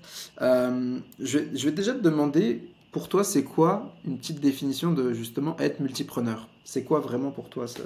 [0.42, 5.12] Euh, je, je, vais, déjà te demander, pour toi, c'est quoi une petite définition de
[5.12, 6.48] justement être multipreneur?
[6.62, 7.82] C'est quoi vraiment pour toi ça?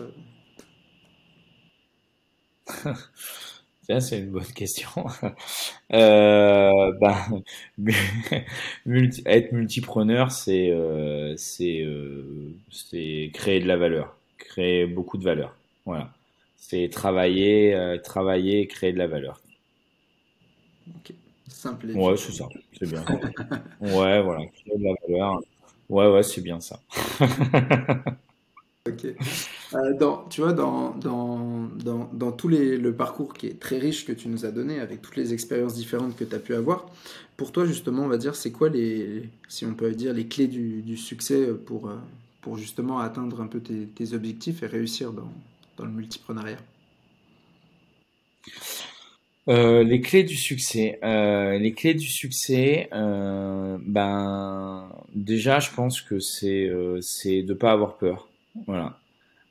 [4.00, 4.90] c'est une bonne question.
[5.92, 7.16] euh, bah,
[8.86, 15.24] multi, être multipreneur, c'est euh, c'est euh, c'est créer de la valeur, créer beaucoup de
[15.24, 15.56] valeur.
[15.84, 16.12] Voilà,
[16.56, 19.40] c'est travailler, euh, travailler, créer de la valeur.
[20.96, 21.12] Ok,
[21.48, 21.86] simple.
[21.94, 22.48] Ouais, c'est ça,
[22.78, 23.04] c'est bien.
[23.80, 25.40] ouais, voilà, créer de la valeur.
[25.88, 26.80] Ouais, ouais, c'est bien ça.
[28.88, 29.04] Ok.
[29.74, 33.78] Euh, dans, tu vois, dans, dans, dans, dans tout les, le parcours qui est très
[33.78, 36.52] riche que tu nous as donné, avec toutes les expériences différentes que tu as pu
[36.56, 36.86] avoir,
[37.36, 40.48] pour toi, justement, on va dire, c'est quoi les, si on peut dire, les clés
[40.48, 41.96] du, du succès pour, euh,
[42.40, 45.32] pour justement atteindre un peu tes, objectifs et réussir dans,
[45.76, 46.58] dans le multipreneuriat
[49.48, 50.98] euh, les clés du succès.
[51.02, 58.28] Les clés du succès, ben déjà, je pense que c'est c'est de pas avoir peur.
[58.66, 58.98] Voilà.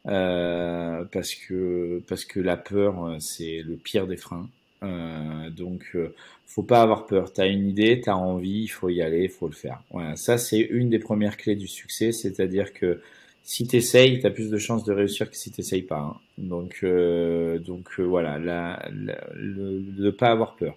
[0.08, 4.50] Euh, parce que parce que la peur euh, c'est le pire des freins.
[4.84, 6.16] Euh, donc euh,
[6.48, 7.32] faut pas avoir peur.
[7.32, 9.84] T'as une idée, t'as envie, il faut y aller, il faut le faire.
[9.92, 13.02] Voilà, ça c'est une des premières clés du succès, c'est-à-dire que
[13.44, 16.00] si tu essayes, tu as plus de chances de réussir que si tu n'essayes pas.
[16.00, 16.18] Hein.
[16.38, 20.76] Donc, euh, donc euh, voilà, la, le, de pas avoir peur.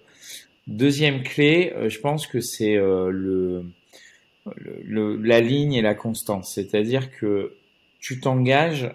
[0.67, 3.65] Deuxième clé, je pense que c'est le,
[4.55, 6.53] le, la ligne et la constance.
[6.53, 7.53] C'est-à-dire que
[8.05, 8.93] tu t'engages,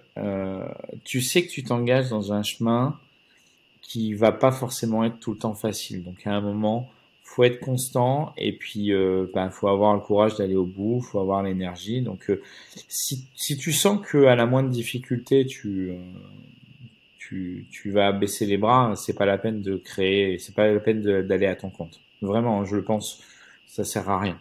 [1.04, 2.96] tu sais que tu t'engages dans un chemin
[3.82, 6.04] qui va pas forcément être tout le temps facile.
[6.04, 6.88] Donc à un moment,
[7.24, 11.18] faut être constant et puis euh, ben, faut avoir le courage d'aller au bout, faut
[11.18, 12.00] avoir l'énergie.
[12.00, 12.40] Donc euh,
[12.86, 15.98] si, si tu sens que à la moindre difficulté tu euh,
[17.18, 20.78] tu, tu vas baisser les bras, c'est pas la peine de créer, c'est pas la
[20.78, 22.00] peine d'aller à ton compte.
[22.22, 23.20] Vraiment, je le pense,
[23.66, 24.38] ça sert à rien.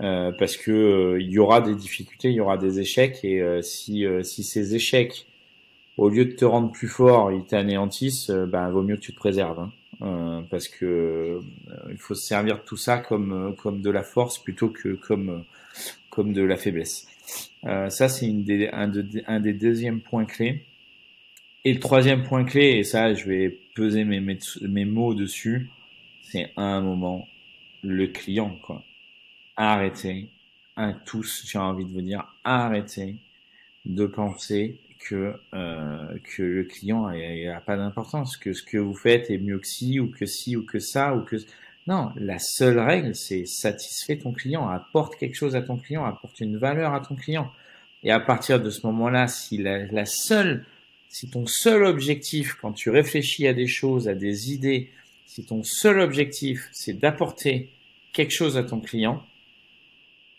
[0.00, 3.42] Euh, parce que euh, il y aura des difficultés, il y aura des échecs et
[3.62, 5.26] si si ces échecs
[5.96, 9.16] au lieu de te rendre plus fort, ils t'anéantissent, ben vaut mieux que tu te
[9.18, 9.60] préserves.
[9.60, 9.72] Hein.
[10.02, 11.40] Euh, parce que euh,
[11.90, 14.94] il faut se servir de tout ça comme euh, comme de la force plutôt que
[14.94, 15.44] comme
[16.10, 17.06] comme de la faiblesse.
[17.62, 18.26] ça c'est
[18.72, 18.92] un,
[19.26, 20.64] un, des deuxièmes points clés.
[21.64, 25.70] Et le troisième point clé, et ça je vais peser mes, mes, mes mots dessus,
[26.22, 27.26] c'est à un moment
[27.82, 28.82] le client quoi.
[29.56, 30.28] Arrêtez,
[30.76, 33.16] à tous j'ai envie de vous dire, arrêtez
[33.84, 39.30] de penser que euh, que le client n'a pas d'importance, que ce que vous faites
[39.30, 41.36] est mieux que si ou que si ou que ça ou que
[41.86, 46.40] non, la seule règle c'est satisfait ton client, apporte quelque chose à ton client, apporte
[46.40, 47.52] une valeur à ton client.
[48.02, 50.66] Et à partir de ce moment-là, si la, la seule,
[51.08, 54.90] si ton seul objectif quand tu réfléchis à des choses, à des idées,
[55.26, 57.70] si ton seul objectif c'est d'apporter
[58.12, 59.24] quelque chose à ton client,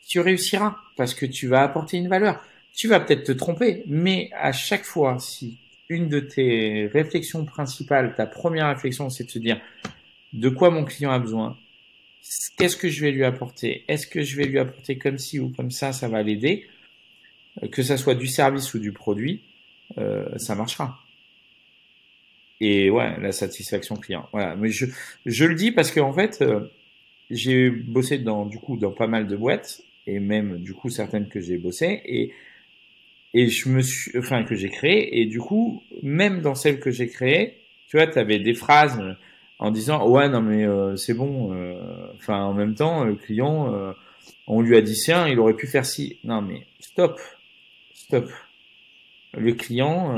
[0.07, 2.41] tu réussiras parce que tu vas apporter une valeur
[2.75, 5.57] tu vas peut-être te tromper, mais à chaque fois, si
[5.87, 9.61] une de tes réflexions principales, ta première réflexion, c'est de se dire
[10.33, 11.57] de quoi mon client a besoin,
[12.57, 15.49] qu'est-ce que je vais lui apporter, est-ce que je vais lui apporter comme ci ou
[15.49, 16.67] comme ça, ça va l'aider,
[17.63, 19.41] euh, que ça soit du service ou du produit,
[19.97, 20.99] euh, ça marchera.
[22.59, 24.27] Et ouais, la satisfaction client.
[24.31, 24.85] Voilà, mais je,
[25.25, 26.71] je le dis parce qu'en en fait, euh,
[27.29, 31.27] j'ai bossé dans du coup dans pas mal de boîtes et même du coup certaines
[31.27, 32.33] que j'ai bossé et
[33.35, 36.89] et je me suis, enfin que j'ai créé et du coup même dans celle que
[36.89, 37.57] j'ai créée,
[37.87, 38.97] tu vois, tu avais des phrases
[39.59, 41.75] en disant ouais non mais euh, c'est bon, euh,
[42.15, 43.91] enfin en même temps le client, euh,
[44.47, 47.19] on lui a dit tiens il aurait pu faire ci, non mais stop,
[47.93, 48.29] stop.
[49.37, 50.17] Le client,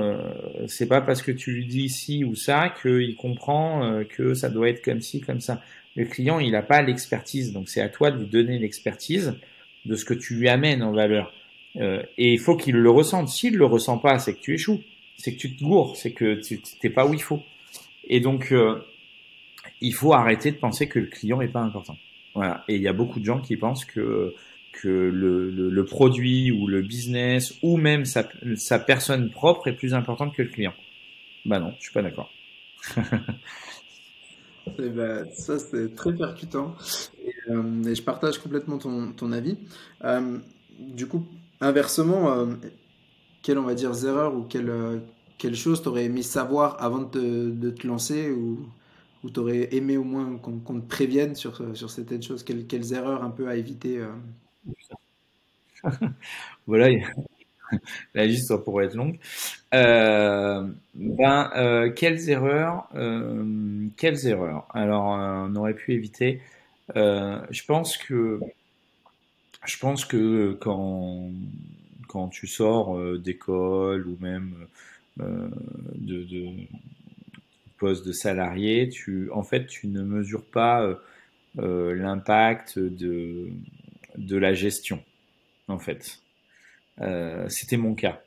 [0.67, 4.69] c'est pas parce que tu lui dis ci ou ça qu'il comprend que ça doit
[4.69, 5.59] être comme ci comme ça.
[5.95, 9.33] Le client il n'a pas l'expertise, donc c'est à toi de lui donner l'expertise
[9.87, 11.33] de ce que tu lui amènes en valeur.
[11.77, 13.29] Euh, et il faut qu'il le ressente.
[13.29, 14.81] S'il le ressent pas, c'est que tu échoues,
[15.17, 17.43] c'est que tu te gourres, c'est que tu t'es pas où il faut.
[18.07, 18.79] Et donc, euh,
[19.81, 21.97] il faut arrêter de penser que le client est pas important.
[22.33, 22.63] Voilà.
[22.67, 24.33] Et il y a beaucoup de gens qui pensent que
[24.73, 29.75] que le, le, le produit ou le business ou même sa, sa, personne propre est
[29.75, 30.73] plus importante que le client.
[31.45, 32.31] Bah non, je suis pas d'accord.
[34.77, 36.75] Ben, ça, c'est très percutant.
[37.23, 39.57] Et, euh, et, je partage complètement ton, ton avis.
[40.03, 40.37] Euh,
[40.79, 41.25] du coup,
[41.59, 42.55] Inversement, euh,
[43.41, 44.99] quelles, on va dire, erreurs ou quelle, euh,
[45.39, 48.59] quelle chose t'aurais aimé savoir avant de te, de te lancer ou,
[49.23, 52.43] ou t'aurais aimé au moins qu'on te prévienne sur, sur certaines choses?
[52.43, 54.05] Quelles, quelles erreurs un peu à éviter?
[56.67, 56.89] Voilà,
[58.15, 59.19] la liste pourrait être longue.
[59.73, 64.67] Euh, ben, euh, quelles erreurs euh, Quelles erreurs?
[64.73, 66.41] Alors, on aurait pu éviter.
[66.95, 68.39] je pense que
[69.65, 71.29] je pense que quand,
[72.07, 74.53] quand tu sors euh, d'école ou même
[75.19, 75.49] euh,
[75.95, 76.47] de, de
[77.77, 80.97] poste de salarié, tu, en fait, tu ne mesures pas
[81.59, 83.49] euh, l'impact de,
[84.17, 85.03] de la gestion,
[85.67, 86.21] en fait.
[87.47, 88.21] C'était mon cas.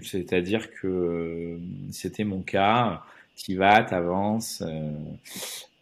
[0.00, 1.58] C'est-à-dire que
[1.90, 3.02] c'était mon cas.
[3.36, 4.62] Tu vas, t'avances.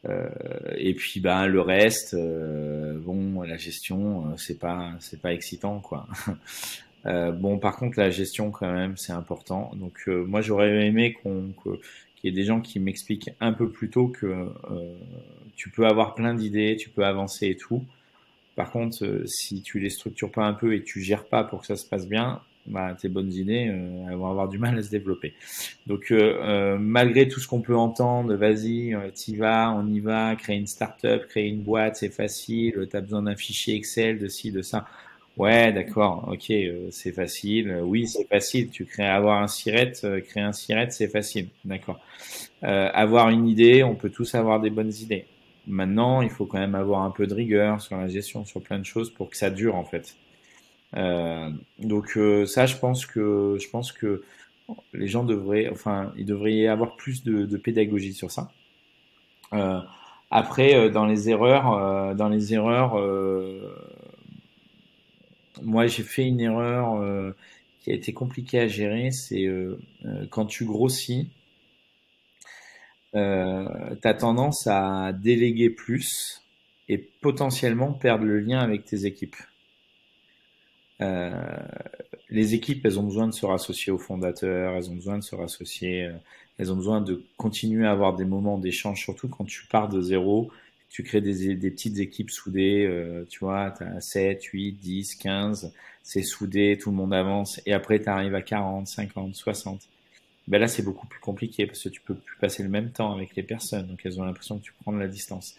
[0.08, 0.28] Euh,
[0.76, 5.80] et puis ben le reste, euh, bon la gestion euh, c'est pas c'est pas excitant
[5.80, 6.06] quoi.
[7.04, 9.72] bon par contre la gestion quand même c'est important.
[9.76, 11.78] Donc moi j'aurais aimé qu'on qu'il
[12.24, 14.48] y ait des gens qui m'expliquent un peu plus tôt que
[15.56, 17.84] tu peux avoir plein d'idées, tu peux avancer et tout.
[18.56, 21.66] Par contre, si tu les structures pas un peu et tu gères pas pour que
[21.66, 24.82] ça se passe bien, bah, tes bonnes idées euh, elles vont avoir du mal à
[24.82, 25.34] se développer.
[25.86, 30.00] Donc euh, euh, malgré tout ce qu'on peut entendre, vas-y, euh, t'y vas, on y
[30.00, 34.28] va, créer une start-up, créer une boîte, c'est facile, t'as besoin d'un fichier Excel, de
[34.28, 34.86] ci, de ça.
[35.36, 36.52] Ouais, d'accord, ok,
[36.90, 37.80] c'est facile.
[37.82, 38.70] Oui, c'est facile.
[38.70, 39.92] Tu crées, avoir un siret,
[40.28, 41.98] créer un siret, c'est facile, d'accord.
[42.62, 45.26] avoir une idée, on peut tous avoir des bonnes idées.
[45.66, 48.78] Maintenant, il faut quand même avoir un peu de rigueur sur la gestion, sur plein
[48.78, 50.16] de choses pour que ça dure en fait.
[50.96, 54.22] Euh, donc euh, ça, je pense que je pense que
[54.92, 58.50] les gens devraient, enfin, il devrait y avoir plus de, de pédagogie sur ça.
[59.52, 59.80] Euh,
[60.30, 62.96] après, dans les erreurs, dans les erreurs,
[65.62, 67.34] moi j'ai fait une erreur
[67.80, 69.46] qui a été compliquée à gérer, c'est
[70.30, 71.30] quand tu grossis,
[73.14, 76.42] euh, tu as tendance à déléguer plus
[76.88, 79.36] et potentiellement perdre le lien avec tes équipes.
[81.00, 81.32] Euh,
[82.30, 85.34] les équipes, elles ont besoin de se rassocier aux fondateurs, elles ont besoin de se
[85.34, 86.12] rassocier, euh,
[86.58, 90.00] elles ont besoin de continuer à avoir des moments d'échange, surtout quand tu pars de
[90.00, 90.50] zéro,
[90.88, 95.16] tu crées des, des petites équipes soudées, euh, tu vois, tu as 7, 8, 10,
[95.16, 95.72] 15,
[96.02, 99.88] c'est soudé, tout le monde avance, et après tu arrives à 40, 50, 60
[100.48, 103.14] ben là c'est beaucoup plus compliqué parce que tu peux plus passer le même temps
[103.14, 105.56] avec les personnes, donc elles ont l'impression que tu prends de la distance.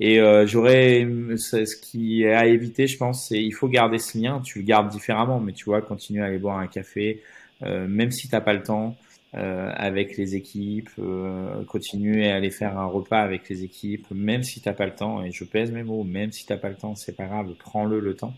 [0.00, 1.06] Et euh, j'aurais
[1.36, 4.40] ce qui est à éviter, je pense, c'est il faut garder ce lien.
[4.40, 7.22] Tu le gardes différemment, mais tu vois, continuer à aller boire un café,
[7.62, 8.96] euh, même si t'as pas le temps,
[9.34, 14.42] euh, avec les équipes, euh, continuer à aller faire un repas avec les équipes, même
[14.42, 15.22] si t'as pas le temps.
[15.24, 18.00] Et je pèse mes mots, même si t'as pas le temps, c'est pas grave, prends-le
[18.00, 18.34] le temps,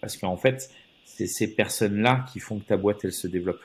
[0.00, 0.70] parce qu'en fait,
[1.04, 3.60] c'est ces personnes-là qui font que ta boîte elle se développe.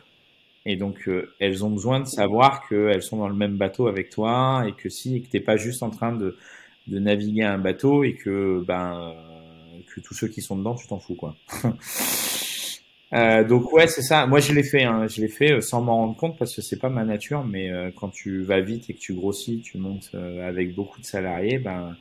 [0.70, 4.12] Et donc, euh, elles ont besoin de savoir qu'elles sont dans le même bateau avec
[4.12, 6.38] toi et que si, et que t'es pas juste en train de,
[6.86, 10.86] de naviguer un bateau et que, ben, euh, que tous ceux qui sont dedans, tu
[10.86, 11.36] t'en fous, quoi.
[13.14, 14.28] euh, donc ouais, c'est ça.
[14.28, 14.84] Moi, je l'ai fait.
[14.84, 15.08] Hein.
[15.08, 17.44] Je l'ai fait sans m'en rendre compte parce que c'est pas ma nature.
[17.44, 20.12] Mais quand tu vas vite et que tu grossis, tu montes
[20.44, 21.98] avec beaucoup de salariés, ben,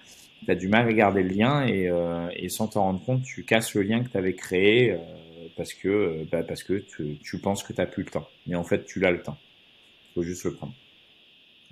[0.46, 1.90] t'as du mal à garder le lien et,
[2.36, 4.94] et sans t'en rendre compte, tu casses le lien que tu avais créé
[5.58, 8.28] parce que, euh, bah, parce que tu, tu penses que tu n'as plus le temps.
[8.46, 9.36] Mais en fait, tu l'as le temps.
[10.10, 10.72] Il faut juste le prendre.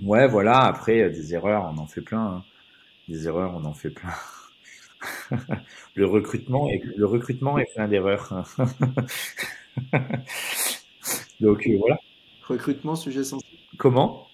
[0.03, 0.65] Ouais, voilà.
[0.65, 2.27] Après, des erreurs, on en fait plein.
[2.27, 2.45] Hein.
[3.09, 4.13] Des erreurs, on en fait plein.
[5.95, 8.45] le recrutement est, le recrutement est plein d'erreurs.
[11.41, 11.99] Donc euh, voilà.
[12.47, 13.53] Recrutement, sujet sensible.
[13.79, 14.29] Comment?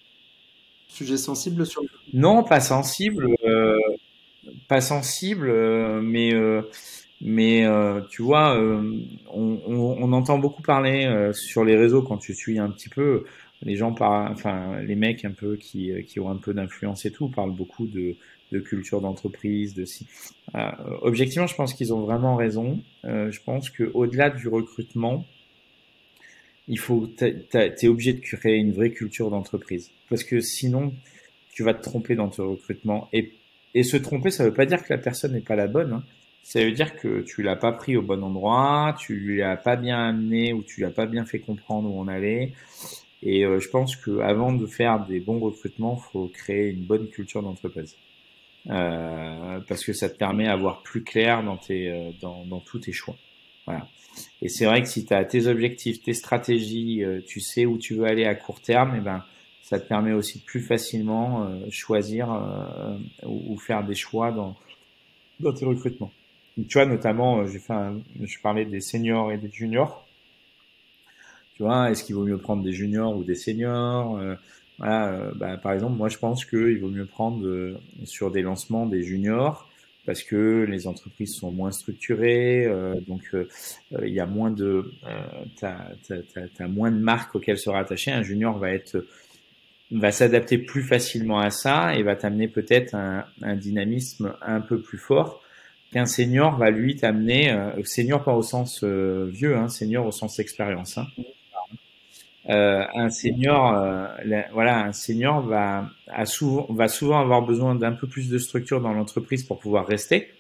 [0.89, 1.83] Sujet sensible sur.
[2.13, 3.29] Non, pas sensible.
[3.45, 3.79] Euh,
[4.69, 6.33] pas sensible, euh, mais
[7.23, 9.01] mais euh, tu vois, euh,
[9.33, 12.89] on, on, on, entend beaucoup parler euh, sur les réseaux quand tu suis un petit
[12.89, 13.25] peu.
[13.63, 17.13] Les gens parlent, enfin les mecs un peu qui, qui ont un peu d'influence et
[17.13, 18.17] tout parlent beaucoup de,
[18.51, 20.09] de culture d'entreprise, de si.
[21.03, 22.81] objectivement, je pense qu'ils ont vraiment raison.
[23.05, 25.25] je pense que au-delà du recrutement,
[26.67, 30.93] il faut, t'es obligé de créer une vraie culture d'entreprise parce que sinon,
[31.53, 33.33] tu vas te tromper dans ton recrutement et
[33.75, 35.93] et se tromper, ça veut pas dire que la personne n'est pas la bonne.
[35.95, 36.03] Hein
[36.43, 39.77] ça veut dire que tu l'as pas pris au bon endroit, tu lui as pas
[39.77, 42.53] bien amené ou tu lui as pas bien fait comprendre où on allait.
[43.23, 47.09] Et euh, je pense que avant de faire des bons recrutements, faut créer une bonne
[47.09, 47.97] culture d'entreprise.
[48.71, 52.79] Euh, parce que ça te permet d'avoir plus clair dans tes euh, dans, dans tous
[52.81, 53.17] tes choix.
[53.67, 53.89] Voilà.
[54.41, 57.77] Et c'est vrai que si tu as tes objectifs, tes stratégies, euh, tu sais où
[57.77, 59.25] tu veux aller à court terme, et eh ben
[59.63, 62.29] ça te permet aussi plus facilement choisir
[63.23, 64.55] ou, ou, faire des choix dans
[65.41, 66.13] dans tes recrutements.
[66.57, 70.07] Tu vois, notamment, euh, j'ai fait un, je parlais des seniors et des juniors.
[71.57, 74.35] Tu vois, est-ce qu'il vaut mieux prendre des juniors ou des seniors euh,
[74.83, 79.03] euh, bah, Par exemple, moi, je pense qu'il vaut mieux prendre sur des lancements des
[79.03, 79.69] juniors
[80.05, 82.69] parce que les entreprises sont moins structurées,
[83.07, 83.23] donc
[84.03, 84.93] il y a moins de,
[85.61, 85.93] t'as,
[86.57, 88.11] t'as, moins de marques auxquelles se rattacher.
[88.11, 89.07] Un junior va être
[89.93, 94.81] va s'adapter plus facilement à ça et va t'amener peut-être un, un dynamisme un peu
[94.81, 95.43] plus fort
[95.93, 100.13] qu'un senior va lui t'amener, euh, senior pas au sens euh, vieux, hein, senior au
[100.13, 100.99] sens expérience.
[100.99, 101.07] Hein.
[102.49, 104.09] Euh, un senior, euh,
[104.53, 109.45] voilà, un senior va, va souvent avoir besoin d'un peu plus de structure dans l'entreprise
[109.45, 110.33] pour pouvoir rester,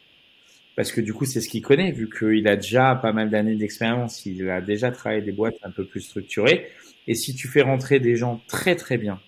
[0.74, 3.54] parce que du coup c'est ce qu'il connaît, vu qu'il a déjà pas mal d'années
[3.54, 6.66] d'expérience, il a déjà travaillé des boîtes un peu plus structurées.
[7.06, 9.20] Et si tu fais rentrer des gens très très bien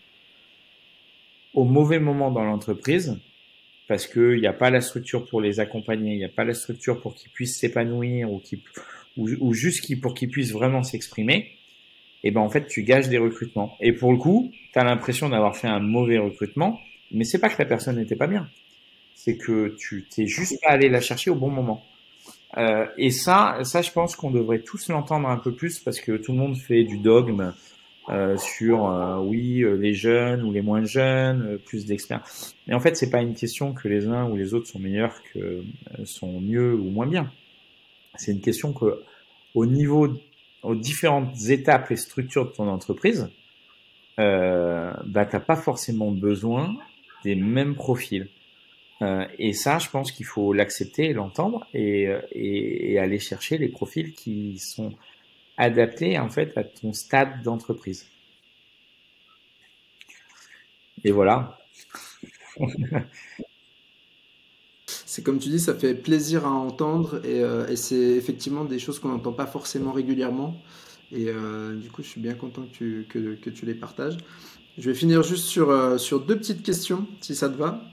[1.52, 3.18] au mauvais moment dans l'entreprise,
[3.86, 6.54] parce qu'il n'y a pas la structure pour les accompagner, il n'y a pas la
[6.54, 8.42] structure pour qu'ils puissent s'épanouir ou,
[9.16, 11.52] ou, ou juste pour qu'ils puissent vraiment s'exprimer,
[12.22, 13.76] et ben en fait tu gages des recrutements.
[13.80, 16.80] Et pour le coup, tu as l'impression d'avoir fait un mauvais recrutement,
[17.10, 18.48] mais c'est pas que la personne n'était pas bien,
[19.14, 21.84] c'est que tu t'es juste pas allé la chercher au bon moment.
[22.56, 26.16] Euh, et ça, ça je pense qu'on devrait tous l'entendre un peu plus parce que
[26.16, 27.52] tout le monde fait du dogme
[28.10, 32.54] euh, sur euh, oui euh, les jeunes ou les moins jeunes, plus d'expérience.
[32.66, 35.22] Mais en fait, c'est pas une question que les uns ou les autres sont meilleurs
[35.32, 35.62] que
[36.04, 37.32] sont mieux ou moins bien.
[38.16, 39.02] C'est une question que
[39.54, 40.08] au niveau
[40.62, 43.30] aux différentes étapes et structures de ton entreprise,
[44.18, 46.76] euh, bah t'as pas forcément besoin
[47.24, 48.28] des mêmes profils.
[49.38, 54.12] et ça, je pense qu'il faut l'accepter et l'entendre et, et, aller chercher les profils
[54.12, 54.92] qui sont
[55.56, 58.06] adaptés en fait à ton stade d'entreprise.
[61.04, 61.58] Et voilà.
[64.86, 67.40] c'est comme tu dis, ça fait plaisir à entendre et,
[67.70, 70.62] et c'est effectivement des choses qu'on n'entend pas forcément régulièrement.
[71.14, 74.16] Et euh, du coup, je suis bien content que tu, que, que tu les partages.
[74.78, 77.84] Je vais finir juste sur, euh, sur deux petites questions, si ça te va.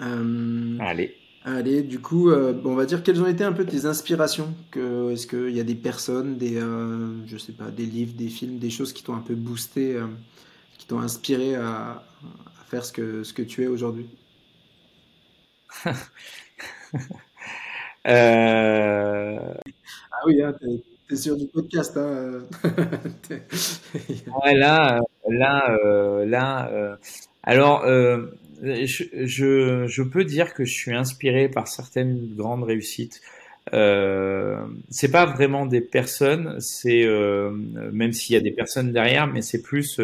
[0.00, 1.21] Euh, allez.
[1.44, 5.26] Allez, du coup, on va dire quelles ont été un peu tes inspirations que, Est-ce
[5.26, 6.60] qu'il y a des personnes, des,
[7.26, 9.98] je sais pas, des livres, des films, des choses qui t'ont un peu boosté,
[10.78, 12.04] qui t'ont inspiré à,
[12.60, 14.08] à, faire ce que, ce que tu es aujourd'hui?
[20.12, 20.54] Ah oui, hein,
[21.14, 21.96] sur du podcast.
[21.96, 22.46] Hein.
[23.94, 26.68] ouais, là, là, euh, là.
[26.72, 26.96] Euh,
[27.42, 28.26] alors, euh,
[28.62, 33.20] je, je, je, peux dire que je suis inspiré par certaines grandes réussites.
[33.74, 34.56] Euh,
[34.90, 37.06] c'est pas vraiment des personnes, c'est
[37.92, 40.00] même s'il y a des personnes derrière, mais c'est plus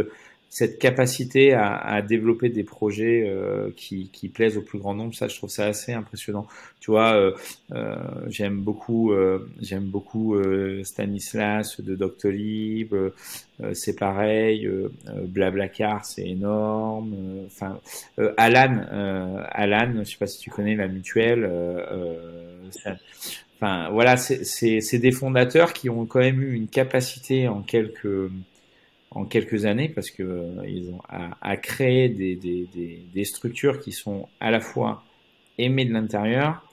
[0.50, 5.14] cette capacité à, à, développer des projets euh, qui, qui, plaisent au plus grand nombre,
[5.14, 6.46] ça, je trouve ça assez impressionnant.
[6.80, 7.32] Tu vois, euh,
[7.72, 7.96] euh,
[8.28, 12.94] j'aime beaucoup, euh, j'aime beaucoup euh, Stanislas de Doctolib.
[13.74, 14.68] c'est pareil.
[15.24, 17.14] Blablacar, c'est énorme.
[17.46, 17.78] Enfin,
[18.36, 18.80] Alan,
[19.50, 21.50] Alan, je sais pas si tu connais la mutuelle.
[23.60, 28.30] Enfin, voilà, c'est des fondateurs qui ont quand même eu une capacité en quelques
[29.10, 33.80] en quelques années parce que euh, ils ont à, créer des, des, des, des, structures
[33.80, 35.02] qui sont à la fois
[35.56, 36.66] aimées de l'intérieur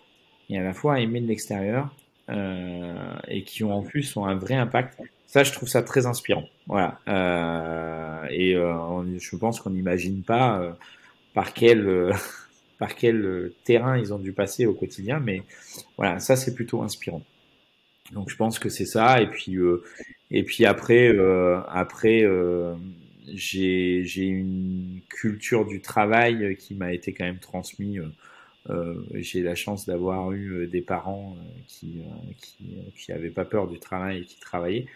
[0.49, 1.95] et à la fois aimées de l'extérieur
[2.29, 4.99] euh, et qui ont en plus ont un vrai impact.
[5.27, 6.45] Ça, je trouve ça très inspirant.
[6.67, 6.99] Voilà.
[7.07, 10.71] Euh, et euh, je pense qu'on n'imagine pas euh,
[11.33, 12.11] par quel
[12.79, 15.43] par quel terrain ils ont dû passer au quotidien, mais
[15.97, 17.21] voilà, ça c'est plutôt inspirant.
[18.11, 19.21] Donc je pense que c'est ça.
[19.21, 19.83] Et puis euh,
[20.31, 22.75] et puis après euh, après euh,
[23.33, 28.03] j'ai j'ai une culture du travail qui m'a été quand même transmise.
[28.67, 31.37] Euh, j'ai la chance d'avoir eu des parents
[31.67, 32.01] qui
[32.41, 32.65] qui
[32.97, 34.87] qui avaient pas peur du travail et qui travaillaient.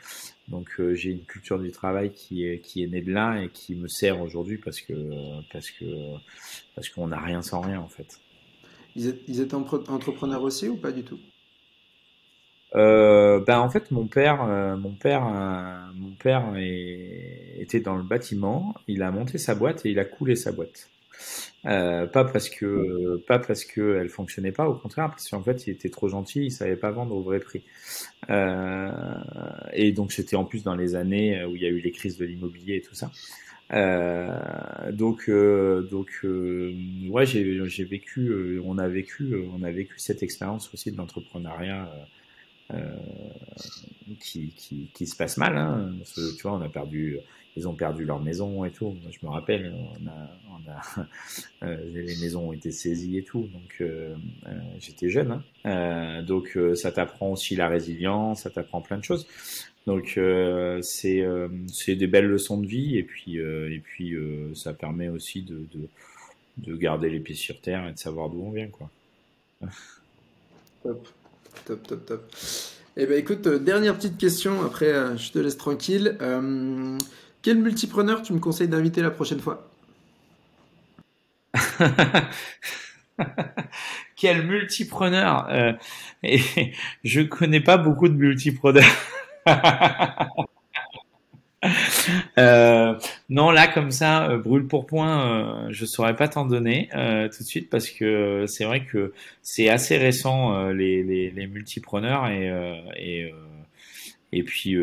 [0.48, 3.76] Donc j'ai une culture du travail qui est qui est née de là et qui
[3.76, 4.94] me sert aujourd'hui parce que
[5.52, 5.86] parce que
[6.76, 8.19] parce qu'on n'a rien sans rien en fait.
[8.95, 11.19] Ils étaient entrepreneurs aussi ou pas du tout?
[12.76, 18.04] Euh, ben en fait mon père euh, mon père euh, mon père était dans le
[18.04, 18.76] bâtiment.
[18.88, 20.90] Il a monté sa boîte et il a coulé sa boîte.
[21.66, 25.68] Euh, pas parce que pas parce que elle fonctionnait pas au contraire parce qu'en fait
[25.68, 27.64] il était trop gentil il savait pas vendre au vrai prix.
[28.30, 28.91] Euh,
[29.74, 32.18] et donc c'était en plus dans les années où il y a eu les crises
[32.18, 33.12] de l'immobilier et tout ça.
[34.91, 36.26] Donc donc
[37.10, 42.04] ouais j'ai vécu on a vécu on a vécu cette expérience aussi de l'entrepreneuriat euh,
[44.20, 45.58] qui, qui, qui, se passe mal.
[45.58, 45.94] Hein.
[46.16, 47.18] tu vois, on a perdu,
[47.56, 48.96] ils ont perdu leur maison et tout.
[49.10, 51.08] je me rappelle, on a, on a
[51.66, 53.48] euh, les maisons ont été saisies et tout.
[53.48, 54.16] Donc, euh,
[54.46, 55.41] euh j'étais jeune.
[55.64, 56.24] Hein.
[56.24, 59.28] donc, ça t'apprend aussi la résilience, ça t'apprend plein de choses.
[59.88, 60.20] Donc,
[60.82, 61.26] c'est
[61.68, 64.16] c'est des belles leçons de vie et puis et puis
[64.54, 65.88] ça permet aussi de, de
[66.58, 68.90] de garder les pieds sur terre et de savoir d'où on vient, quoi.
[70.84, 71.08] Top.
[71.66, 72.32] Top, top, top.
[72.98, 76.18] Eh ben écoute, euh, dernière petite question, après euh, je te laisse tranquille.
[76.22, 76.98] Euh,
[77.42, 79.70] quel multipreneur tu me conseilles d'inviter la prochaine fois?
[84.16, 85.48] Quel multipreneur
[86.24, 86.74] et
[87.04, 88.84] Je connais pas beaucoup de multipreneurs.
[93.30, 97.30] non, là comme ça, euh, brûle pour point, euh, je saurais pas t'en donner euh,
[97.30, 102.27] tout de suite parce que c'est vrai que c'est assez récent les, les, les, multipreneurs
[102.27, 102.51] et
[102.97, 103.31] et,
[104.31, 104.76] et puis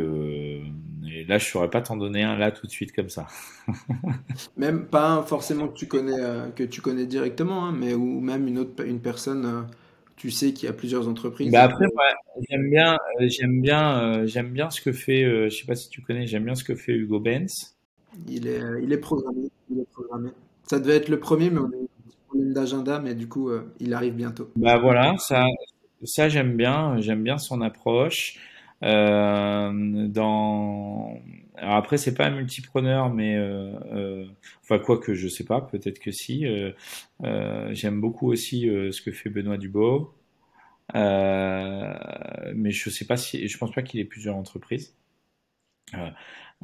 [1.27, 3.27] là je saurais pas t'en donner un là tout de suite comme ça.
[4.57, 6.21] même pas forcément que tu connais
[6.55, 9.67] que tu connais directement, hein, mais ou même une autre une personne
[10.17, 11.53] tu sais qu'il y a plusieurs entreprises.
[11.53, 11.87] Bah après,
[12.49, 15.91] j'aime bien, j'aime bien, euh, j'aime bien ce que fait, euh, je sais pas si
[15.91, 17.76] tu connais, j'aime bien ce que fait Hugo Benz.
[18.29, 19.49] Il est, il est programmé.
[20.65, 23.95] Ça devait être le premier, mais on a un problème d'agenda, mais du coup, il
[23.95, 24.51] arrive bientôt.
[24.57, 25.47] Bah voilà, ça,
[26.05, 28.39] ça j'aime bien, j'aime bien son approche.
[28.83, 30.11] dans
[31.57, 34.27] alors après, c'est pas un multipreneur, mais euh, euh,
[34.63, 36.47] enfin quoi que je sais pas, peut-être que si.
[36.47, 36.73] Euh,
[37.25, 40.15] euh J'aime beaucoup aussi euh, ce que fait Benoît Dubois,
[40.95, 44.95] mais je sais pas si, je pense pas qu'il ait plusieurs entreprises.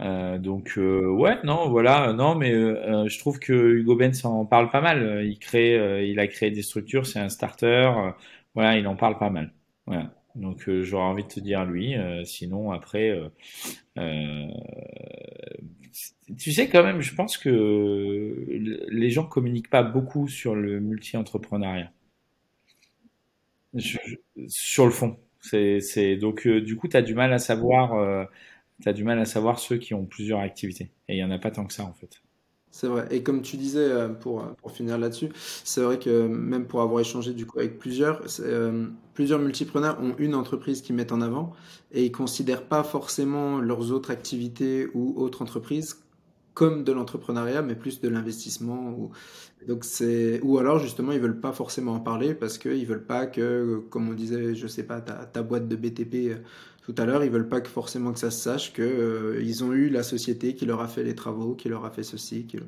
[0.00, 4.80] Euh, donc ouais, non, voilà, non, mais je trouve que Hugo Benz en parle pas
[4.80, 5.24] mal.
[5.24, 7.92] Il crée, il a créé des structures, c'est un starter.
[8.54, 9.52] voilà, il en parle pas mal.
[9.86, 10.14] Voilà.
[10.34, 11.94] Donc j'aurais envie de te dire lui.
[12.24, 13.18] sinon après,
[16.38, 18.46] tu sais quand même, je pense que
[18.88, 21.92] les gens communiquent pas beaucoup sur le multi-entrepreneuriat.
[24.48, 25.18] Sur le fond.
[25.40, 28.28] C'est, donc du coup, tu as du mal à savoir,
[28.88, 30.90] as du mal à savoir ceux qui ont plusieurs activités.
[31.08, 32.22] Et il y en a pas tant que ça en fait.
[32.72, 33.06] C'est vrai.
[33.10, 35.28] Et comme tu disais, euh, pour, euh, pour finir là-dessus,
[35.62, 40.14] c'est vrai que même pour avoir échangé du coup avec plusieurs, euh, plusieurs multipreneurs ont
[40.18, 41.52] une entreprise qu'ils mettent en avant
[41.92, 45.98] et ils considèrent pas forcément leurs autres activités ou autres entreprises
[46.54, 49.10] comme de l'entrepreneuriat, mais plus de l'investissement.
[49.68, 54.08] Ou, alors justement, ils veulent pas forcément en parler parce qu'ils veulent pas que, comme
[54.08, 56.42] on disait, je sais pas, ta boîte de BTP
[56.82, 59.62] tout à l'heure, ils veulent pas que forcément que ça se sache que euh, ils
[59.62, 62.44] ont eu la société qui leur a fait les travaux, qui leur a fait ceci,
[62.44, 62.58] qui...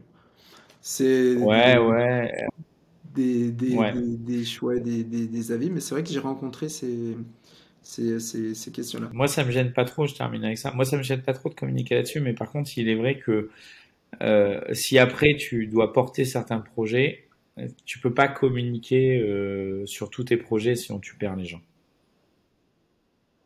[0.81, 2.47] c'est ouais, des, ouais.
[3.15, 3.77] Des, des,
[4.19, 7.17] des, choix, des, avis, mais c'est vrai que j'ai rencontré ces,
[7.83, 9.11] ces, ces, questions-là.
[9.13, 10.73] Moi, ça me gêne pas trop, je termine avec ça.
[10.73, 13.19] Moi, ça me gêne pas trop de communiquer là-dessus, mais par contre, il est vrai
[13.19, 13.51] que
[14.23, 17.29] euh, si après tu dois porter certains projets,
[17.85, 21.61] tu peux pas communiquer euh, sur tous tes projets sinon tu perds les gens.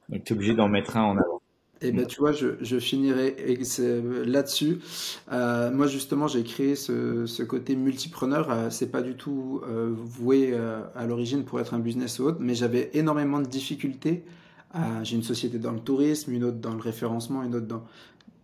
[0.08, 1.38] Donc tu es obligé d'en mettre un en avant.
[1.80, 3.36] Eh ben tu vois, je, finirai
[4.26, 4.78] là-dessus.
[5.30, 8.50] Euh, moi justement, j'ai créé ce, côté multipreneur.
[8.50, 12.24] Euh, c'est pas du tout euh, voué euh, à l'origine pour être un business ou
[12.24, 14.24] autre, mais j'avais énormément de difficultés.
[15.02, 17.84] j'ai une société dans le tourisme, une autre dans le référencement, une autre dans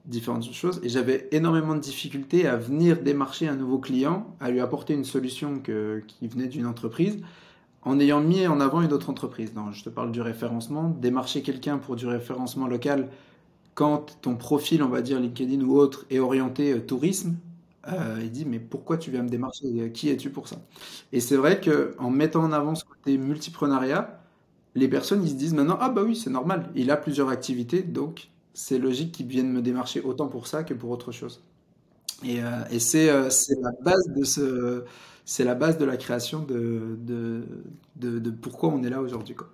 [0.05, 4.61] différentes choses, et j'avais énormément de difficultés à venir démarcher un nouveau client, à lui
[4.61, 7.19] apporter une solution qui venait d'une entreprise
[7.85, 9.53] en ayant mis en avant une autre entreprise.
[9.73, 10.89] je te parle du référencement.
[10.89, 13.09] Démarcher quelqu'un pour du référencement local
[13.75, 17.37] quand ton profil, on va dire LinkedIn ou autre, est orienté euh, tourisme,
[17.89, 19.91] euh, il dit mais pourquoi tu viens me démarcher?
[19.93, 20.57] Qui es-tu pour ça?
[21.13, 24.21] Et c'est vrai que en mettant en avant ce côté multiprenariat,
[24.75, 27.83] les personnes ils se disent maintenant ah bah oui c'est normal, il a plusieurs activités
[27.83, 31.43] donc c'est logique qu'il vienne me démarcher autant pour ça que pour autre chose.
[32.25, 34.85] Et, euh, et c'est la base de ce
[35.25, 37.45] c'est la base de la création de, de,
[37.97, 39.35] de, pourquoi on est là aujourd'hui.
[39.35, 39.45] Tu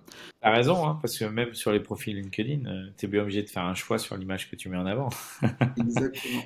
[0.41, 3.41] as raison, hein, parce que même sur les profils LinkedIn, euh, tu es bien obligé
[3.41, 5.09] de faire un choix sur l'image que tu mets en avant.
[5.77, 6.43] Exactement.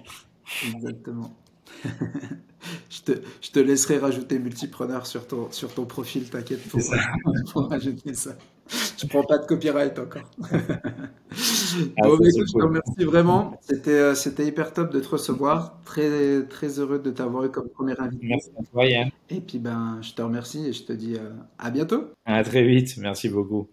[0.73, 1.44] Exactement.
[2.89, 6.81] je, te, je, te, laisserai rajouter multipreneur sur ton, sur ton profil, t'inquiète pour,
[7.51, 8.35] pour rajouter ça.
[8.97, 10.29] Je prends pas de copyright encore.
[11.97, 13.59] Ah, bon, écoute, je te remercie vraiment.
[13.59, 15.81] C'était, euh, c'était hyper top de te recevoir.
[15.83, 18.25] Très, très heureux de t'avoir eu comme premier invité.
[18.25, 19.09] Merci à toi, Yann.
[19.29, 22.05] Et puis, ben, je te remercie et je te dis euh, à bientôt.
[22.23, 22.95] À très vite.
[22.97, 23.67] Merci beaucoup.